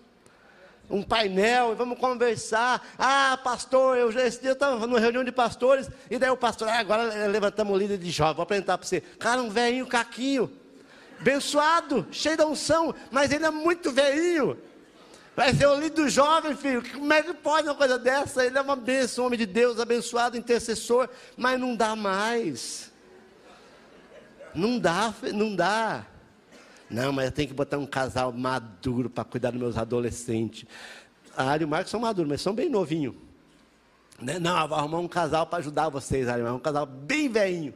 Um 0.90 1.04
painel, 1.04 1.74
e 1.74 1.76
vamos 1.76 2.00
conversar. 2.00 2.86
Ah, 2.98 3.38
pastor, 3.44 3.98
eu 3.98 4.10
esse 4.10 4.42
dia 4.42 4.54
estava 4.54 4.86
numa 4.88 5.00
reunião 5.00 5.24
de 5.24 5.32
pastores, 5.32 5.90
e 6.10 6.18
daí 6.18 6.30
o 6.30 6.38
pastor, 6.38 6.68
ah, 6.70 6.80
agora 6.80 7.28
levantamos 7.28 7.74
o 7.74 7.78
líder 7.78 7.98
de 7.98 8.10
jovem, 8.10 8.36
vou 8.36 8.44
apresentar 8.44 8.78
para 8.78 8.88
você. 8.88 9.02
Cara, 9.02 9.42
um 9.42 9.50
velhinho 9.50 9.86
caquinho, 9.86 10.52
abençoado, 11.20 12.08
cheio 12.12 12.38
da 12.38 12.46
unção, 12.46 12.96
mas 13.12 13.32
ele 13.32 13.46
é 13.46 13.52
muito 13.52 13.92
velhinho. 13.92 14.58
Vai 15.36 15.54
ser 15.54 15.68
o 15.68 15.76
líder 15.76 16.10
jovem, 16.10 16.56
filho. 16.56 16.84
Como 16.92 17.14
é 17.14 17.22
que 17.22 17.32
pode 17.32 17.68
uma 17.68 17.76
coisa 17.76 18.00
dessa? 18.00 18.44
Ele 18.44 18.58
é 18.58 18.62
uma 18.62 18.76
bênção, 18.76 19.24
homem 19.24 19.38
de 19.38 19.46
Deus, 19.46 19.80
abençoado, 19.80 20.36
intercessor, 20.36 21.08
mas 21.36 21.60
não 21.60 21.76
dá 21.76 21.96
mais. 21.96 22.92
Não 24.56 24.80
dá, 24.80 25.14
não 25.36 25.56
dá. 25.56 26.04
Não, 26.90 27.12
mas 27.12 27.26
eu 27.26 27.32
tenho 27.32 27.48
que 27.48 27.54
botar 27.54 27.78
um 27.78 27.86
casal 27.86 28.32
maduro 28.32 29.10
para 29.10 29.24
cuidar 29.24 29.52
dos 29.52 29.60
meus 29.60 29.78
adolescentes. 29.78 30.66
A 31.36 31.44
Ari 31.44 31.64
e 31.64 31.66
o 31.66 31.68
Marcos 31.68 31.92
são 31.92 32.00
maduros, 32.00 32.30
mas 32.30 32.42
são 32.42 32.54
bem 32.54 32.70
novinhos. 32.70 33.16
Né? 34.22 34.40
Não, 34.40 34.68
vou 34.68 34.78
arrumar 34.78 35.00
um 35.00 35.08
casal 35.08 35.46
para 35.46 35.60
ajudar 35.60 35.90
vocês, 35.90 36.28
Ari, 36.28 36.42
um 36.44 36.60
casal 36.60 36.86
bem 36.86 37.30
velhinho. 37.30 37.74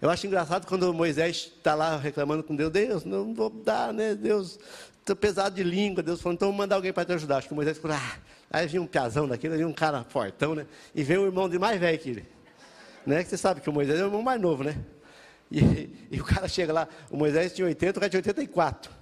Eu 0.00 0.08
acho 0.08 0.26
engraçado 0.26 0.66
quando 0.66 0.92
Moisés 0.94 1.52
está 1.56 1.74
lá 1.74 1.96
reclamando 1.96 2.42
com 2.42 2.56
Deus, 2.56 2.70
Deus, 2.72 3.04
não 3.04 3.34
vou 3.34 3.50
dar, 3.50 3.92
né? 3.92 4.14
Deus, 4.14 4.58
estou 4.98 5.14
pesado 5.14 5.54
de 5.54 5.62
língua. 5.62 6.02
Deus 6.02 6.22
falou, 6.22 6.34
então 6.34 6.48
vou 6.48 6.56
mandar 6.56 6.76
alguém 6.76 6.92
para 6.92 7.04
te 7.04 7.12
ajudar. 7.12 7.36
Acho 7.36 7.48
que 7.48 7.54
Moisés 7.54 7.76
falou, 7.76 7.98
ah, 7.98 8.16
aí 8.50 8.66
vinha 8.66 8.80
um 8.80 8.86
piazão 8.86 9.28
daquele, 9.28 9.56
vinha 9.56 9.68
um 9.68 9.74
cara 9.74 10.02
fortão, 10.04 10.54
né? 10.54 10.66
E 10.94 11.02
veio 11.02 11.22
um 11.22 11.26
irmão 11.26 11.50
de 11.50 11.58
mais 11.58 11.78
velho 11.78 11.98
que 11.98 12.08
ele. 12.08 12.26
Né? 13.06 13.22
Que 13.22 13.28
você 13.28 13.36
sabe 13.36 13.60
que 13.60 13.68
o 13.68 13.72
Moisés 13.72 14.00
é 14.00 14.02
o 14.02 14.06
irmão 14.06 14.22
mais 14.22 14.40
novo, 14.40 14.64
né? 14.64 14.78
E, 15.50 15.90
e, 16.12 16.20
o 16.20 16.24
cara 16.24 16.46
chega 16.46 16.72
lá, 16.72 16.88
o 17.10 17.16
Moisés 17.16 17.52
tinha 17.52 17.66
80, 17.66 17.98
o 17.98 18.00
cara 18.00 18.10
tinha 18.10 18.20
84. 18.20 18.99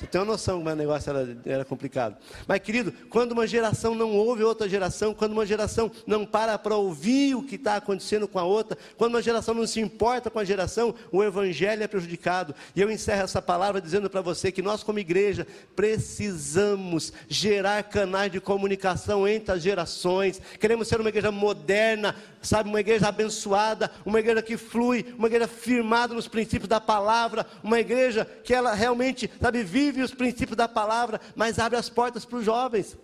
Você 0.00 0.06
tem 0.06 0.18
uma 0.18 0.26
noção 0.26 0.56
como 0.56 0.70
o 0.70 0.74
negócio 0.74 1.10
era, 1.10 1.38
era 1.44 1.64
complicado. 1.64 2.16
Mas, 2.48 2.60
querido, 2.60 2.90
quando 3.10 3.32
uma 3.32 3.46
geração 3.46 3.94
não 3.94 4.16
ouve 4.16 4.42
outra 4.42 4.66
geração, 4.66 5.12
quando 5.12 5.32
uma 5.32 5.44
geração 5.44 5.90
não 6.06 6.24
para 6.24 6.58
para 6.58 6.74
ouvir 6.74 7.34
o 7.34 7.42
que 7.42 7.56
está 7.56 7.76
acontecendo 7.76 8.26
com 8.26 8.38
a 8.38 8.42
outra, 8.44 8.78
quando 8.96 9.12
uma 9.12 9.20
geração 9.20 9.52
não 9.52 9.66
se 9.66 9.78
importa 9.78 10.30
com 10.30 10.38
a 10.38 10.44
geração, 10.44 10.94
o 11.12 11.22
evangelho 11.22 11.82
é 11.82 11.86
prejudicado. 11.86 12.54
E 12.74 12.80
eu 12.80 12.90
encerro 12.90 13.24
essa 13.24 13.42
palavra 13.42 13.78
dizendo 13.78 14.08
para 14.08 14.22
você 14.22 14.50
que 14.50 14.62
nós, 14.62 14.82
como 14.82 14.98
igreja, 14.98 15.46
precisamos 15.76 17.12
gerar 17.28 17.82
canais 17.82 18.32
de 18.32 18.40
comunicação 18.40 19.28
entre 19.28 19.54
as 19.54 19.62
gerações. 19.62 20.40
Queremos 20.58 20.88
ser 20.88 20.98
uma 20.98 21.10
igreja 21.10 21.30
moderna, 21.30 22.16
sabe, 22.40 22.70
uma 22.70 22.80
igreja 22.80 23.08
abençoada, 23.08 23.90
uma 24.06 24.18
igreja 24.18 24.40
que 24.40 24.56
flui, 24.56 25.14
uma 25.18 25.26
igreja 25.26 25.46
firmada 25.46 26.14
nos 26.14 26.26
princípios 26.26 26.68
da 26.68 26.80
palavra, 26.80 27.46
uma 27.62 27.78
igreja 27.78 28.26
que 28.42 28.54
ela 28.54 28.72
realmente, 28.72 29.30
sabe, 29.38 29.62
vive 29.62 29.89
vive 29.90 30.04
os 30.04 30.14
princípios 30.14 30.56
da 30.56 30.68
palavra, 30.68 31.20
mas 31.34 31.58
abre 31.58 31.78
as 31.78 31.88
portas 31.88 32.24
para 32.24 32.38
os 32.38 32.44
jovens. 32.44 32.96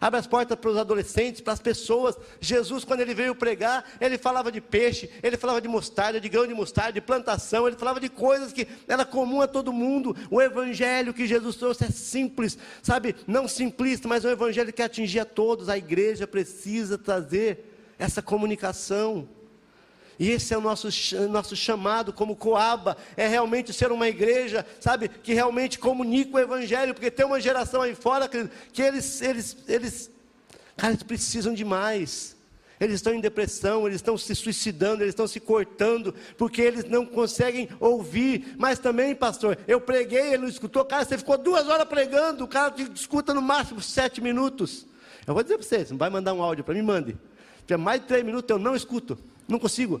Abre 0.00 0.18
as 0.18 0.26
portas 0.26 0.58
para 0.58 0.70
os 0.70 0.78
adolescentes, 0.78 1.42
para 1.42 1.52
as 1.52 1.60
pessoas. 1.60 2.16
Jesus, 2.40 2.84
quando 2.84 3.00
ele 3.00 3.12
veio 3.12 3.34
pregar, 3.34 3.84
ele 4.00 4.16
falava 4.16 4.50
de 4.50 4.60
peixe, 4.60 5.10
ele 5.22 5.36
falava 5.36 5.60
de 5.60 5.68
mostarda, 5.68 6.18
de 6.18 6.28
grão 6.28 6.46
de 6.46 6.54
mostarda, 6.54 6.94
de 6.94 7.02
plantação, 7.02 7.66
ele 7.66 7.76
falava 7.76 8.00
de 8.00 8.08
coisas 8.08 8.50
que 8.50 8.66
era 8.88 9.04
comum 9.04 9.42
a 9.42 9.46
todo 9.46 9.72
mundo. 9.72 10.16
O 10.30 10.40
evangelho 10.40 11.12
que 11.12 11.26
Jesus 11.26 11.56
trouxe 11.56 11.84
é 11.84 11.90
simples, 11.90 12.56
sabe? 12.82 13.14
Não 13.26 13.46
simplista, 13.46 14.08
mas 14.08 14.24
um 14.24 14.30
evangelho 14.30 14.72
que 14.72 14.82
atingia 14.82 15.26
todos. 15.26 15.68
A 15.68 15.76
igreja 15.76 16.26
precisa 16.26 16.96
trazer 16.96 17.94
essa 17.98 18.22
comunicação. 18.22 19.28
E 20.20 20.32
esse 20.32 20.52
é 20.52 20.58
o 20.58 20.60
nosso, 20.60 20.88
nosso 21.30 21.56
chamado 21.56 22.12
como 22.12 22.36
Coaba, 22.36 22.94
é 23.16 23.26
realmente 23.26 23.72
ser 23.72 23.90
uma 23.90 24.06
igreja, 24.06 24.66
sabe, 24.78 25.08
que 25.08 25.32
realmente 25.32 25.78
comunica 25.78 26.36
o 26.36 26.38
Evangelho, 26.38 26.92
porque 26.92 27.10
tem 27.10 27.24
uma 27.24 27.40
geração 27.40 27.80
aí 27.80 27.94
fora 27.94 28.28
que, 28.28 28.46
que 28.70 28.82
eles, 28.82 29.22
eles, 29.22 29.56
eles, 29.66 30.10
cara, 30.76 30.92
eles 30.92 31.02
precisam 31.02 31.54
de 31.54 31.64
mais. 31.64 32.36
Eles 32.78 32.96
estão 32.96 33.14
em 33.14 33.20
depressão, 33.20 33.86
eles 33.86 33.96
estão 33.96 34.18
se 34.18 34.34
suicidando, 34.34 35.02
eles 35.02 35.12
estão 35.12 35.26
se 35.26 35.40
cortando, 35.40 36.14
porque 36.36 36.60
eles 36.60 36.84
não 36.84 37.06
conseguem 37.06 37.70
ouvir. 37.80 38.54
Mas 38.58 38.78
também, 38.78 39.14
pastor, 39.14 39.56
eu 39.66 39.80
preguei, 39.80 40.34
ele 40.34 40.42
não 40.42 40.48
escutou. 40.48 40.84
Cara, 40.84 41.06
você 41.06 41.16
ficou 41.16 41.38
duas 41.38 41.66
horas 41.66 41.88
pregando, 41.88 42.44
o 42.44 42.48
cara 42.48 42.70
te 42.70 42.82
escuta 42.94 43.32
no 43.32 43.40
máximo 43.40 43.80
sete 43.80 44.20
minutos. 44.20 44.86
Eu 45.26 45.32
vou 45.32 45.42
dizer 45.42 45.56
para 45.56 45.66
vocês, 45.66 45.90
não 45.90 45.96
vai 45.96 46.10
mandar 46.10 46.34
um 46.34 46.42
áudio 46.42 46.62
para 46.62 46.74
mim, 46.74 46.82
mande. 46.82 47.16
Se 47.66 47.72
é 47.72 47.76
mais 47.78 48.02
de 48.02 48.06
três 48.06 48.22
minutos, 48.22 48.50
eu 48.50 48.58
não 48.58 48.76
escuto. 48.76 49.18
Não 49.50 49.58
consigo. 49.58 50.00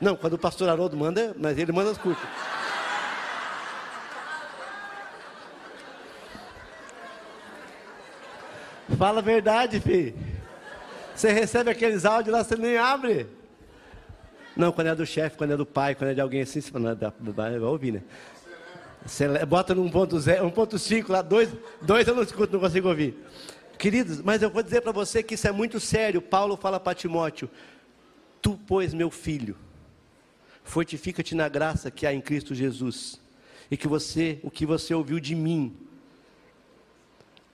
Não, 0.00 0.16
quando 0.16 0.34
o 0.34 0.38
pastor 0.38 0.68
Haroldo 0.68 0.96
manda, 0.96 1.34
mas 1.38 1.56
ele 1.56 1.72
manda 1.72 1.90
as 1.90 1.98
curtas. 1.98 2.28
Fala 8.98 9.20
a 9.20 9.22
verdade, 9.22 9.80
filho. 9.80 10.14
Você 11.14 11.30
recebe 11.32 11.70
aqueles 11.70 12.04
áudios 12.04 12.34
lá, 12.34 12.42
você 12.42 12.56
nem 12.56 12.76
abre. 12.76 13.26
Não, 14.56 14.72
quando 14.72 14.88
é 14.88 14.94
do 14.94 15.06
chefe, 15.06 15.36
quando 15.36 15.52
é 15.52 15.56
do 15.56 15.64
pai, 15.64 15.94
quando 15.94 16.10
é 16.10 16.14
de 16.14 16.20
alguém 16.20 16.42
assim, 16.42 16.60
você 16.60 16.70
fala, 16.70 16.98
vai 17.18 17.58
ouvir, 17.60 17.92
né? 17.92 18.02
Você 19.06 19.26
bota 19.46 19.74
no 19.74 19.84
1.5 19.84 21.08
lá, 21.08 21.22
dois, 21.22 21.48
dois 21.80 22.06
eu 22.06 22.14
não 22.14 22.22
escuto, 22.22 22.52
não 22.52 22.60
consigo 22.60 22.88
ouvir. 22.88 23.16
Queridos, 23.78 24.20
mas 24.20 24.42
eu 24.42 24.50
vou 24.50 24.62
dizer 24.62 24.82
para 24.82 24.92
você 24.92 25.22
que 25.22 25.34
isso 25.34 25.48
é 25.48 25.52
muito 25.52 25.80
sério. 25.80 26.20
Paulo 26.20 26.56
fala 26.56 26.78
para 26.78 26.94
Timóteo: 26.94 27.48
Tu, 28.42 28.58
pois, 28.66 28.94
meu 28.94 29.10
filho, 29.10 29.56
fortifica-te 30.64 31.34
na 31.34 31.48
graça 31.48 31.90
que 31.90 32.06
há 32.06 32.12
em 32.12 32.20
Cristo 32.20 32.54
Jesus, 32.54 33.20
e 33.70 33.76
que 33.76 33.86
você, 33.86 34.40
o 34.42 34.50
que 34.50 34.66
você 34.66 34.94
ouviu 34.94 35.20
de 35.20 35.34
mim, 35.34 35.76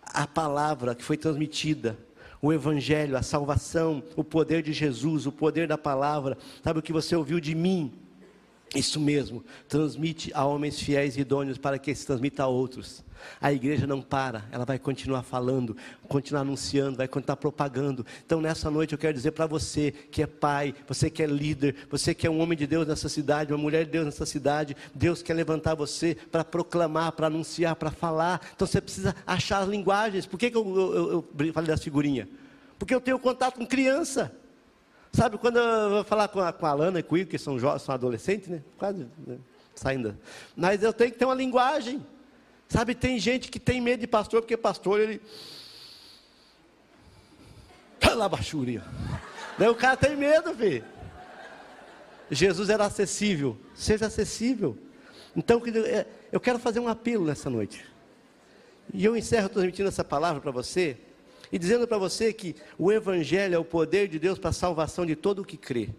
a 0.03 0.27
palavra 0.27 0.95
que 0.95 1.05
foi 1.05 1.17
transmitida, 1.17 1.99
o 2.41 2.53
Evangelho, 2.53 3.17
a 3.17 3.23
salvação, 3.23 4.03
o 4.15 4.23
poder 4.23 4.63
de 4.63 4.73
Jesus, 4.73 5.27
o 5.27 5.33
poder 5.33 5.67
da 5.67 5.77
palavra, 5.77 6.39
sabe 6.63 6.79
o 6.79 6.83
que 6.83 6.93
você 6.93 7.17
ouviu 7.17 7.41
de 7.41 7.55
mim? 7.55 7.93
Isso 8.75 8.99
mesmo, 8.99 9.45
transmite 9.69 10.31
a 10.35 10.45
homens 10.45 10.81
fiéis 10.81 11.17
e 11.17 11.21
idôneos 11.21 11.57
para 11.57 11.79
que 11.79 11.95
se 11.95 12.05
transmita 12.05 12.43
a 12.43 12.47
outros. 12.47 13.05
A 13.41 13.53
igreja 13.53 13.87
não 13.87 14.03
para, 14.03 14.45
ela 14.51 14.65
vai 14.65 14.79
continuar 14.79 15.23
falando, 15.23 15.77
continuar 16.09 16.43
anunciando, 16.43 16.97
vai 16.97 17.09
continuar 17.09 17.37
propagando. 17.37 18.05
Então, 18.25 18.41
nessa 18.41 18.71
noite, 18.71 18.93
eu 18.93 18.99
quero 18.99 19.15
dizer 19.15 19.33
para 19.33 19.47
você 19.47 19.91
que 19.91 20.23
é 20.23 20.27
pai, 20.27 20.75
você 20.87 21.09
que 21.09 21.23
é 21.23 21.27
líder, 21.27 21.75
você 21.91 22.15
que 22.15 22.27
é 22.27 22.31
um 22.31 22.41
homem 22.41 22.57
de 22.57 22.67
Deus 22.67 22.87
nessa 22.87 23.09
cidade, 23.09 23.53
uma 23.53 23.59
mulher 23.59 23.85
de 23.85 23.93
Deus 23.93 24.05
nessa 24.05 24.27
cidade, 24.27 24.77
Deus 24.95 25.23
quer 25.23 25.35
levantar 25.35 25.75
você 25.75 26.17
para 26.31 26.45
proclamar, 26.45 27.13
para 27.13 27.29
anunciar, 27.29 27.77
para 27.77 27.91
falar. 27.91 28.41
Então, 28.55 28.67
você 28.67 28.81
precisa 28.81 29.15
achar 29.27 29.61
as 29.61 29.69
linguagens. 29.69 30.27
Por 30.27 30.39
que, 30.39 30.51
que 30.51 30.57
eu, 30.57 30.77
eu, 30.77 31.25
eu 31.39 31.53
falei 31.53 31.69
das 31.69 31.83
figurinhas? 31.83 32.29
Porque 32.79 32.95
eu 32.95 33.01
tenho 33.01 33.19
contato 33.19 33.57
com 33.57 33.67
criança. 33.67 34.33
Sabe, 35.17 35.39
quando 35.39 35.59
eu 35.59 35.89
vou 35.89 36.05
falar 36.05 36.29
com 36.29 36.41
a, 36.41 36.53
com 36.53 36.67
a 36.67 36.69
Alana 36.69 37.01
e 37.01 37.03
com 37.03 37.15
o 37.15 37.19
Igor, 37.19 37.31
que 37.31 37.39
são, 37.39 37.59
jovens, 37.59 37.81
são 37.81 37.95
adolescentes, 37.95 38.49
né? 38.49 38.63
Quase 38.77 39.07
né? 39.27 39.39
saindo. 39.75 40.15
Mas 40.55 40.83
eu 40.83 40.93
tenho 40.93 41.11
que 41.11 41.17
ter 41.17 41.25
uma 41.25 41.35
linguagem. 41.35 42.05
Sabe, 42.69 42.95
tem 42.95 43.19
gente 43.19 43.51
que 43.51 43.59
tem 43.59 43.81
medo 43.81 44.01
de 44.01 44.07
pastor, 44.07 44.43
porque 44.43 44.59
pastor, 44.59 45.01
ele. 45.01 45.23
Pela 47.99 48.29
baixurinha. 48.29 48.85
Daí 49.57 49.71
o 49.71 49.75
cara 49.75 49.97
tem 49.97 50.15
medo, 50.15 50.55
filho. 50.55 50.85
Jesus 52.31 52.69
era 52.69 52.85
acessível. 52.85 53.57
Seja 53.75 54.09
acessível. 54.09 54.77
Então, 55.35 55.63
é, 55.87 56.07
eu 56.31 56.39
quero 56.39 56.59
fazer 56.59 56.79
um 56.79 56.89
apelo 56.89 57.25
nessa 57.25 57.49
noite. 57.49 57.83
E 58.93 59.03
eu 59.03 59.17
encerro 59.17 59.49
transmitindo 59.49 59.89
essa 59.89 60.05
palavra 60.05 60.43
para 60.43 60.51
você. 60.51 60.99
E 61.53 61.59
dizendo 61.59 61.87
para 61.87 61.99
você 61.99 62.33
que 62.33 62.57
o 62.79 62.93
Evangelho 62.93 63.55
é 63.55 63.59
o 63.59 63.65
poder 63.65 64.09
de 64.09 64.19
Deus 64.19 64.39
para 64.39 64.51
a 64.51 64.53
salvação 64.53 65.07
de 65.07 65.15
todo 65.15 65.41
o 65.41 65.45
que 65.45 65.57
crê. 65.57 65.91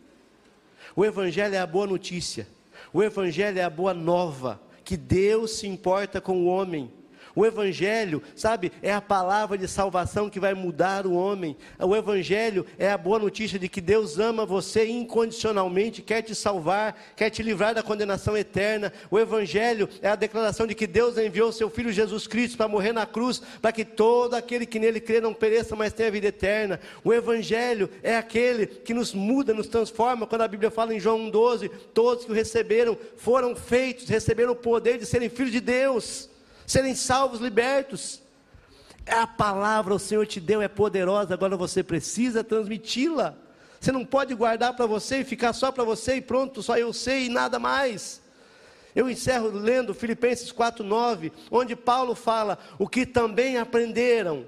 O 0.96 1.06
Evangelho 1.06 1.56
é 1.56 1.60
a 1.60 1.68
boa 1.68 1.88
notícia. 1.88 2.48
O 2.94 3.04
Evangelho 3.04 3.60
é 3.60 3.64
a 3.64 3.70
boa 3.70 3.94
nova 3.94 4.62
que 4.84 4.96
Deus 4.96 5.52
se 5.52 5.68
importa 5.68 6.22
com 6.22 6.44
o 6.44 6.46
homem. 6.46 6.92
O 7.38 7.46
Evangelho, 7.46 8.24
sabe, 8.36 8.72
é 8.82 8.92
a 8.92 9.00
palavra 9.00 9.60
de 9.60 9.68
salvação 9.68 10.28
que 10.28 10.40
vai 10.40 10.56
mudar 10.56 11.06
o 11.06 11.14
homem. 11.14 11.56
O 11.80 11.96
Evangelho 11.96 12.66
é 12.80 12.90
a 12.90 12.98
boa 12.98 13.20
notícia 13.20 13.60
de 13.60 13.70
que 13.70 13.80
Deus 13.80 14.18
ama 14.18 14.44
você 14.44 14.88
incondicionalmente, 14.88 16.02
quer 16.02 16.24
te 16.24 16.34
salvar, 16.34 17.00
quer 17.16 17.30
te 17.30 17.44
livrar 17.44 17.76
da 17.76 17.84
condenação 17.84 18.36
eterna. 18.36 18.92
O 19.12 19.20
Evangelho 19.20 19.88
é 20.02 20.10
a 20.10 20.16
declaração 20.16 20.66
de 20.66 20.74
que 20.74 20.88
Deus 20.88 21.16
enviou 21.16 21.52
seu 21.52 21.70
Filho 21.70 21.92
Jesus 21.92 22.26
Cristo 22.26 22.58
para 22.58 22.68
morrer 22.68 22.92
na 22.92 23.06
cruz, 23.06 23.40
para 23.62 23.72
que 23.72 23.86
todo 23.86 24.34
aquele 24.34 24.66
que 24.66 24.80
nele 24.80 25.00
crê 25.00 25.22
não 25.22 25.32
pereça, 25.32 25.76
mas 25.76 25.94
tenha 25.94 26.10
vida 26.10 26.30
eterna. 26.30 26.80
O 27.04 27.14
Evangelho 27.14 27.88
é 28.02 28.18
aquele 28.18 28.66
que 28.66 28.96
nos 28.96 29.14
muda, 29.14 29.54
nos 29.54 29.68
transforma. 29.68 30.26
Quando 30.26 30.42
a 30.42 30.48
Bíblia 30.48 30.72
fala 30.72 30.92
em 30.92 31.00
João 31.00 31.30
12, 31.30 31.70
todos 31.94 32.26
que 32.26 32.32
o 32.32 32.34
receberam 32.34 32.98
foram 33.16 33.56
feitos, 33.56 34.10
receberam 34.10 34.54
o 34.54 34.56
poder 34.56 34.98
de 34.98 35.06
serem 35.06 35.30
filhos 35.30 35.52
de 35.52 35.60
Deus 35.60 36.36
serem 36.68 36.94
salvos, 36.94 37.40
libertos. 37.40 38.22
É 39.06 39.16
a 39.16 39.26
palavra 39.26 39.96
o 39.96 40.00
Senhor 40.00 40.28
te 40.28 40.42
deu, 40.42 40.62
é 40.62 40.68
poderosa, 40.68 41.34
agora 41.34 41.56
você 41.56 41.82
precisa 41.82 42.44
transmiti-la. 42.44 43.34
Você 43.80 43.92
não 43.92 44.04
pode 44.04 44.36
guardar 44.36 44.76
para 44.76 44.86
você 44.86 45.20
e 45.20 45.24
ficar 45.24 45.54
só 45.54 45.72
para 45.72 45.86
você 45.86 46.18
e 46.18 46.22
pronto, 46.22 46.62
só 46.62 46.78
eu 46.78 46.92
sei 46.92 47.28
e 47.28 47.30
nada 47.30 47.58
mais. 47.58 48.22
Eu 48.94 49.10
encerro 49.10 49.50
lendo 49.50 49.94
Filipenses 49.94 50.52
4:9, 50.52 51.32
onde 51.50 51.76
Paulo 51.76 52.16
fala: 52.16 52.58
"O 52.78 52.88
que 52.88 53.06
também 53.06 53.58
aprenderam, 53.58 54.46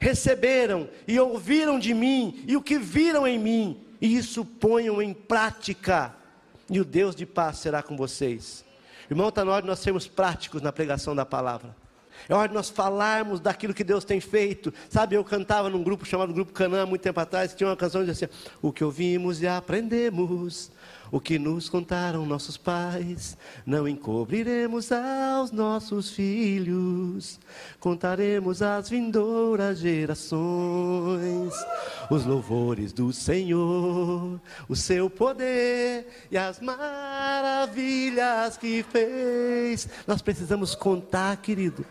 receberam 0.00 0.88
e 1.06 1.20
ouviram 1.20 1.78
de 1.78 1.94
mim, 1.94 2.42
e 2.48 2.56
o 2.56 2.62
que 2.62 2.78
viram 2.78 3.28
em 3.28 3.38
mim, 3.38 3.80
e 4.00 4.16
isso 4.16 4.44
ponham 4.44 5.00
em 5.00 5.12
prática, 5.12 6.16
e 6.68 6.80
o 6.80 6.84
Deus 6.84 7.14
de 7.14 7.26
paz 7.26 7.58
será 7.58 7.80
com 7.80 7.96
vocês." 7.96 8.64
Irmão, 9.10 9.28
está 9.28 9.44
na 9.44 9.50
hora 9.52 9.62
de 9.62 9.68
nós 9.68 9.80
sermos 9.80 10.06
práticos 10.06 10.62
na 10.62 10.70
pregação 10.70 11.16
da 11.16 11.26
palavra. 11.26 11.74
É 12.28 12.34
hora 12.34 12.48
de 12.48 12.54
nós 12.54 12.70
falarmos 12.70 13.40
daquilo 13.40 13.74
que 13.74 13.82
Deus 13.82 14.04
tem 14.04 14.20
feito. 14.20 14.72
Sabe, 14.88 15.16
eu 15.16 15.24
cantava 15.24 15.68
num 15.68 15.82
grupo 15.82 16.04
chamado 16.04 16.32
Grupo 16.32 16.52
Canaã, 16.52 16.86
muito 16.86 17.02
tempo 17.02 17.18
atrás, 17.18 17.54
tinha 17.54 17.68
uma 17.68 17.76
canção 17.76 18.02
que 18.02 18.10
dizia 18.10 18.26
assim: 18.26 18.34
O 18.62 18.72
que 18.72 18.84
ouvimos 18.84 19.42
e 19.42 19.48
aprendemos, 19.48 20.70
o 21.10 21.20
que 21.20 21.38
nos 21.38 21.68
contaram 21.68 22.24
nossos 22.24 22.56
pais, 22.56 23.36
não 23.66 23.88
encobriremos 23.88 24.92
aos 24.92 25.50
nossos 25.50 26.10
filhos, 26.10 27.40
contaremos 27.80 28.62
às 28.62 28.88
vindouras 28.88 29.80
gerações 29.80 31.52
os 32.10 32.24
louvores 32.24 32.92
do 32.92 33.12
Senhor, 33.12 34.40
o 34.68 34.76
seu 34.76 35.10
poder 35.10 36.06
e 36.30 36.38
as 36.38 36.60
maravilhas 36.60 38.56
que 38.56 38.84
fez. 38.84 39.88
Nós 40.06 40.22
precisamos 40.22 40.74
contar, 40.74 41.36
querido. 41.38 41.84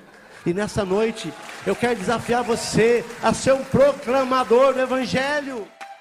E 0.45 0.53
nessa 0.53 0.85
noite 0.85 1.33
eu 1.65 1.75
quero 1.75 1.99
desafiar 1.99 2.43
você 2.43 3.03
a 3.21 3.33
ser 3.33 3.53
um 3.53 3.63
proclamador 3.63 4.73
do 4.73 4.79
Evangelho. 4.79 5.67